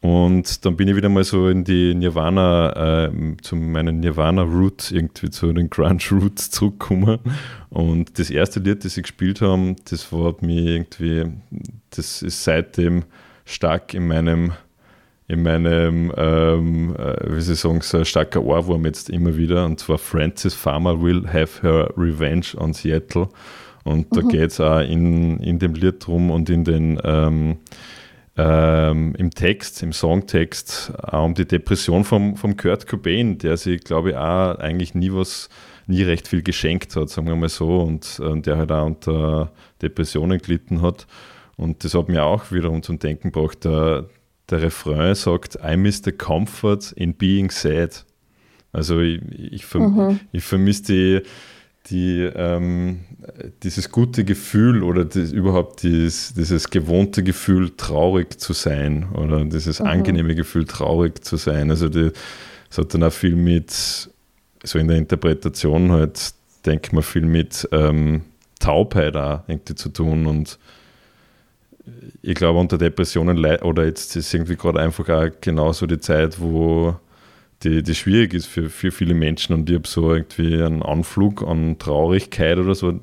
Und 0.00 0.64
dann 0.64 0.76
bin 0.76 0.86
ich 0.86 0.94
wieder 0.94 1.08
mal 1.08 1.24
so 1.24 1.48
in 1.48 1.64
die 1.64 1.92
Nirvana, 1.92 3.06
äh, 3.06 3.36
zu 3.42 3.56
meinen 3.56 3.98
Nirvana-Roots, 3.98 4.92
irgendwie 4.92 5.30
zu 5.30 5.52
den 5.52 5.70
Grunge-Roots 5.70 6.50
zurückgekommen. 6.50 7.18
Und 7.70 8.16
das 8.18 8.30
erste 8.30 8.60
Lied, 8.60 8.84
das 8.84 8.94
sie 8.94 9.02
gespielt 9.02 9.40
haben, 9.40 9.74
das 9.90 10.12
war 10.12 10.36
mir 10.40 10.60
irgendwie, 10.60 11.24
das 11.90 12.22
ist 12.22 12.44
seitdem 12.44 13.02
stark 13.44 13.92
in 13.92 14.06
meinem, 14.06 14.52
in 15.26 15.42
meinem, 15.42 16.12
ähm, 16.16 16.94
äh, 16.96 17.34
wie 17.34 17.40
sie 17.40 17.56
sagen, 17.56 17.80
so 17.80 17.98
ein 17.98 18.04
starker 18.04 18.44
Ohrwurm 18.44 18.84
jetzt 18.84 19.10
immer 19.10 19.36
wieder. 19.36 19.64
Und 19.64 19.80
zwar 19.80 19.98
Francis 19.98 20.54
Farmer 20.54 21.02
will 21.02 21.26
have 21.26 21.60
her 21.62 21.92
revenge 21.96 22.54
on 22.56 22.72
Seattle. 22.72 23.28
Und 23.82 24.16
da 24.16 24.22
mhm. 24.22 24.28
geht 24.28 24.50
es 24.52 24.60
auch 24.60 24.80
in, 24.80 25.40
in 25.40 25.58
dem 25.58 25.74
Lied 25.74 26.06
drum 26.06 26.30
und 26.30 26.50
in 26.50 26.62
den 26.62 27.00
ähm, 27.02 27.56
ähm, 28.38 29.16
im 29.18 29.30
Text, 29.32 29.82
im 29.82 29.92
Songtext, 29.92 30.92
auch 31.02 31.24
um 31.24 31.34
die 31.34 31.46
Depression 31.46 32.04
vom, 32.04 32.36
vom 32.36 32.56
Kurt 32.56 32.86
Cobain, 32.86 33.36
der 33.38 33.56
sich, 33.56 33.82
glaube 33.82 34.10
ich, 34.10 34.16
auch 34.16 34.54
eigentlich 34.58 34.94
nie 34.94 35.12
was, 35.12 35.48
nie 35.88 36.02
recht 36.02 36.28
viel 36.28 36.42
geschenkt 36.42 36.94
hat, 36.94 37.10
sagen 37.10 37.26
wir 37.26 37.34
mal 37.34 37.48
so, 37.48 37.80
und 37.80 38.20
äh, 38.22 38.40
der 38.40 38.58
halt 38.58 38.70
auch 38.70 38.86
unter 38.86 39.52
Depressionen 39.82 40.38
gelitten 40.38 40.82
hat. 40.82 41.08
Und 41.56 41.82
das 41.82 41.94
hat 41.94 42.08
mir 42.08 42.24
auch 42.24 42.52
wiederum 42.52 42.84
zum 42.84 43.00
Denken 43.00 43.32
gebracht. 43.32 43.64
Der, 43.64 44.06
der 44.48 44.62
Refrain 44.62 45.16
sagt, 45.16 45.58
I 45.64 45.76
miss 45.76 46.02
the 46.04 46.12
comfort 46.12 46.92
in 46.94 47.14
being 47.14 47.50
sad. 47.50 48.06
Also 48.70 49.00
ich, 49.00 49.20
ich, 49.32 49.66
verm 49.66 49.96
mhm. 49.96 50.20
ich 50.30 50.44
vermisse 50.44 50.82
die, 50.84 51.22
die, 51.90 52.20
ähm, 52.20 53.00
dieses 53.62 53.90
gute 53.90 54.24
Gefühl 54.24 54.82
oder 54.82 55.04
das, 55.04 55.32
überhaupt 55.32 55.82
dieses, 55.82 56.34
dieses 56.34 56.70
gewohnte 56.70 57.22
Gefühl, 57.22 57.70
traurig 57.76 58.38
zu 58.40 58.52
sein 58.52 59.08
oder 59.14 59.44
dieses 59.44 59.80
mhm. 59.80 59.86
angenehme 59.86 60.34
Gefühl, 60.34 60.66
traurig 60.66 61.24
zu 61.24 61.36
sein. 61.36 61.70
Also 61.70 61.88
das 61.88 62.12
hat 62.76 62.94
dann 62.94 63.04
auch 63.04 63.12
viel 63.12 63.36
mit, 63.36 64.10
so 64.62 64.78
in 64.78 64.88
der 64.88 64.98
Interpretation 64.98 65.92
halt, 65.92 66.34
denke 66.66 66.94
mal, 66.94 67.02
viel 67.02 67.26
mit 67.26 67.68
ähm, 67.72 68.22
Taubheit 68.60 69.16
auch 69.16 69.40
irgendwie 69.46 69.74
zu 69.74 69.88
tun 69.88 70.26
und 70.26 70.58
ich 72.20 72.34
glaube, 72.34 72.58
unter 72.58 72.76
Depressionen 72.76 73.42
oder 73.62 73.86
jetzt 73.86 74.14
ist 74.16 74.34
irgendwie 74.34 74.56
gerade 74.56 74.80
einfach 74.80 75.08
auch 75.08 75.28
genauso 75.40 75.86
die 75.86 75.98
Zeit, 75.98 76.38
wo 76.38 76.96
die, 77.64 77.82
die 77.82 77.94
schwierig 77.94 78.34
ist 78.34 78.46
für, 78.46 78.70
für 78.70 78.90
viele 78.90 79.14
Menschen 79.14 79.54
und 79.54 79.68
ich 79.68 79.76
habe 79.76 79.88
so 79.88 80.12
irgendwie 80.12 80.62
einen 80.62 80.82
Anflug 80.82 81.42
an 81.42 81.78
Traurigkeit 81.78 82.58
oder 82.58 82.74
so 82.74 83.00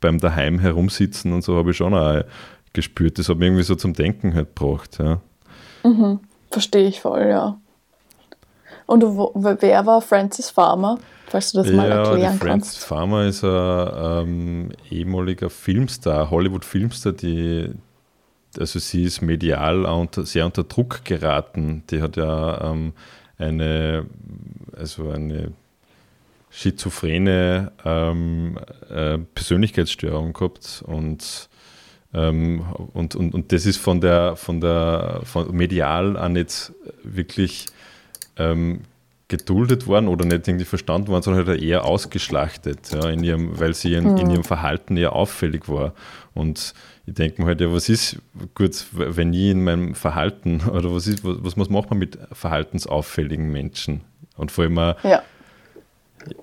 beim 0.00 0.18
daheim 0.18 0.58
herumsitzen 0.58 1.32
und 1.32 1.42
so 1.42 1.56
habe 1.56 1.70
ich 1.70 1.76
schon 1.76 1.94
auch 1.94 2.22
gespürt. 2.72 3.18
Das 3.18 3.28
hat 3.28 3.38
mich 3.38 3.46
irgendwie 3.46 3.64
so 3.64 3.74
zum 3.74 3.94
Denken 3.94 4.34
halt 4.34 4.54
gebracht. 4.54 4.98
Ja. 4.98 5.20
Mhm, 5.84 6.20
verstehe 6.50 6.88
ich 6.88 7.00
voll, 7.00 7.26
ja. 7.28 7.58
Und 8.86 9.02
wo, 9.04 9.32
wer 9.34 9.86
war 9.86 10.00
Francis 10.00 10.50
Farmer? 10.50 10.98
Falls 11.26 11.52
du 11.52 11.58
das 11.62 11.70
mal 11.72 11.88
ja, 11.88 11.96
erklären 11.96 12.32
die 12.32 12.38
Francis 12.38 12.72
kannst. 12.72 12.84
Farmer 12.84 13.26
ist 13.26 13.44
ein 13.44 13.90
ähm, 14.26 14.72
ehemaliger 14.90 15.50
Filmstar, 15.50 16.30
Hollywood-Filmstar, 16.30 17.12
die, 17.12 17.70
also 18.58 18.78
sie 18.78 19.04
ist 19.04 19.20
medial 19.20 20.08
sehr 20.22 20.46
unter 20.46 20.64
Druck 20.64 21.04
geraten. 21.04 21.84
Die 21.90 22.00
hat 22.00 22.16
ja 22.16 22.72
ähm, 22.72 22.94
eine, 23.38 24.06
also 24.76 25.10
eine 25.10 25.52
schizophrene 26.50 27.72
ähm, 27.84 28.58
äh, 28.90 29.18
Persönlichkeitsstörung 29.18 30.32
gehabt 30.32 30.82
und, 30.86 31.48
ähm, 32.14 32.64
und, 32.92 33.14
und, 33.14 33.34
und 33.34 33.52
das 33.52 33.66
ist 33.66 33.78
von 33.78 34.00
der, 34.00 34.36
von 34.36 34.60
der 34.60 35.20
von 35.24 35.54
medial 35.54 36.16
auch 36.16 36.28
nicht 36.28 36.72
wirklich 37.02 37.66
ähm, 38.36 38.82
geduldet 39.28 39.86
worden 39.86 40.08
oder 40.08 40.24
nicht 40.24 40.48
irgendwie 40.48 40.64
verstanden 40.64 41.08
worden, 41.08 41.22
sondern 41.22 41.46
halt 41.46 41.62
eher 41.62 41.84
ausgeschlachtet, 41.84 42.90
ja, 42.92 43.10
in 43.10 43.22
ihrem, 43.22 43.60
weil 43.60 43.74
sie 43.74 43.92
in, 43.92 44.16
in 44.16 44.30
ihrem 44.30 44.44
Verhalten 44.44 44.96
eher 44.96 45.12
auffällig 45.12 45.68
war. 45.68 45.92
Und 46.34 46.72
ich 47.06 47.14
denke 47.14 47.42
mir 47.42 47.48
halt, 47.48 47.60
ja, 47.60 47.72
was 47.72 47.90
ist, 47.90 48.16
gut, 48.54 48.86
wenn 48.92 49.34
ich 49.34 49.50
in 49.50 49.64
meinem 49.64 49.94
Verhalten 49.94 50.62
oder 50.72 50.94
was 50.94 51.06
ist, 51.06 51.24
was, 51.24 51.56
was 51.58 51.68
macht 51.68 51.90
man 51.90 51.98
mit 51.98 52.18
verhaltensauffälligen 52.32 53.50
Menschen? 53.50 54.00
Und 54.36 54.50
vor 54.50 54.64
allem 54.64 54.78
auch, 54.78 55.04
ja. 55.04 55.22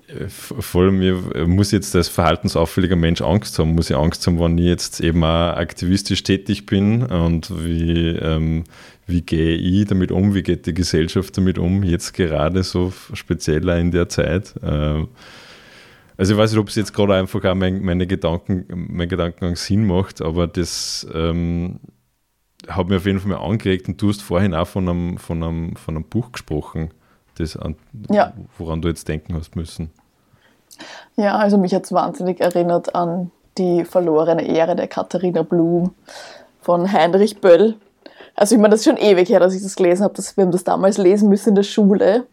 Äh, 0.08 0.28
vor 0.28 0.82
allem, 0.82 1.02
ich 1.02 1.46
muss 1.46 1.72
jetzt 1.72 1.94
als 1.96 2.08
verhaltensauffälliger 2.08 2.96
Mensch 2.96 3.20
Angst 3.20 3.58
haben, 3.58 3.74
muss 3.74 3.90
ich 3.90 3.96
Angst 3.96 4.26
haben, 4.26 4.38
wenn 4.38 4.58
ich 4.58 4.66
jetzt 4.66 5.00
eben 5.00 5.24
auch 5.24 5.56
aktivistisch 5.56 6.22
tätig 6.22 6.66
bin 6.66 7.04
und 7.04 7.64
wie, 7.64 8.10
ähm, 8.10 8.64
wie 9.06 9.22
gehe 9.22 9.56
ich 9.56 9.86
damit 9.86 10.10
um, 10.10 10.34
wie 10.34 10.42
geht 10.42 10.66
die 10.66 10.74
Gesellschaft 10.74 11.36
damit 11.36 11.58
um, 11.58 11.82
jetzt 11.82 12.12
gerade 12.12 12.62
so 12.62 12.92
spezieller 13.12 13.78
in 13.78 13.92
der 13.92 14.08
Zeit. 14.08 14.54
Ähm, 14.62 15.08
also 16.16 16.32
ich 16.32 16.38
weiß 16.38 16.52
nicht, 16.52 16.60
ob 16.60 16.68
es 16.68 16.74
jetzt 16.74 16.92
gerade 16.92 17.14
einfach 17.14 17.44
auch 17.44 17.54
mein, 17.54 17.82
meine 17.82 18.06
Gedanken, 18.06 18.66
mein 18.90 19.08
Gedankengang 19.08 19.56
Sinn 19.56 19.86
macht, 19.86 20.22
aber 20.22 20.46
das 20.46 21.06
ähm, 21.14 21.78
hat 22.66 22.88
mir 22.88 22.96
auf 22.96 23.06
jeden 23.06 23.20
Fall 23.20 23.30
mal 23.30 23.44
angeregt 23.44 23.88
und 23.88 24.00
du 24.00 24.08
hast 24.08 24.22
vorhin 24.22 24.54
auch 24.54 24.66
von 24.66 24.88
einem, 24.88 25.18
von 25.18 25.42
einem, 25.42 25.76
von 25.76 25.94
einem 25.94 26.04
Buch 26.04 26.32
gesprochen, 26.32 26.90
das 27.36 27.56
an, 27.56 27.76
ja. 28.10 28.32
woran 28.58 28.80
du 28.80 28.88
jetzt 28.88 29.08
denken 29.08 29.34
hast 29.34 29.56
müssen. 29.56 29.90
Ja, 31.16 31.36
also 31.36 31.58
mich 31.58 31.74
hat 31.74 31.84
es 31.84 31.92
wahnsinnig 31.92 32.40
erinnert 32.40 32.94
an 32.94 33.30
die 33.58 33.84
verlorene 33.84 34.46
Ehre 34.46 34.74
der 34.74 34.88
Katharina 34.88 35.42
Blum 35.42 35.94
von 36.60 36.90
Heinrich 36.90 37.40
Böll. 37.40 37.76
Also 38.36 38.54
ich 38.54 38.60
meine, 38.60 38.72
das 38.72 38.80
ist 38.80 38.84
schon 38.84 38.98
ewig 38.98 39.28
her, 39.30 39.40
dass 39.40 39.54
ich 39.54 39.62
das 39.62 39.74
gelesen 39.74 40.04
habe. 40.04 40.14
wir 40.34 40.44
haben 40.44 40.52
das 40.52 40.64
damals 40.64 40.98
lesen 40.98 41.28
müssen 41.30 41.50
in 41.50 41.54
der 41.54 41.62
Schule. 41.62 42.26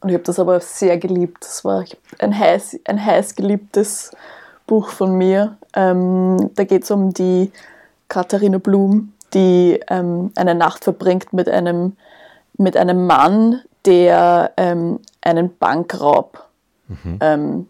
Und 0.00 0.08
ich 0.08 0.14
habe 0.14 0.24
das 0.24 0.38
aber 0.38 0.58
sehr 0.60 0.96
geliebt. 0.96 1.44
Das 1.44 1.64
war 1.64 1.84
ein 2.18 2.36
heiß, 2.36 2.80
ein 2.86 3.04
heiß 3.04 3.36
geliebtes 3.36 4.12
Buch 4.66 4.88
von 4.88 5.16
mir. 5.16 5.58
Ähm, 5.74 6.50
da 6.54 6.64
geht 6.64 6.84
es 6.84 6.90
um 6.90 7.12
die 7.12 7.52
Katharina 8.08 8.56
Blum, 8.56 9.12
die 9.34 9.78
ähm, 9.88 10.32
eine 10.34 10.54
Nacht 10.54 10.84
verbringt 10.84 11.34
mit 11.34 11.48
einem, 11.50 11.96
mit 12.56 12.78
einem 12.78 13.06
Mann, 13.06 13.60
der 13.84 14.52
ähm, 14.56 15.00
einen 15.20 15.54
Bankraub 15.58 16.46
mhm. 16.88 17.66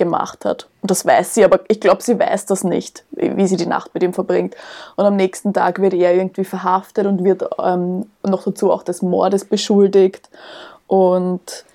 Gemacht 0.00 0.46
hat. 0.46 0.66
Und 0.80 0.90
das 0.90 1.04
weiß 1.04 1.34
sie, 1.34 1.44
aber 1.44 1.60
ich 1.68 1.78
glaube, 1.78 2.02
sie 2.02 2.18
weiß 2.18 2.46
das 2.46 2.64
nicht, 2.64 3.04
wie 3.12 3.46
sie 3.46 3.58
die 3.58 3.66
Nacht 3.66 3.92
mit 3.92 4.02
ihm 4.02 4.14
verbringt. 4.14 4.56
Und 4.96 5.04
am 5.04 5.14
nächsten 5.14 5.52
Tag 5.52 5.78
wird 5.78 5.92
er 5.92 6.14
irgendwie 6.14 6.44
verhaftet 6.44 7.06
und 7.06 7.22
wird 7.22 7.44
ähm, 7.62 8.06
noch 8.26 8.44
dazu 8.44 8.72
auch 8.72 8.82
des 8.82 9.02
Mordes 9.02 9.44
beschuldigt. 9.44 10.30
Und 10.86 11.66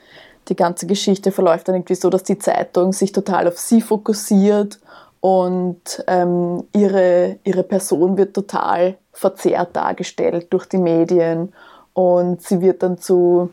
die 0.47 0.55
ganze 0.55 0.87
Geschichte 0.87 1.31
verläuft 1.31 1.67
dann 1.67 1.75
irgendwie 1.75 1.93
so, 1.93 2.09
dass 2.09 2.23
die 2.23 2.39
Zeitung 2.39 2.93
sich 2.93 3.11
total 3.11 3.47
auf 3.47 3.59
sie 3.59 3.81
fokussiert 3.81 4.79
und 5.21 6.03
ähm, 6.07 6.63
ihre, 6.73 7.37
ihre 7.43 7.63
Person 7.63 8.17
wird 8.17 8.33
total 8.33 8.97
verzerrt 9.11 9.75
dargestellt 9.75 10.47
durch 10.49 10.65
die 10.65 10.77
Medien 10.77 11.53
und 11.93 12.41
sie 12.41 12.61
wird 12.61 12.81
dann 12.83 12.97
zu, 12.97 13.51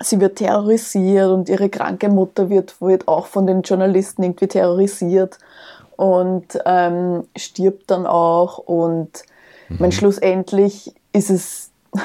sie 0.00 0.20
wird 0.20 0.36
terrorisiert 0.36 1.30
und 1.30 1.48
ihre 1.48 1.68
kranke 1.68 2.08
Mutter 2.08 2.50
wird, 2.50 2.80
wird 2.80 3.08
auch 3.08 3.26
von 3.26 3.46
den 3.46 3.62
Journalisten 3.62 4.22
irgendwie 4.22 4.46
terrorisiert 4.46 5.38
und 5.96 6.46
ähm, 6.64 7.24
stirbt 7.36 7.90
dann 7.90 8.06
auch 8.06 8.58
und 8.58 9.10
mhm. 9.68 9.76
mein, 9.80 9.92
schlussendlich 9.92 10.94
ist 11.12 11.30
es 11.30 11.70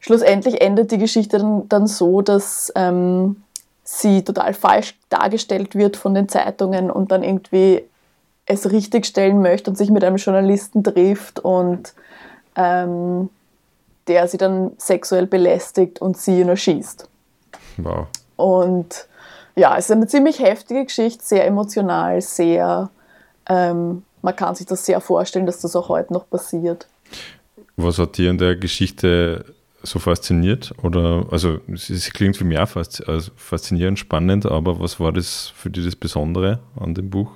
schlussendlich 0.00 0.60
endet 0.60 0.90
die 0.90 0.98
Geschichte 0.98 1.38
dann, 1.38 1.68
dann 1.68 1.86
so, 1.86 2.22
dass 2.22 2.72
ähm, 2.74 3.42
sie 3.84 4.22
total 4.24 4.54
falsch 4.54 4.98
dargestellt 5.08 5.74
wird 5.74 5.96
von 5.96 6.14
den 6.14 6.28
Zeitungen 6.28 6.90
und 6.90 7.12
dann 7.12 7.22
irgendwie 7.22 7.84
es 8.46 8.70
richtigstellen 8.70 9.40
möchte 9.40 9.70
und 9.70 9.76
sich 9.76 9.90
mit 9.90 10.02
einem 10.02 10.16
Journalisten 10.16 10.82
trifft 10.82 11.38
und 11.38 11.94
ähm, 12.56 13.30
der 14.08 14.26
sie 14.26 14.38
dann 14.38 14.72
sexuell 14.78 15.26
belästigt 15.26 16.00
und 16.00 16.16
sie 16.16 16.40
ihn 16.40 16.48
erschießt. 16.48 17.08
Wow. 17.76 18.06
Und 18.36 19.06
ja, 19.54 19.76
es 19.76 19.86
ist 19.86 19.90
eine 19.92 20.06
ziemlich 20.06 20.38
heftige 20.38 20.84
Geschichte, 20.84 21.24
sehr 21.24 21.46
emotional, 21.46 22.20
sehr, 22.20 22.90
ähm, 23.48 24.02
man 24.22 24.36
kann 24.36 24.54
sich 24.54 24.66
das 24.66 24.86
sehr 24.86 25.00
vorstellen, 25.00 25.46
dass 25.46 25.60
das 25.60 25.76
auch 25.76 25.88
heute 25.88 26.12
noch 26.12 26.28
passiert. 26.28 26.86
Was 27.76 27.98
hat 27.98 28.16
dir 28.16 28.30
in 28.30 28.38
der 28.38 28.56
Geschichte 28.56 29.44
so 29.82 29.98
fasziniert? 29.98 30.72
Oder, 30.82 31.26
also 31.30 31.58
es 31.68 32.12
klingt 32.12 32.36
für 32.36 32.44
mich 32.44 32.58
auch 32.58 32.76
also 32.76 33.32
faszinierend, 33.36 33.98
spannend, 33.98 34.46
aber 34.46 34.80
was 34.80 35.00
war 35.00 35.12
das 35.12 35.52
für 35.54 35.70
dich 35.70 35.84
das 35.84 35.96
Besondere 35.96 36.60
an 36.78 36.94
dem 36.94 37.10
Buch? 37.10 37.30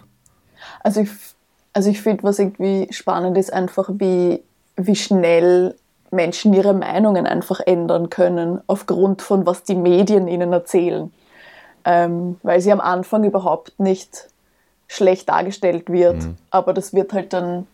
Also 0.81 1.01
ich, 1.01 1.11
also 1.73 1.91
ich 1.91 2.01
finde, 2.01 2.23
was 2.23 2.39
irgendwie 2.39 2.93
spannend 2.93 3.37
ist, 3.37 3.53
einfach 3.53 3.89
wie, 3.99 4.43
wie 4.77 4.97
schnell 4.97 5.75
Menschen 6.11 6.53
ihre 6.53 6.75
Meinungen 6.75 7.27
einfach 7.27 7.61
ändern 7.61 8.11
können, 8.11 8.61
aufgrund 8.67 9.23
von 9.23 9.47
was 9.47 9.63
die 9.63 9.75
Medien 9.75 10.29
ihnen 10.29 10.53
erzählen. 10.53 11.13
Ähm, 11.85 12.39
weil 12.43 12.61
sie 12.61 12.73
am 12.73 12.81
Anfang 12.81 13.25
überhaupt 13.25 13.79
nicht 13.79 14.29
schlecht 14.89 15.29
dargestellt 15.29 15.91
wird, 15.91 16.17
mhm. 16.17 16.37
aber 16.51 16.73
das 16.73 16.95
wird 16.95 17.13
halt 17.13 17.33
dann 17.33 17.67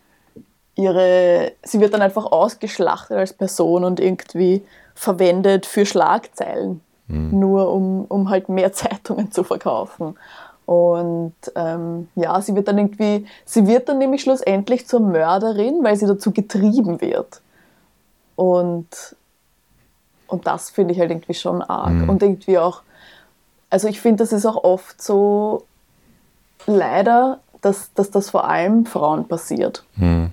ihre, 0.74 1.52
sie 1.62 1.80
wird 1.80 1.94
dann 1.94 2.02
einfach 2.02 2.26
ausgeschlachtet 2.26 3.16
als 3.16 3.32
Person 3.32 3.84
und 3.84 4.00
irgendwie 4.00 4.62
verwendet 4.94 5.66
für 5.66 5.86
Schlagzeilen, 5.86 6.80
mhm. 7.08 7.38
nur 7.38 7.72
um, 7.72 8.04
um 8.06 8.30
halt 8.30 8.48
mehr 8.48 8.72
Zeitungen 8.72 9.30
zu 9.30 9.44
verkaufen. 9.44 10.16
Und 10.64 11.34
ähm, 11.56 12.08
ja, 12.14 12.40
sie 12.40 12.54
wird 12.54 12.68
dann 12.68 12.78
irgendwie, 12.78 13.26
sie 13.44 13.66
wird 13.66 13.88
dann 13.88 13.98
nämlich 13.98 14.22
schlussendlich 14.22 14.86
zur 14.86 15.00
Mörderin, 15.00 15.82
weil 15.82 15.96
sie 15.96 16.06
dazu 16.06 16.32
getrieben 16.32 17.00
wird. 17.00 17.41
Und, 18.36 19.16
und 20.26 20.46
das 20.46 20.70
finde 20.70 20.94
ich 20.94 21.00
halt 21.00 21.10
irgendwie 21.10 21.34
schon 21.34 21.62
arg. 21.62 21.92
Mhm. 21.92 22.08
Und 22.08 22.22
irgendwie 22.22 22.58
auch, 22.58 22.82
also 23.70 23.88
ich 23.88 24.00
finde, 24.00 24.22
das 24.22 24.32
ist 24.32 24.46
auch 24.46 24.62
oft 24.62 25.00
so 25.00 25.64
leider, 26.66 27.40
dass, 27.60 27.92
dass 27.94 28.10
das 28.10 28.30
vor 28.30 28.48
allem 28.48 28.86
Frauen 28.86 29.28
passiert. 29.28 29.84
Mhm 29.96 30.32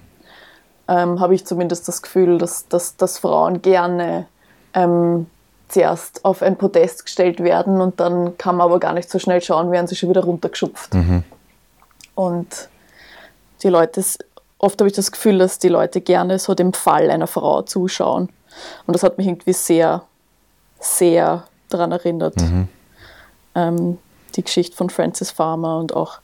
ähm, 0.90 1.20
habe 1.20 1.36
ich 1.36 1.46
zumindest 1.46 1.88
das 1.88 2.02
Gefühl, 2.02 2.40
dass, 2.40 2.68
dass, 2.68 2.98
dass 2.98 3.20
Frauen 3.20 3.62
gerne 3.62 4.26
ähm, 4.74 5.28
zuerst 5.68 6.26
auf 6.26 6.42
ein 6.42 6.58
Podest 6.58 7.06
gestellt 7.06 7.44
werden 7.44 7.80
und 7.80 8.00
dann 8.00 8.38
kann 8.40 8.56
man 8.56 8.66
aber 8.66 8.80
gar 8.80 8.94
nicht 8.94 9.10
so 9.10 9.20
schnell 9.20 9.40
schauen, 9.42 9.72
werden 9.72 9.86
sie 9.86 9.96
schon 9.96 10.10
wieder 10.10 10.24
runtergeschupft. 10.24 10.96
Mhm. 10.96 11.24
Und 12.16 12.70
die 13.62 13.70
Leute, 13.70 14.04
oft 14.60 14.80
habe 14.80 14.90
ich 14.90 14.96
das 14.96 15.12
Gefühl, 15.12 15.40
dass 15.40 15.58
die 15.58 15.70
Leute 15.70 16.02
gerne 16.02 16.38
so 16.38 16.54
dem 16.54 16.74
Fall 16.74 17.10
einer 17.10 17.28
Frau 17.28 17.64
zuschauen. 17.64 18.30
Und 18.86 18.94
das 18.94 19.04
hat 19.04 19.18
mich 19.18 19.28
irgendwie 19.28 19.54
sehr, 19.54 20.04
sehr 20.80 21.46
daran 21.70 21.92
erinnert. 21.92 22.36
Mhm. 22.38 22.68
Ähm, 23.56 23.98
die 24.36 24.44
Geschichte 24.44 24.76
von 24.76 24.90
Francis 24.90 25.32
Farmer 25.32 25.80
und 25.80 25.96
auch, 25.96 26.20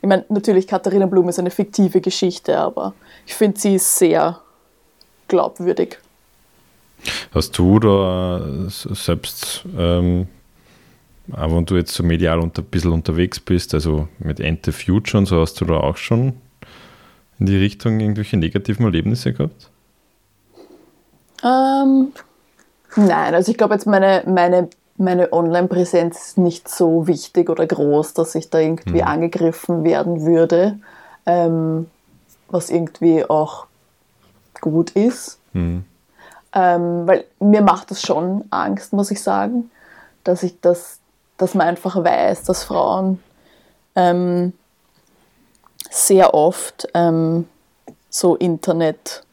ich 0.00 0.08
meine, 0.08 0.24
natürlich 0.28 0.66
Katharina 0.66 1.06
Blum 1.06 1.28
ist 1.28 1.38
eine 1.38 1.50
fiktive 1.50 2.00
Geschichte, 2.00 2.58
aber 2.58 2.94
ich 3.26 3.34
finde 3.34 3.60
sie 3.60 3.78
sehr 3.78 4.40
glaubwürdig. 5.28 5.98
Hast 7.32 7.58
du 7.58 7.78
da 7.78 8.40
selbst, 8.68 9.64
ähm, 9.76 10.28
auch 11.32 11.50
wenn 11.50 11.66
du 11.66 11.76
jetzt 11.76 11.94
so 11.94 12.02
medial 12.02 12.40
unter, 12.40 12.62
ein 12.62 12.66
bisschen 12.66 12.92
unterwegs 12.92 13.40
bist, 13.40 13.74
also 13.74 14.08
mit 14.18 14.40
Ente 14.40 14.72
Future 14.72 15.18
und 15.18 15.26
so, 15.26 15.40
hast 15.40 15.60
du 15.60 15.64
da 15.64 15.78
auch 15.78 15.96
schon 15.96 16.34
in 17.40 17.46
die 17.46 17.56
Richtung 17.56 17.98
irgendwelche 17.98 18.36
negativen 18.36 18.84
Erlebnisse 18.84 19.32
gehabt? 19.32 19.70
Ähm, 21.42 22.12
nein, 22.96 23.34
also 23.34 23.50
ich 23.50 23.58
glaube 23.58 23.74
jetzt 23.74 23.86
meine, 23.86 24.22
meine, 24.26 24.68
meine 24.98 25.32
Online-Präsenz 25.32 26.18
ist 26.18 26.38
nicht 26.38 26.68
so 26.68 27.06
wichtig 27.06 27.48
oder 27.48 27.66
groß, 27.66 28.12
dass 28.12 28.34
ich 28.34 28.50
da 28.50 28.58
irgendwie 28.58 29.00
mhm. 29.00 29.08
angegriffen 29.08 29.82
werden 29.84 30.26
würde, 30.26 30.78
ähm, 31.24 31.88
was 32.48 32.68
irgendwie 32.68 33.24
auch 33.24 33.66
gut 34.60 34.90
ist. 34.90 35.38
Mhm. 35.54 35.84
Ähm, 36.52 37.06
weil 37.06 37.24
mir 37.38 37.62
macht 37.62 37.90
das 37.90 38.02
schon 38.02 38.44
Angst, 38.50 38.92
muss 38.92 39.10
ich 39.10 39.22
sagen, 39.22 39.70
dass 40.24 40.42
ich 40.42 40.60
das, 40.60 40.98
dass 41.38 41.54
man 41.54 41.68
einfach 41.68 42.04
weiß, 42.04 42.42
dass 42.42 42.64
Frauen 42.64 43.20
ähm, 43.94 44.52
sehr 45.90 46.32
oft 46.32 46.88
ähm, 46.94 47.46
so 48.08 48.36
Internet, 48.36 49.24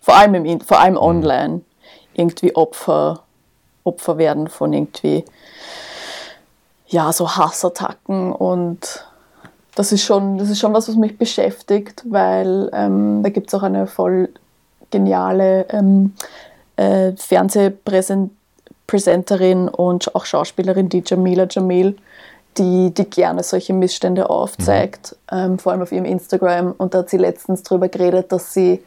vor 0.00 0.16
allem, 0.16 0.34
im, 0.34 0.60
vor 0.60 0.80
allem 0.80 0.94
mhm. 0.94 1.00
online, 1.00 1.60
irgendwie 2.14 2.56
Opfer, 2.56 3.22
Opfer 3.84 4.18
werden 4.18 4.48
von 4.48 4.72
irgendwie 4.72 5.24
ja, 6.88 7.12
so 7.12 7.36
Hassattacken 7.36 8.32
und 8.32 9.04
das 9.74 9.90
ist 9.92 10.04
schon, 10.04 10.38
das 10.38 10.48
ist 10.48 10.58
schon 10.58 10.72
was, 10.72 10.88
was 10.88 10.96
mich 10.96 11.18
beschäftigt, 11.18 12.02
weil 12.08 12.70
ähm, 12.72 13.22
da 13.22 13.28
gibt 13.28 13.48
es 13.48 13.54
auch 13.54 13.62
eine 13.62 13.86
voll 13.86 14.30
geniale 14.90 15.66
ähm, 15.68 16.14
äh, 16.76 17.12
Fernsehpräsenterin 17.12 19.68
und 19.68 20.14
auch 20.14 20.24
Schauspielerin, 20.24 20.88
die 20.88 21.02
Jamila 21.04 21.46
Jamil, 21.50 21.98
die, 22.58 22.92
die 22.92 23.04
gerne 23.04 23.42
solche 23.42 23.72
Missstände 23.72 24.30
aufzeigt, 24.30 25.16
mhm. 25.30 25.38
ähm, 25.38 25.58
vor 25.58 25.72
allem 25.72 25.82
auf 25.82 25.92
ihrem 25.92 26.04
Instagram. 26.04 26.74
Und 26.76 26.94
da 26.94 26.98
hat 26.98 27.10
sie 27.10 27.18
letztens 27.18 27.62
darüber 27.62 27.88
geredet, 27.88 28.32
dass 28.32 28.52
sie, 28.52 28.82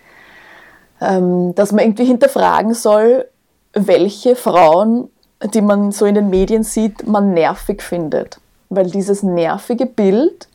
ähm, 1.02 1.54
dass 1.56 1.72
man 1.72 1.86
irgendwie 1.86 2.06
hinterfragen 2.06 2.74
soll, 2.74 3.26
welche 3.74 4.36
Frauen, 4.36 5.10
die 5.54 5.62
man 5.62 5.92
so 5.92 6.06
in 6.06 6.16
den 6.16 6.30
Medien 6.30 6.64
sieht, 6.64 7.08
man 7.08 7.34
nervig 7.34 7.82
findet. 7.82 8.40
Weil 8.70 8.88
dieses 8.88 9.24
nervige 9.24 9.86
Bild 9.86 10.48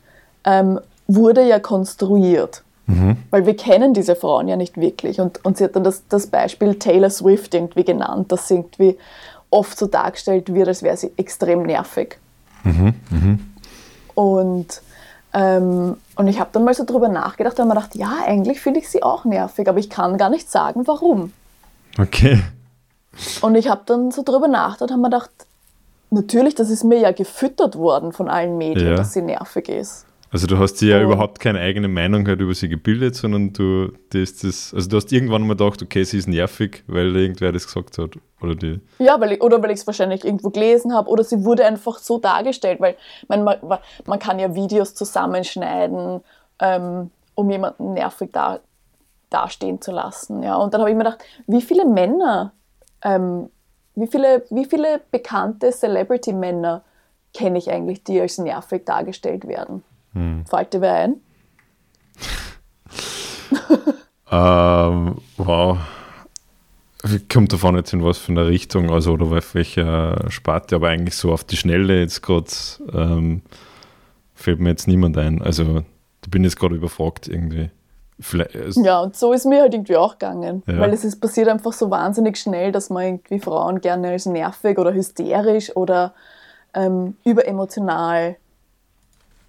ähm, 0.43 0.79
wurde 1.07 1.47
ja 1.47 1.59
konstruiert. 1.59 2.63
Mhm. 2.87 3.17
Weil 3.31 3.45
wir 3.45 3.55
kennen 3.55 3.93
diese 3.93 4.15
Frauen 4.15 4.47
ja 4.47 4.55
nicht 4.55 4.77
wirklich. 4.77 5.19
Und, 5.19 5.43
und 5.43 5.57
sie 5.57 5.63
hat 5.63 5.75
dann 5.75 5.83
das, 5.83 6.03
das 6.07 6.27
Beispiel 6.27 6.77
Taylor 6.77 7.09
Swift 7.09 7.53
irgendwie 7.53 7.83
genannt, 7.83 8.31
dass 8.31 8.47
sie 8.47 8.55
irgendwie 8.55 8.97
oft 9.49 9.77
so 9.77 9.87
dargestellt 9.87 10.53
wird, 10.53 10.67
als 10.67 10.83
wäre 10.83 10.97
sie 10.97 11.11
extrem 11.17 11.63
nervig. 11.63 12.19
Mhm. 12.65 12.93
Mhm. 13.09 13.39
Und, 14.15 14.81
ähm, 15.33 15.97
und 16.15 16.27
ich 16.27 16.39
habe 16.39 16.49
dann 16.51 16.63
mal 16.65 16.73
so 16.73 16.83
drüber 16.83 17.07
nachgedacht 17.07 17.59
und 17.59 17.67
mir 17.67 17.75
gedacht, 17.75 17.95
ja, 17.95 18.11
eigentlich 18.25 18.59
finde 18.59 18.79
ich 18.81 18.89
sie 18.89 19.03
auch 19.03 19.25
nervig, 19.25 19.67
aber 19.69 19.79
ich 19.79 19.89
kann 19.89 20.17
gar 20.17 20.29
nicht 20.29 20.51
sagen, 20.51 20.85
warum. 20.85 21.31
Okay. 21.97 22.41
Und 23.41 23.55
ich 23.55 23.69
habe 23.69 23.81
dann 23.85 24.11
so 24.11 24.23
drüber 24.23 24.47
nachgedacht 24.47 24.81
und 24.81 24.91
habe 24.91 25.01
mir 25.01 25.09
gedacht, 25.09 25.31
natürlich, 26.09 26.55
das 26.55 26.69
ist 26.69 26.83
mir 26.83 26.99
ja 26.99 27.11
gefüttert 27.11 27.77
worden 27.77 28.11
von 28.11 28.27
allen 28.27 28.57
Medien, 28.57 28.89
ja. 28.89 28.95
dass 28.95 29.13
sie 29.13 29.21
nervig 29.21 29.69
ist. 29.69 30.05
Also 30.35 30.47
du 30.47 30.59
hast 30.59 30.81
dir 30.81 30.97
ja 30.97 30.99
oh. 30.99 31.03
überhaupt 31.03 31.39
keine 31.39 31.61
eigene 31.61 31.87
Meinung 31.87 32.27
halt 32.27 32.41
über 32.41 32.53
sie 32.53 32.67
gebildet, 32.67 33.15
sondern 33.15 33.53
du 33.53 33.93
das, 34.09 34.35
das, 34.35 34.73
also 34.73 34.89
du 34.89 34.97
hast 34.97 35.13
irgendwann 35.13 35.43
mal 35.43 35.55
gedacht, 35.55 35.81
okay, 35.81 36.03
sie 36.03 36.17
ist 36.17 36.27
nervig, 36.27 36.83
weil 36.87 37.15
irgendwer 37.15 37.53
das 37.53 37.65
gesagt 37.65 37.97
hat. 37.97 38.19
Oder 38.41 38.55
die. 38.55 38.81
Ja, 38.99 39.17
weil 39.21 39.31
ich, 39.31 39.41
oder 39.41 39.63
weil 39.63 39.71
ich 39.71 39.79
es 39.79 39.87
wahrscheinlich 39.87 40.25
irgendwo 40.25 40.49
gelesen 40.49 40.93
habe, 40.93 41.09
oder 41.09 41.23
sie 41.23 41.45
wurde 41.45 41.65
einfach 41.65 41.99
so 41.99 42.19
dargestellt, 42.19 42.81
weil 42.81 42.97
man, 43.29 43.45
man, 43.45 43.79
man 44.05 44.19
kann 44.19 44.37
ja 44.37 44.53
Videos 44.53 44.93
zusammenschneiden, 44.93 46.19
ähm, 46.59 47.11
um 47.35 47.49
jemanden 47.49 47.93
nervig 47.93 48.31
da, 48.33 48.59
dastehen 49.29 49.79
zu 49.79 49.93
lassen. 49.93 50.43
Ja. 50.43 50.57
Und 50.57 50.73
dann 50.73 50.81
habe 50.81 50.89
ich 50.89 50.97
mir 50.97 51.05
gedacht, 51.05 51.23
wie 51.47 51.61
viele 51.61 51.85
Männer, 51.85 52.51
ähm, 53.05 53.49
wie, 53.95 54.07
viele, 54.07 54.43
wie 54.49 54.65
viele 54.65 54.99
bekannte 55.11 55.71
Celebrity-Männer 55.71 56.83
kenne 57.33 57.57
ich 57.57 57.71
eigentlich, 57.71 58.03
die 58.03 58.19
als 58.19 58.37
nervig 58.37 58.83
dargestellt 58.83 59.47
werden? 59.47 59.81
Hm. 60.15 60.45
Fällt 60.45 60.73
dir 60.73 60.81
wer 60.81 60.93
ein? 60.93 61.15
ähm, 64.31 65.15
wow. 65.37 65.77
Kommt 67.31 67.53
davon 67.53 67.75
jetzt 67.75 67.93
in 67.93 68.03
was 68.03 68.17
von 68.17 68.33
der 68.33 68.47
Richtung, 68.47 68.89
also 68.89 69.13
oder 69.13 69.25
auf 69.25 69.53
welcher 69.53 70.25
Sparte, 70.31 70.77
aber 70.77 70.89
eigentlich 70.89 71.15
so 71.15 71.31
auf 71.31 71.43
die 71.43 71.57
Schnelle 71.57 71.99
jetzt 71.99 72.23
gerade 72.23 72.47
ähm, 72.91 73.43
fällt 74.33 74.59
mir 74.59 74.69
jetzt 74.69 74.87
niemand 74.87 75.17
ein. 75.17 75.41
Also 75.41 75.63
da 75.63 76.29
bin 76.29 76.43
ich 76.43 76.51
jetzt 76.51 76.59
gerade 76.59 76.75
überfragt 76.75 77.27
irgendwie. 77.27 77.69
Ja, 78.77 79.01
und 79.01 79.15
so 79.15 79.33
ist 79.33 79.45
mir 79.45 79.61
halt 79.61 79.73
irgendwie 79.73 79.97
auch 79.97 80.13
gegangen. 80.13 80.63
Ja. 80.67 80.79
Weil 80.79 80.93
es 80.93 81.03
ist 81.03 81.19
passiert 81.19 81.49
einfach 81.49 81.73
so 81.73 81.91
wahnsinnig 81.91 82.37
schnell, 82.37 82.71
dass 82.71 82.89
man 82.89 83.03
irgendwie 83.03 83.39
Frauen 83.39 83.81
gerne 83.81 84.09
als 84.09 84.25
nervig 84.25 84.79
oder 84.79 84.93
hysterisch 84.93 85.75
oder 85.75 86.13
ähm, 86.73 87.17
überemotional 87.25 88.37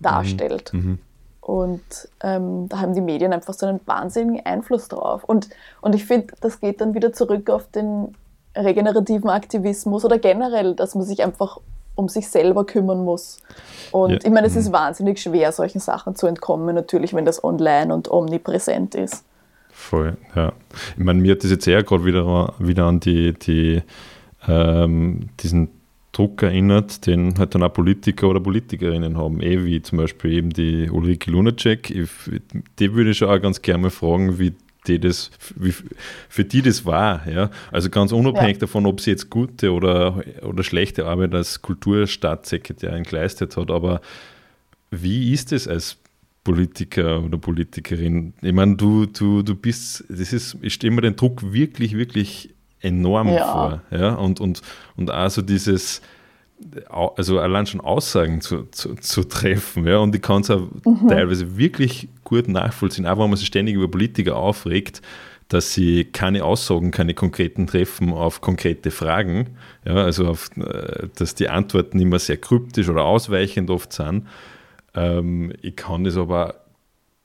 darstellt. 0.01 0.73
Mhm. 0.73 0.81
mhm. 0.81 0.99
Und 1.41 2.09
ähm, 2.25 2.69
da 2.69 2.81
haben 2.81 2.93
die 2.93 3.01
Medien 3.01 3.33
einfach 3.33 3.55
so 3.55 3.67
einen 3.67 3.79
wahnsinnigen 3.87 4.45
Einfluss 4.45 4.89
drauf. 4.89 5.23
Und, 5.23 5.49
und 5.81 5.95
ich 5.95 6.05
finde, 6.05 6.35
das 6.41 6.59
geht 6.59 6.81
dann 6.81 6.93
wieder 6.95 7.13
zurück 7.13 7.51
auf 7.51 7.71
den 7.71 8.17
regenerativen 8.57 9.31
Aktivismus 9.31 10.05
oder 10.05 10.19
generell, 10.19 10.75
dass 10.75 10.97
man 10.97 11.05
sich 11.05 11.23
einfach 11.23 11.61
um 11.95 12.09
sich 12.09 12.29
selber 12.29 12.67
kümmern 12.67 13.05
muss. 13.05 13.39
Und 13.93 14.11
ja. 14.11 14.19
ich 14.25 14.31
meine, 14.31 14.49
es 14.49 14.55
mhm. 14.55 14.61
ist 14.61 14.73
wahnsinnig 14.73 15.21
schwer, 15.21 15.53
solchen 15.53 15.79
Sachen 15.79 16.17
zu 16.17 16.27
entkommen, 16.27 16.75
natürlich, 16.75 17.15
wenn 17.15 17.25
das 17.25 17.45
online 17.45 17.95
und 17.95 18.11
omnipräsent 18.11 18.97
ist. 18.97 19.25
Voll, 19.71 20.17
ja. 20.35 20.53
Ich 20.97 21.05
meine, 21.05 21.21
mir 21.21 21.33
hat 21.33 21.45
das 21.45 21.51
jetzt 21.51 21.67
eher 21.69 21.85
gerade 21.85 22.05
wieder, 22.05 22.55
wieder 22.59 22.87
an 22.87 22.99
die, 22.99 23.35
die 23.35 23.83
ähm, 24.49 25.29
diesen 25.41 25.76
Druck 26.17 26.43
erinnert, 26.43 27.07
den 27.07 27.39
halt 27.39 27.55
dann 27.55 27.63
auch 27.63 27.73
Politiker 27.73 28.29
oder 28.29 28.41
Politikerinnen 28.41 29.19
haben, 29.19 29.43
eh 29.43 29.65
wie 29.65 29.83
zum 29.83 29.99
Beispiel 29.99 30.33
eben 30.33 30.51
die 30.51 30.89
Ulrike 30.89 31.31
Lunacek. 31.31 31.91
Ich, 31.91 32.09
die 32.79 32.95
würde 32.95 33.11
ich 33.11 33.19
schon 33.19 33.29
auch 33.29 33.41
ganz 33.41 33.61
gerne 33.61 33.83
mal 33.83 33.91
fragen, 33.91 34.39
wie 34.39 34.55
die 34.87 34.99
das, 34.99 35.31
wie, 35.57 35.75
für 36.29 36.45
die 36.45 36.63
das 36.63 36.87
war. 36.87 37.29
Ja? 37.29 37.51
Also 37.71 37.91
ganz 37.91 38.13
unabhängig 38.13 38.57
ja. 38.57 38.61
davon, 38.61 38.87
ob 38.87 39.01
sie 39.01 39.11
jetzt 39.11 39.29
gute 39.29 39.73
oder, 39.73 40.23
oder 40.43 40.63
schlechte 40.63 41.05
Arbeit 41.05 41.35
als 41.35 41.61
Kulturstaatssekretärin 41.61 43.03
geleistet 43.03 43.57
hat, 43.57 43.71
aber 43.71 44.01
wie 44.91 45.33
ist 45.33 45.53
es 45.53 45.69
als 45.69 45.99
Politiker 46.45 47.25
oder 47.25 47.37
Politikerin? 47.37 48.33
Ich 48.41 48.53
meine, 48.53 48.77
du, 48.77 49.05
du, 49.05 49.43
du 49.43 49.55
bist, 49.55 50.05
das 50.09 50.33
ist, 50.33 50.57
ich 50.63 50.75
stelle 50.75 50.95
mir 50.95 51.03
den 51.03 51.17
Druck 51.17 51.53
wirklich, 51.53 51.97
wirklich 51.97 52.55
enorm 52.87 53.29
ja. 53.29 53.53
vor. 53.53 53.83
Ja? 53.91 54.15
Und, 54.15 54.41
und, 54.41 54.63
und 54.97 55.11
also 55.11 55.43
dieses, 55.43 56.01
also 56.89 57.39
allein 57.39 57.67
schon 57.67 57.81
Aussagen 57.81 58.41
zu, 58.41 58.65
zu, 58.71 58.95
zu 58.95 59.25
treffen, 59.25 59.87
ja, 59.87 59.99
und 59.99 60.15
ich 60.15 60.23
kann 60.23 60.41
es 60.41 60.51
auch 60.51 60.69
mhm. 60.85 61.09
teilweise 61.09 61.57
wirklich 61.57 62.09
gut 62.25 62.49
nachvollziehen, 62.49 63.07
auch 63.07 63.19
wenn 63.19 63.29
man 63.29 63.37
sich 63.37 63.47
ständig 63.47 63.75
über 63.75 63.89
Politiker 63.89 64.37
aufregt, 64.37 65.03
dass 65.49 65.75
sie 65.75 66.05
keine 66.05 66.45
Aussagen, 66.45 66.91
keine 66.91 67.15
konkreten 67.15 67.67
treffen 67.67 68.13
auf 68.13 68.41
konkrete 68.41 68.91
Fragen, 68.91 69.57
ja, 69.85 69.95
also 69.95 70.29
auf, 70.29 70.51
äh, 70.57 71.09
dass 71.17 71.35
die 71.35 71.49
Antworten 71.49 72.01
immer 72.01 72.19
sehr 72.19 72.39
kryptisch 72.39 72.89
oder 72.89 73.05
ausweichend 73.05 73.71
oft 73.71 73.93
sind. 73.93 74.27
Ähm, 74.95 75.53
ich 75.63 75.77
kann 75.77 76.05
das 76.05 76.17
aber 76.17 76.63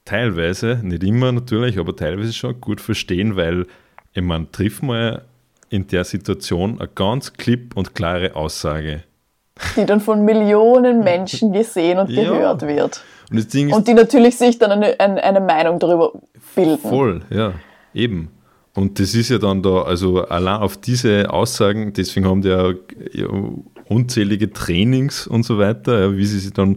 teilweise, 0.04 0.80
nicht 0.82 1.02
immer 1.02 1.32
natürlich, 1.32 1.78
aber 1.78 1.96
teilweise 1.96 2.32
schon 2.32 2.60
gut 2.60 2.80
verstehen, 2.80 3.36
weil 3.36 3.66
ich 4.14 4.22
meine, 4.22 4.50
triff 4.50 4.82
mal 4.82 5.24
in 5.72 5.86
der 5.86 6.04
Situation 6.04 6.78
eine 6.78 6.88
ganz 6.88 7.32
klipp 7.32 7.76
und 7.76 7.94
klare 7.94 8.36
Aussage. 8.36 9.04
Die 9.76 9.86
dann 9.86 10.00
von 10.00 10.24
Millionen 10.24 11.00
Menschen 11.00 11.52
gesehen 11.52 11.98
und 11.98 12.10
ja. 12.10 12.24
gehört 12.24 12.62
wird. 12.62 13.02
Und, 13.30 13.38
das 13.38 13.48
Ding 13.48 13.68
ist, 13.68 13.74
und 13.74 13.88
die 13.88 13.94
natürlich 13.94 14.36
sich 14.36 14.58
dann 14.58 14.72
eine, 14.72 15.00
eine, 15.00 15.40
Meinung 15.40 15.78
darüber 15.78 16.12
bilden. 16.54 16.88
Voll, 16.88 17.22
ja, 17.30 17.54
eben. 17.94 18.30
Und 18.74 18.98
das 19.00 19.14
ist 19.14 19.30
ja 19.30 19.38
dann 19.38 19.62
da, 19.62 19.82
also 19.82 20.22
allein 20.24 20.60
auf 20.60 20.76
diese 20.76 21.30
Aussagen, 21.30 21.92
deswegen 21.92 22.26
haben 22.26 22.42
die 22.42 22.48
ja, 22.48 22.72
ja 23.12 23.28
unzählige 23.88 24.52
Trainings 24.52 25.26
und 25.26 25.44
so 25.44 25.58
weiter, 25.58 26.00
ja, 26.00 26.16
wie 26.16 26.26
sie 26.26 26.38
sich 26.38 26.52
dann 26.52 26.76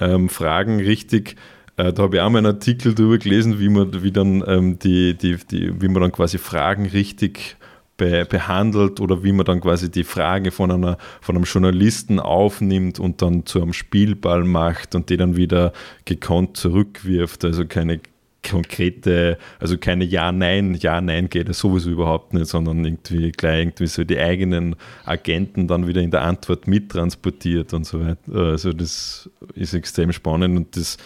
ähm, 0.00 0.28
Fragen 0.28 0.80
richtig 0.80 1.36
äh, 1.76 1.92
da 1.92 2.02
habe 2.02 2.16
ich 2.16 2.22
auch 2.22 2.28
mal 2.28 2.38
einen 2.38 2.54
Artikel 2.54 2.94
darüber 2.94 3.16
gelesen, 3.18 3.58
wie 3.58 3.70
man, 3.70 4.02
wie 4.02 4.12
dann 4.12 4.44
ähm, 4.46 4.78
die, 4.78 5.14
die, 5.14 5.36
die, 5.50 5.80
wie 5.80 5.88
man 5.88 6.02
dann 6.02 6.12
quasi 6.12 6.36
Fragen 6.36 6.86
richtig 6.86 7.56
be 7.96 8.24
behandelt 8.24 9.00
oder 9.00 9.22
wie 9.22 9.32
man 9.32 9.44
dann 9.44 9.60
quasi 9.60 9.90
die 9.90 10.04
Frage 10.04 10.50
von, 10.50 10.70
einer, 10.70 10.98
von 11.20 11.36
einem 11.36 11.44
Journalisten 11.44 12.20
aufnimmt 12.20 12.98
und 12.98 13.22
dann 13.22 13.46
zu 13.46 13.60
einem 13.60 13.72
Spielball 13.72 14.44
macht 14.44 14.94
und 14.94 15.10
die 15.10 15.16
dann 15.16 15.36
wieder 15.36 15.72
gekonnt 16.04 16.56
zurückwirft. 16.56 17.44
Also 17.44 17.66
keine 17.66 18.00
konkrete, 18.48 19.38
also 19.60 19.78
keine 19.78 20.04
Ja-Nein, 20.04 20.74
Ja-Nein 20.74 21.28
geht 21.28 21.48
es 21.48 21.60
sowieso 21.60 21.90
überhaupt 21.90 22.34
nicht, 22.34 22.46
sondern 22.46 22.84
irgendwie 22.84 23.30
gleich 23.30 23.60
irgendwie 23.60 23.86
so 23.86 24.04
die 24.04 24.18
eigenen 24.18 24.74
Agenten 25.04 25.68
dann 25.68 25.86
wieder 25.86 26.00
in 26.00 26.10
der 26.10 26.22
Antwort 26.22 26.66
mittransportiert 26.66 27.72
und 27.72 27.84
so 27.84 28.00
weiter. 28.00 28.34
Also 28.34 28.72
das 28.72 29.30
ist 29.54 29.74
extrem 29.74 30.12
spannend 30.12 30.56
und 30.56 30.76
das, 30.76 30.96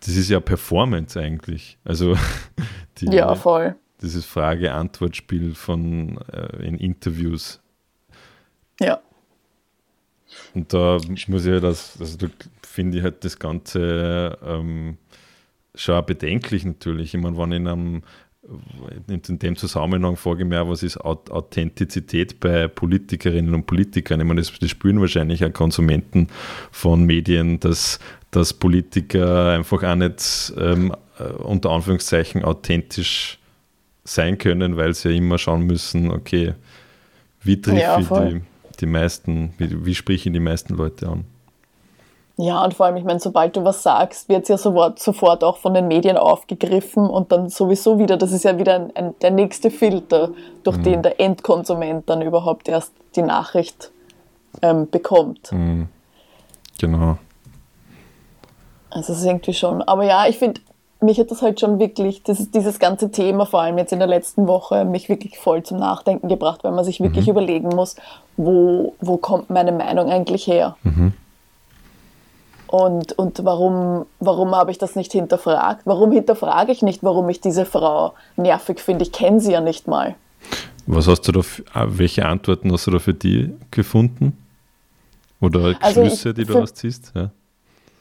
das 0.00 0.16
ist 0.16 0.28
ja 0.28 0.40
Performance 0.40 1.18
eigentlich. 1.18 1.78
Also 1.84 2.16
die, 2.98 3.06
ja, 3.06 3.34
voll 3.34 3.76
dieses 4.02 4.24
Frage-Antwort-Spiel 4.24 5.54
von 5.54 6.18
äh, 6.32 6.66
in 6.66 6.78
Interviews. 6.78 7.60
Ja. 8.80 9.00
Und 10.54 10.72
da 10.72 10.98
muss 11.26 11.46
ich 11.46 11.60
das, 11.60 11.96
also 12.00 12.16
da 12.16 12.26
finde 12.62 12.98
ich 12.98 13.04
halt 13.04 13.24
das 13.24 13.38
Ganze 13.38 14.38
ähm, 14.44 14.96
schon 15.74 16.04
bedenklich 16.06 16.64
natürlich. 16.64 17.14
Ich 17.14 17.20
meine, 17.20 17.36
wenn 17.36 17.52
in 17.52 17.68
einem 17.68 18.02
in 19.06 19.38
dem 19.38 19.56
Zusammenhang 19.56 20.16
frage 20.16 20.42
ich 20.42 20.48
mich 20.48 20.58
auch, 20.58 20.68
was 20.68 20.82
ist 20.82 20.96
Authentizität 20.96 22.40
bei 22.40 22.68
Politikerinnen 22.68 23.54
und 23.54 23.66
Politikern? 23.66 24.20
Ich 24.20 24.26
meine, 24.26 24.40
das, 24.40 24.52
das 24.58 24.70
spüren 24.70 25.00
wahrscheinlich 25.00 25.44
auch 25.44 25.52
Konsumenten 25.52 26.28
von 26.72 27.04
Medien, 27.04 27.60
dass, 27.60 28.00
dass 28.30 28.54
Politiker 28.54 29.52
einfach 29.52 29.82
auch 29.82 29.94
nicht 29.94 30.52
ähm, 30.56 30.94
äh, 31.18 31.24
unter 31.24 31.70
Anführungszeichen 31.70 32.42
authentisch 32.42 33.39
sein 34.04 34.38
können, 34.38 34.76
weil 34.76 34.94
sie 34.94 35.10
ja 35.10 35.16
immer 35.16 35.38
schauen 35.38 35.62
müssen, 35.62 36.10
okay, 36.10 36.54
wie 37.42 37.60
trifft 37.60 37.80
ja, 37.80 37.98
die, 37.98 38.42
die 38.80 38.86
meisten, 38.86 39.54
wie, 39.58 39.84
wie 39.84 39.94
sprechen 39.94 40.32
die 40.32 40.40
meisten 40.40 40.74
Leute 40.74 41.08
an? 41.08 41.24
Ja, 42.36 42.64
und 42.64 42.72
vor 42.72 42.86
allem, 42.86 42.96
ich 42.96 43.04
meine, 43.04 43.20
sobald 43.20 43.54
du 43.54 43.64
was 43.64 43.82
sagst, 43.82 44.30
wird 44.30 44.44
es 44.44 44.48
ja 44.48 44.56
sofort, 44.56 44.98
sofort 44.98 45.44
auch 45.44 45.58
von 45.58 45.74
den 45.74 45.88
Medien 45.88 46.16
aufgegriffen 46.16 47.06
und 47.06 47.32
dann 47.32 47.50
sowieso 47.50 47.98
wieder, 47.98 48.16
das 48.16 48.32
ist 48.32 48.44
ja 48.44 48.58
wieder 48.58 48.76
ein, 48.76 48.96
ein, 48.96 49.14
der 49.20 49.30
nächste 49.30 49.70
Filter, 49.70 50.30
durch 50.62 50.78
mhm. 50.78 50.82
den 50.82 51.02
der 51.02 51.20
Endkonsument 51.20 52.08
dann 52.08 52.22
überhaupt 52.22 52.68
erst 52.68 52.92
die 53.14 53.22
Nachricht 53.22 53.90
ähm, 54.62 54.88
bekommt. 54.88 55.52
Mhm. 55.52 55.88
Genau. 56.78 57.18
Also 58.88 59.12
es 59.12 59.18
ist 59.20 59.26
irgendwie 59.26 59.54
schon, 59.54 59.82
aber 59.82 60.04
ja, 60.04 60.26
ich 60.26 60.38
finde, 60.38 60.62
mich 61.00 61.18
hat 61.18 61.30
das 61.30 61.42
halt 61.42 61.60
schon 61.60 61.78
wirklich, 61.78 62.22
das, 62.22 62.50
dieses 62.50 62.78
ganze 62.78 63.10
Thema, 63.10 63.46
vor 63.46 63.62
allem 63.62 63.78
jetzt 63.78 63.92
in 63.92 63.98
der 63.98 64.08
letzten 64.08 64.46
Woche, 64.46 64.84
mich 64.84 65.08
wirklich 65.08 65.38
voll 65.38 65.62
zum 65.62 65.78
Nachdenken 65.78 66.28
gebracht, 66.28 66.62
weil 66.62 66.72
man 66.72 66.84
sich 66.84 67.00
wirklich 67.00 67.26
mhm. 67.26 67.32
überlegen 67.32 67.68
muss, 67.68 67.96
wo, 68.36 68.94
wo 69.00 69.16
kommt 69.16 69.50
meine 69.50 69.72
Meinung 69.72 70.10
eigentlich 70.10 70.46
her? 70.46 70.76
Mhm. 70.82 71.12
Und, 72.66 73.18
und 73.18 73.44
warum, 73.44 74.06
warum 74.20 74.54
habe 74.54 74.70
ich 74.70 74.78
das 74.78 74.94
nicht 74.94 75.10
hinterfragt? 75.10 75.82
Warum 75.86 76.12
hinterfrage 76.12 76.70
ich 76.70 76.82
nicht, 76.82 77.02
warum 77.02 77.28
ich 77.28 77.40
diese 77.40 77.64
Frau 77.64 78.14
nervig 78.36 78.80
finde? 78.80 79.02
Ich 79.02 79.10
kenne 79.10 79.40
sie 79.40 79.52
ja 79.52 79.60
nicht 79.60 79.88
mal. 79.88 80.14
Was 80.86 81.08
hast 81.08 81.22
du 81.22 81.32
da, 81.32 81.40
ah, 81.72 81.86
welche 81.88 82.26
Antworten 82.26 82.72
hast 82.72 82.86
du 82.86 82.92
da 82.92 82.98
für 83.00 83.14
die 83.14 83.52
gefunden? 83.70 84.36
Oder 85.40 85.74
also 85.80 86.00
Schlüsse, 86.00 86.28
also 86.28 86.32
die 86.32 86.44
du 86.44 86.58
ausziehst? 86.58 87.12
Ja. 87.14 87.30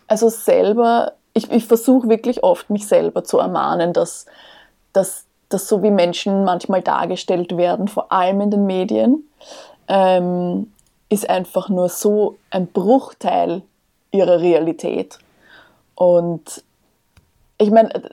Also 0.08 0.30
selber 0.30 1.14
ich, 1.34 1.52
ich 1.52 1.66
versuche 1.66 2.10
wirklich 2.10 2.44
oft, 2.44 2.70
mich 2.70 2.88
selber 2.88 3.24
zu 3.24 3.40
ermahnen, 3.40 3.94
dass, 3.94 4.26
dass, 4.94 5.26
dass 5.50 5.68
so 5.68 5.84
wie 5.84 5.92
Menschen 5.92 6.44
manchmal 6.44 6.82
dargestellt 6.82 7.56
werden, 7.58 7.88
vor 7.88 8.12
allem 8.12 8.42
in 8.42 8.52
den 8.52 8.66
Medien, 8.66 9.24
ähm, 9.88 10.72
ist 11.10 11.30
einfach 11.30 11.70
nur 11.70 11.90
so 11.90 12.38
ein 12.52 12.68
Bruchteil 12.68 13.64
ihrer 14.12 14.40
Realität. 14.40 15.20
Und 15.96 16.64
ich 17.58 17.72
meine, 17.72 18.12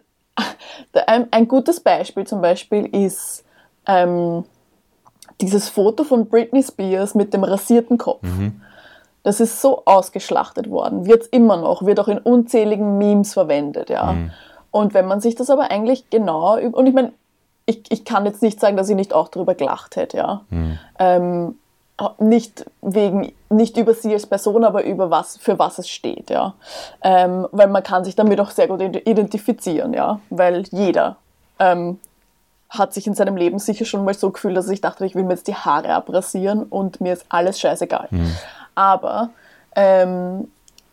ein, 1.07 1.29
ein, 1.31 1.49
gutes 1.49 1.81
Beispiel 1.81 2.27
zum 2.27 2.41
Beispiel 2.41 2.87
ist 2.87 3.45
ähm, 3.87 4.45
dieses 5.41 5.69
Foto 5.69 6.05
von 6.05 6.29
Britney 6.29 6.63
Spears 6.63 7.15
mit 7.15 7.33
dem 7.33 7.45
rasierten 7.45 7.99
Kopf. 7.99 8.23
Mhm. 8.23 8.61
Das 9.27 9.41
ist 9.41 9.61
so 9.61 9.83
ausgeschlachtet 9.87 10.71
worden, 10.71 11.05
wird 11.05 11.23
es 11.23 11.27
immer 11.27 11.57
noch, 11.57 11.85
wird 11.85 11.99
auch 11.99 12.07
in 12.07 12.19
unzähligen 12.19 12.97
Memes 12.97 13.33
verwendet, 13.33 13.91
ja. 13.91 14.13
Mhm. 14.13 14.31
Und 14.71 14.95
wenn 14.95 15.07
man 15.07 15.21
sich 15.21 15.35
das 15.35 15.51
aber 15.51 15.73
eigentlich 15.73 16.09
genau, 16.11 16.57
und 16.57 16.87
ich 16.87 16.95
meine, 16.95 17.13
ich, 17.65 17.83
ich 17.91 18.05
kann 18.05 18.25
jetzt 18.25 18.41
nicht 18.41 18.61
sagen, 18.61 18.77
dass 18.77 18.89
ich 18.89 18.95
nicht 18.95 19.13
auch 19.13 19.27
darüber 19.27 19.57
gelacht 19.57 19.97
hätte, 19.97 20.19
ja. 20.19 20.43
Mhm. 20.51 20.79
Ähm, 21.01 21.59
nicht 22.21 22.67
wegen, 22.83 23.33
nicht 23.51 23.77
über 23.77 23.95
sie 23.95 24.13
als 24.13 24.27
Person, 24.27 24.63
aber 24.63 24.85
über 24.85 25.11
was, 25.11 25.39
für 25.39 25.59
was 25.59 25.81
es 25.81 25.89
steht, 25.89 26.31
ja. 26.31 26.55
Ähm, 27.03 27.49
weil 27.51 27.67
man 27.67 27.83
kann 27.83 28.05
sich 28.05 28.15
damit 28.15 28.39
auch 28.39 28.53
sehr 28.53 28.69
gut 28.69 28.81
identifizieren, 28.81 29.93
ja. 29.93 30.21
Weil 30.31 30.63
jeder 30.71 31.17
ähm, 31.59 31.99
hat 32.69 32.95
sich 32.95 33.09
in 33.09 33.15
seinem 33.15 33.37
Leben 33.37 33.59
sicher 33.59 33.85
schon 33.85 34.05
mal 34.05 34.15
so 34.15 34.31
gefühlt, 34.31 34.57
dass 34.57 34.69
ich 34.69 34.81
dachte, 34.81 35.05
ich 35.05 35.17
will 35.17 35.25
mir 35.25 35.33
jetzt 35.35 35.49
die 35.49 35.57
Haare 35.57 35.95
abrasieren 35.95 36.63
und 36.63 37.01
mir 37.01 37.13
ist 37.13 37.27
alles 37.29 37.59
scheißegal. 37.59 38.07
Mhm. 38.13 38.37
Aber 38.77 39.31
ähm, 39.75 40.49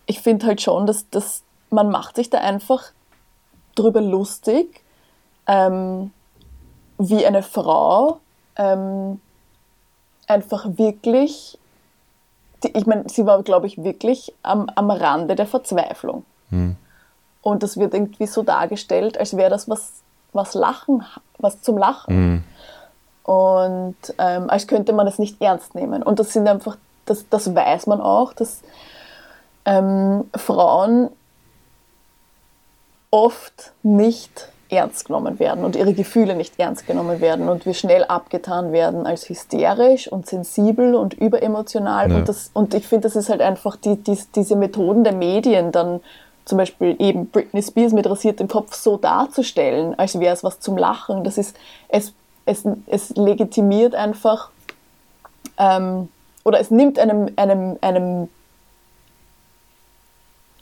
ich 0.07 0.21
finde 0.21 0.47
halt 0.47 0.61
schon, 0.61 0.87
dass, 0.87 1.07
dass 1.11 1.43
man 1.69 1.89
macht 1.89 2.15
sich 2.15 2.31
da 2.31 2.39
einfach 2.39 2.91
drüber 3.75 4.01
lustig, 4.01 4.83
ähm, 5.47 6.11
wie 6.97 7.25
eine 7.25 7.43
Frau 7.43 8.19
ähm, 8.55 9.19
einfach 10.27 10.65
wirklich, 10.77 11.57
die, 12.63 12.77
ich 12.77 12.85
meine, 12.85 13.09
sie 13.09 13.25
war, 13.25 13.43
glaube 13.43 13.67
ich, 13.67 13.83
wirklich 13.83 14.33
am, 14.43 14.69
am 14.75 14.89
Rande 14.89 15.35
der 15.35 15.47
Verzweiflung. 15.47 16.23
Hm. 16.49 16.75
Und 17.41 17.63
das 17.63 17.77
wird 17.77 17.93
irgendwie 17.93 18.27
so 18.27 18.43
dargestellt, 18.43 19.17
als 19.17 19.35
wäre 19.35 19.49
das 19.49 19.67
was, 19.67 20.01
was 20.31 20.53
Lachen, 20.53 21.03
was 21.39 21.61
zum 21.61 21.77
Lachen. 21.77 22.13
Hm. 22.13 22.43
Und 23.23 23.95
ähm, 24.17 24.49
als 24.49 24.67
könnte 24.67 24.93
man 24.93 25.07
es 25.07 25.19
nicht 25.19 25.41
ernst 25.41 25.75
nehmen. 25.75 26.03
Und 26.03 26.19
das 26.19 26.33
sind 26.33 26.47
einfach 26.47 26.77
das, 27.05 27.25
das 27.29 27.53
weiß 27.53 27.87
man 27.87 28.01
auch, 28.01 28.33
dass 28.33 28.61
ähm, 29.65 30.25
Frauen 30.35 31.09
oft 33.11 33.73
nicht 33.83 34.49
ernst 34.69 35.05
genommen 35.05 35.39
werden 35.39 35.63
und 35.63 35.75
ihre 35.75 35.93
Gefühle 35.93 36.35
nicht 36.35 36.59
ernst 36.59 36.87
genommen 36.87 37.21
werden 37.21 37.47
und 37.47 37.65
wir 37.65 37.73
schnell 37.73 38.03
abgetan 38.05 38.71
werden 38.71 39.05
als 39.05 39.29
hysterisch 39.29 40.11
und 40.11 40.25
sensibel 40.25 40.95
und 40.95 41.13
überemotional. 41.13 42.09
Ja. 42.09 42.17
Und, 42.17 42.29
das, 42.29 42.49
und 42.53 42.73
ich 42.73 42.87
finde, 42.87 43.07
das 43.07 43.15
ist 43.15 43.29
halt 43.29 43.41
einfach 43.41 43.75
die, 43.75 43.95
die, 43.97 44.17
diese 44.35 44.55
Methoden 44.55 45.03
der 45.03 45.13
Medien, 45.13 45.71
dann 45.71 45.99
zum 46.45 46.57
Beispiel 46.57 46.95
eben 46.99 47.29
Britney 47.29 47.61
Spears 47.61 47.93
mit 47.93 48.09
rasiertem 48.09 48.47
Kopf 48.47 48.73
so 48.73 48.97
darzustellen, 48.97 49.97
als 49.97 50.19
wäre 50.19 50.33
es 50.33 50.43
was 50.43 50.59
zum 50.59 50.77
Lachen. 50.77 51.23
Das 51.23 51.37
ist, 51.37 51.55
es, 51.87 52.13
es, 52.45 52.63
es 52.87 53.11
legitimiert 53.11 53.95
einfach 53.95 54.49
ähm, 55.57 56.09
oder 56.43 56.59
es 56.59 56.71
nimmt 56.71 56.99
einem, 56.99 57.29
einem, 57.35 57.77
einem 57.81 58.29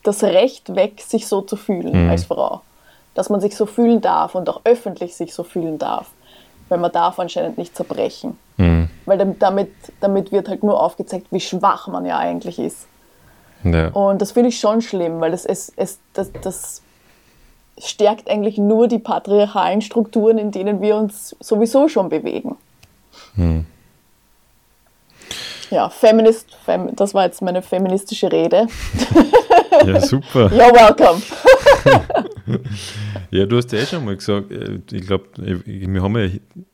das 0.03 0.23
Recht 0.23 0.75
weg, 0.75 1.01
sich 1.01 1.27
so 1.27 1.41
zu 1.41 1.55
fühlen 1.55 2.05
mhm. 2.05 2.09
als 2.09 2.25
Frau. 2.25 2.61
Dass 3.13 3.29
man 3.29 3.41
sich 3.41 3.55
so 3.55 3.65
fühlen 3.65 4.01
darf 4.01 4.35
und 4.35 4.47
auch 4.49 4.61
öffentlich 4.63 5.15
sich 5.15 5.33
so 5.33 5.43
fühlen 5.43 5.77
darf. 5.77 6.07
Weil 6.69 6.77
man 6.77 6.91
darf 6.91 7.19
anscheinend 7.19 7.57
nicht 7.57 7.75
zerbrechen. 7.75 8.37
Mhm. 8.57 8.89
Weil 9.05 9.35
damit, 9.39 9.71
damit 9.99 10.31
wird 10.31 10.47
halt 10.47 10.63
nur 10.63 10.81
aufgezeigt, 10.81 11.27
wie 11.31 11.39
schwach 11.39 11.87
man 11.87 12.05
ja 12.05 12.17
eigentlich 12.17 12.59
ist. 12.59 12.87
Ja. 13.63 13.89
Und 13.89 14.21
das 14.21 14.31
finde 14.31 14.49
ich 14.49 14.59
schon 14.59 14.81
schlimm, 14.81 15.19
weil 15.19 15.31
das, 15.31 15.45
es, 15.45 15.71
es, 15.75 15.99
das, 16.13 16.31
das 16.41 16.81
stärkt 17.77 18.29
eigentlich 18.29 18.57
nur 18.57 18.87
die 18.87 18.97
patriarchalen 18.97 19.81
Strukturen, 19.81 20.37
in 20.37 20.51
denen 20.51 20.81
wir 20.81 20.95
uns 20.95 21.35
sowieso 21.39 21.87
schon 21.87 22.09
bewegen. 22.09 22.55
Mhm 23.35 23.65
ja, 25.71 25.89
Feminist, 25.89 26.53
Fem, 26.65 26.95
das 26.95 27.13
war 27.13 27.25
jetzt 27.25 27.41
meine 27.41 27.61
feministische 27.61 28.31
Rede. 28.31 28.67
Ja, 29.85 30.01
super. 30.01 30.47
You're 30.51 30.73
welcome. 30.73 31.21
ja, 33.31 33.45
du 33.45 33.57
hast 33.57 33.71
ja 33.71 33.79
eh 33.79 33.85
schon 33.85 34.05
mal 34.05 34.15
gesagt, 34.15 34.51
äh, 34.51 34.79
ich 34.91 35.07
glaube, 35.07 35.25
wir 35.37 36.03
haben 36.03 36.17
ja 36.17 36.29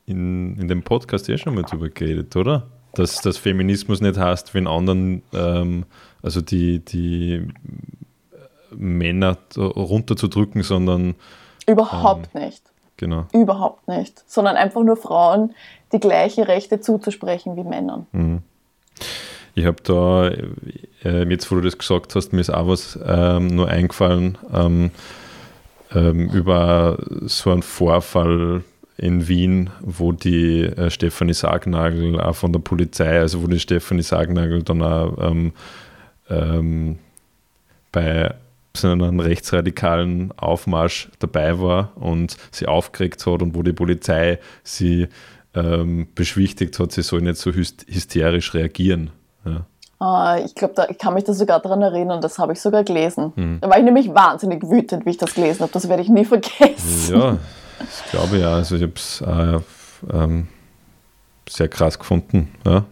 in, 0.06 0.58
in 0.58 0.68
dem 0.68 0.82
Podcast 0.82 1.28
eh 1.28 1.38
schon 1.38 1.54
mal 1.54 1.62
drüber 1.62 1.88
geredet, 1.88 2.34
oder? 2.36 2.66
Dass 2.94 3.20
das 3.20 3.38
Feminismus 3.38 4.00
nicht 4.00 4.18
heißt, 4.18 4.52
wenn 4.54 4.66
anderen, 4.66 5.22
ähm, 5.32 5.84
also 6.22 6.40
die, 6.40 6.80
die 6.84 7.46
Männer 8.76 9.38
runterzudrücken, 9.56 10.62
sondern. 10.62 11.14
Überhaupt 11.66 12.30
ähm, 12.34 12.42
nicht. 12.42 12.62
Genau. 12.96 13.26
Überhaupt 13.32 13.86
nicht. 13.86 14.24
Sondern 14.26 14.56
einfach 14.56 14.82
nur 14.82 14.96
Frauen 14.96 15.54
die 15.92 16.00
gleichen 16.00 16.42
Rechte 16.44 16.80
zuzusprechen 16.80 17.56
wie 17.56 17.62
Männern. 17.62 18.06
Mhm. 18.12 18.42
Ich 19.54 19.66
habe 19.66 19.82
da, 19.82 20.28
äh, 21.04 21.28
jetzt 21.28 21.50
wo 21.50 21.56
du 21.56 21.62
das 21.62 21.78
gesagt 21.78 22.14
hast, 22.14 22.32
mir 22.32 22.40
ist 22.40 22.50
auch 22.50 22.68
was 22.68 22.98
ähm, 23.04 23.48
nur 23.48 23.68
eingefallen 23.68 24.38
ähm, 24.52 24.90
ähm, 25.94 26.28
über 26.30 26.98
so 27.22 27.50
einen 27.50 27.62
Vorfall 27.62 28.62
in 28.96 29.28
Wien, 29.28 29.70
wo 29.80 30.12
die 30.12 30.62
äh, 30.62 30.90
Stefanie 30.90 31.34
Sargnagel 31.34 32.20
auch 32.20 32.34
von 32.34 32.52
der 32.52 32.60
Polizei, 32.60 33.18
also 33.18 33.42
wo 33.42 33.46
die 33.46 33.60
Stefanie 33.60 34.02
Sargnagel 34.02 34.62
dann 34.62 34.82
auch 34.82 35.16
ähm, 35.20 35.52
ähm, 36.28 36.98
bei 37.92 38.34
so 38.76 38.90
einem 38.90 39.20
rechtsradikalen 39.20 40.32
Aufmarsch 40.36 41.08
dabei 41.18 41.58
war 41.60 41.92
und 41.96 42.36
sie 42.50 42.66
aufgeregt 42.66 43.24
hat 43.26 43.42
und 43.42 43.54
wo 43.54 43.62
die 43.62 43.72
Polizei 43.72 44.38
sie 44.62 45.08
ähm, 45.54 46.08
beschwichtigt 46.14 46.78
hat, 46.78 46.92
sie 46.92 47.02
soll 47.02 47.22
nicht 47.22 47.36
so 47.36 47.52
hysterisch 47.52 48.54
reagieren. 48.54 49.10
Ja. 49.44 49.66
Ah, 50.00 50.38
ich 50.44 50.54
glaube, 50.54 50.86
ich 50.90 50.98
kann 50.98 51.14
mich 51.14 51.24
da 51.24 51.32
sogar 51.32 51.60
daran 51.60 51.82
erinnern, 51.82 52.20
das 52.20 52.38
habe 52.38 52.52
ich 52.52 52.60
sogar 52.60 52.84
gelesen. 52.84 53.32
Hm. 53.34 53.58
Da 53.60 53.68
war 53.68 53.78
ich 53.78 53.84
nämlich 53.84 54.08
wahnsinnig 54.14 54.62
wütend, 54.62 55.04
wie 55.06 55.10
ich 55.10 55.16
das 55.16 55.34
gelesen 55.34 55.62
habe. 55.62 55.72
Das 55.72 55.88
werde 55.88 56.02
ich 56.02 56.08
nie 56.08 56.24
vergessen. 56.24 57.14
Ja, 57.14 57.38
ich 57.80 58.10
glaube 58.10 58.38
ja. 58.38 58.54
Also 58.54 58.76
ich 58.76 58.82
habe 58.82 58.92
es 58.94 59.20
äh, 59.20 59.60
ähm, 60.12 60.46
sehr 61.48 61.68
krass 61.68 61.98
gefunden, 61.98 62.48
ja, 62.64 62.84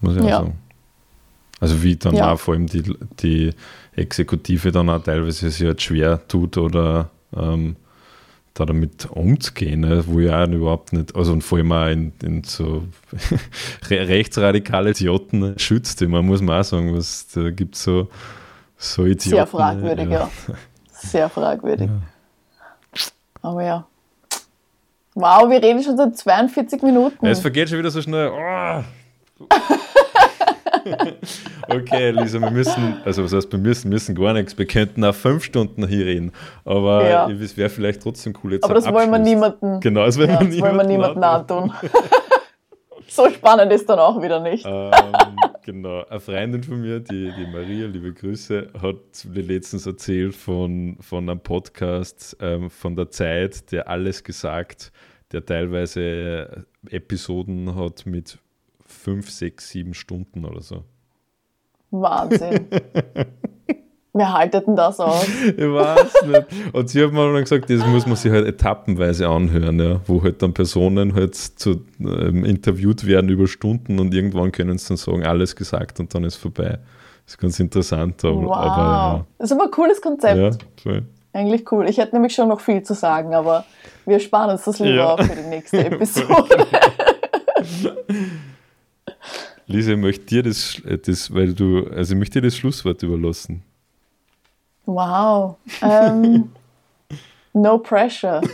muss 0.00 0.16
ich 0.16 0.22
ja. 0.22 0.38
sagen. 0.38 0.58
Also 1.60 1.82
wie 1.82 1.96
dann 1.96 2.14
ja. 2.14 2.32
auch 2.32 2.38
vor 2.38 2.54
allem 2.54 2.66
die, 2.66 2.84
die 3.18 3.50
Exekutive 3.96 4.70
dann 4.70 4.90
auch 4.90 5.02
teilweise 5.02 5.50
sich 5.50 5.66
halt 5.66 5.82
schwer 5.82 6.20
tut 6.28 6.56
oder 6.56 7.10
ähm, 7.36 7.74
da 8.58 8.66
damit 8.66 9.06
umzugehen, 9.10 9.80
ne? 9.80 10.04
wo 10.06 10.18
ja 10.20 10.44
überhaupt 10.44 10.92
nicht, 10.92 11.14
also 11.14 11.32
und 11.32 11.42
vor 11.42 11.58
allem 11.58 11.72
auch 11.72 11.86
in, 11.86 12.12
in 12.22 12.44
so 12.44 12.84
rechtsradikale 13.90 14.90
Idioten 14.90 15.58
schützt 15.58 16.02
immer, 16.02 16.22
muss 16.22 16.42
man 16.42 16.60
auch 16.60 16.64
sagen, 16.64 16.94
was 16.94 17.28
da 17.28 17.50
gibt 17.50 17.76
so, 17.76 18.08
so 18.76 19.04
Idioten. 19.04 19.30
Sehr 19.30 19.46
fragwürdig, 19.46 20.08
ja. 20.08 20.20
ja. 20.20 20.30
Sehr 20.90 21.28
fragwürdig. 21.28 21.88
Ja. 21.88 22.00
Aber 23.42 23.64
ja. 23.64 23.86
Wow, 25.14 25.50
wir 25.50 25.62
reden 25.62 25.82
schon 25.82 25.96
seit 25.96 26.16
42 26.16 26.82
Minuten. 26.82 27.24
Ja, 27.24 27.32
es 27.32 27.40
vergeht 27.40 27.68
schon 27.68 27.78
wieder 27.78 27.90
so 27.90 28.02
schnell. 28.02 28.30
Oh. 28.30 29.46
okay, 31.68 32.10
Lisa, 32.10 32.40
wir 32.40 32.50
müssen, 32.50 32.96
also 33.04 33.24
was 33.24 33.32
heißt, 33.32 33.50
wir 33.52 33.58
müssen, 33.58 33.88
müssen 33.88 34.14
gar 34.14 34.32
nichts. 34.32 34.56
Wir 34.56 34.66
könnten 34.66 35.04
auch 35.04 35.14
fünf 35.14 35.44
Stunden 35.44 35.86
hier 35.86 36.06
reden, 36.06 36.32
aber 36.64 37.08
ja. 37.08 37.30
es 37.30 37.56
wäre 37.56 37.68
vielleicht 37.68 38.02
trotzdem 38.02 38.34
cool 38.42 38.54
jetzt. 38.54 38.64
Aber 38.64 38.74
das 38.74 38.90
wollen 38.92 39.10
wir 39.10 39.18
niemanden. 39.18 39.80
Genau, 39.80 40.04
das 40.04 40.18
wollen, 40.18 40.30
ja, 40.30 40.40
wir, 40.40 40.46
das 40.46 40.54
niemanden 40.54 40.78
wollen 40.78 40.88
wir 40.88 40.96
niemanden 40.96 41.24
antun. 41.24 41.72
so 43.08 43.28
spannend 43.30 43.72
ist 43.72 43.88
dann 43.88 43.98
auch 43.98 44.22
wieder 44.22 44.40
nicht. 44.40 44.64
Ähm, 44.66 44.92
genau, 45.64 46.04
eine 46.04 46.20
Freundin 46.20 46.62
von 46.62 46.80
mir, 46.80 47.00
die, 47.00 47.32
die 47.36 47.46
Maria, 47.46 47.86
liebe 47.86 48.12
Grüße, 48.12 48.68
hat 48.80 49.26
mir 49.32 49.42
letztens 49.42 49.86
erzählt 49.86 50.34
von, 50.34 50.96
von 51.00 51.28
einem 51.28 51.40
Podcast 51.40 52.36
ähm, 52.40 52.70
von 52.70 52.96
der 52.96 53.10
Zeit, 53.10 53.72
der 53.72 53.88
alles 53.88 54.22
gesagt, 54.22 54.92
der 55.32 55.44
teilweise 55.44 56.66
Episoden 56.90 57.74
hat 57.74 58.06
mit 58.06 58.38
fünf, 59.08 59.30
sechs, 59.30 59.70
sieben 59.70 59.94
Stunden 59.94 60.44
oder 60.44 60.60
so. 60.60 60.84
Wahnsinn. 61.90 62.66
Wer 64.12 64.32
haltet 64.34 64.66
denn 64.66 64.76
das 64.76 65.00
aus? 65.00 65.26
Ich 65.56 65.56
weiß 65.56 66.26
nicht. 66.26 66.74
Und 66.74 66.90
sie 66.90 67.02
hat 67.02 67.12
mir 67.12 67.32
dann 67.32 67.42
gesagt, 67.42 67.70
das 67.70 67.86
muss 67.86 68.06
man 68.06 68.16
sich 68.16 68.30
halt 68.30 68.46
etappenweise 68.46 69.28
anhören, 69.28 69.80
ja, 69.80 70.00
wo 70.06 70.22
halt 70.22 70.42
dann 70.42 70.52
Personen 70.52 71.14
halt 71.14 71.36
zu, 71.36 71.86
ähm, 72.00 72.44
interviewt 72.44 73.06
werden 73.06 73.30
über 73.30 73.46
Stunden 73.46 73.98
und 73.98 74.12
irgendwann 74.12 74.52
können 74.52 74.76
sie 74.76 74.88
dann 74.88 74.96
sagen, 74.98 75.24
alles 75.24 75.56
gesagt 75.56 76.00
und 76.00 76.14
dann 76.14 76.24
ist 76.24 76.36
vorbei. 76.36 76.78
Das 77.24 77.34
ist 77.34 77.38
ganz 77.38 77.58
interessant. 77.60 78.22
Aber, 78.26 78.42
wow. 78.42 78.56
aber 78.56 78.82
ja. 78.82 79.26
Das 79.38 79.50
ist 79.50 79.56
aber 79.56 79.64
ein 79.64 79.70
cooles 79.70 80.02
Konzept. 80.02 80.36
Ja, 80.36 80.50
voll. 80.82 81.02
Eigentlich 81.32 81.70
cool. 81.72 81.88
Ich 81.88 81.96
hätte 81.96 82.14
nämlich 82.14 82.34
schon 82.34 82.48
noch 82.48 82.60
viel 82.60 82.82
zu 82.82 82.92
sagen, 82.92 83.34
aber 83.34 83.64
wir 84.04 84.20
sparen 84.20 84.50
uns 84.50 84.64
das 84.64 84.78
lieber 84.80 84.94
ja. 84.96 85.14
auf 85.14 85.20
für 85.20 85.34
die 85.34 85.48
nächste 85.48 85.86
Episode. 85.86 86.66
Lisa, 89.68 89.92
ich 89.92 89.98
möchte 89.98 90.24
dir 90.24 90.42
das, 90.42 90.80
das, 91.04 91.32
weil 91.34 91.52
du, 91.52 91.86
also 91.94 92.14
ich 92.14 92.18
möchte 92.18 92.40
dir 92.40 92.46
das 92.48 92.56
Schlusswort 92.56 93.02
überlassen. 93.02 93.62
Wow. 94.86 95.56
Um, 95.82 95.88
ähm, 95.90 96.52
no 97.52 97.76
pressure. 97.76 98.40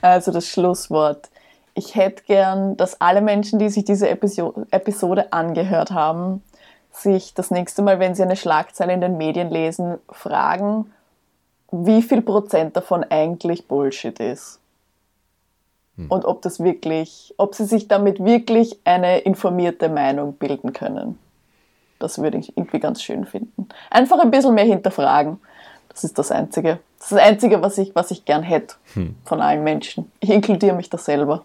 also 0.00 0.30
das 0.30 0.46
Schlusswort. 0.46 1.28
Ich 1.74 1.96
hätte 1.96 2.22
gern, 2.24 2.76
dass 2.76 3.00
alle 3.00 3.20
Menschen, 3.20 3.58
die 3.58 3.68
sich 3.68 3.84
diese 3.84 4.08
Episode 4.08 5.32
angehört 5.32 5.90
haben, 5.90 6.44
sich 6.92 7.34
das 7.34 7.50
nächste 7.50 7.82
Mal, 7.82 7.98
wenn 7.98 8.14
sie 8.14 8.22
eine 8.22 8.36
Schlagzeile 8.36 8.92
in 8.92 9.00
den 9.00 9.16
Medien 9.16 9.50
lesen, 9.50 9.98
fragen, 10.08 10.92
wie 11.72 12.02
viel 12.02 12.22
Prozent 12.22 12.76
davon 12.76 13.04
eigentlich 13.10 13.66
Bullshit 13.66 14.20
ist. 14.20 14.57
Hm. 15.98 16.06
Und 16.08 16.24
ob 16.24 16.40
das 16.42 16.60
wirklich, 16.60 17.34
ob 17.36 17.54
sie 17.54 17.64
sich 17.64 17.88
damit 17.88 18.24
wirklich 18.24 18.78
eine 18.84 19.18
informierte 19.18 19.88
Meinung 19.88 20.34
bilden 20.34 20.72
können. 20.72 21.18
Das 21.98 22.18
würde 22.18 22.38
ich 22.38 22.56
irgendwie 22.56 22.78
ganz 22.78 23.02
schön 23.02 23.26
finden. 23.26 23.68
Einfach 23.90 24.20
ein 24.20 24.30
bisschen 24.30 24.54
mehr 24.54 24.64
hinterfragen. 24.64 25.40
Das 25.88 26.04
ist 26.04 26.16
das 26.16 26.30
Einzige. 26.30 26.78
Das 26.98 27.10
ist 27.10 27.12
das 27.12 27.20
Einzige, 27.20 27.60
was 27.60 27.76
ich, 27.78 27.94
was 27.96 28.12
ich 28.12 28.24
gern 28.24 28.44
hätte 28.44 28.76
hm. 28.94 29.16
von 29.24 29.42
allen 29.42 29.64
Menschen. 29.64 30.10
Ich 30.20 30.30
inkludiere 30.30 30.76
mich 30.76 30.88
da 30.88 30.98
selber. 30.98 31.44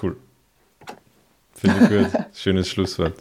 Cool. 0.00 0.16
Finde 1.54 1.76
ich 1.80 1.88
gut. 2.12 2.22
Schönes 2.34 2.68
Schlusswort. 2.68 3.14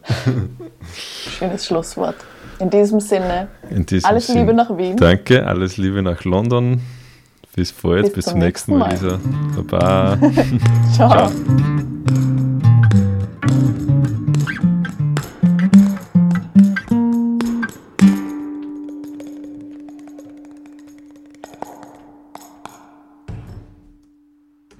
Schönes 0.93 1.65
Schlusswort. 1.65 2.17
In 2.59 2.69
diesem 2.69 2.99
Sinne, 2.99 3.47
In 3.69 3.85
diesem 3.85 4.09
alles 4.09 4.27
Sinn. 4.27 4.39
Liebe 4.39 4.53
nach 4.53 4.75
Wien. 4.77 4.97
Danke, 4.97 5.47
alles 5.47 5.77
Liebe 5.77 6.01
nach 6.01 6.25
London. 6.25 6.81
Bis 7.55 7.71
bald, 7.73 8.05
bis, 8.05 8.13
bis 8.13 8.25
zum 8.25 8.39
nächsten 8.39 8.77
Mal, 8.77 8.91
Lisa. 8.91 9.19
Baba. 9.55 10.17
Ciao. 10.95 11.09
Ciao. 11.09 11.31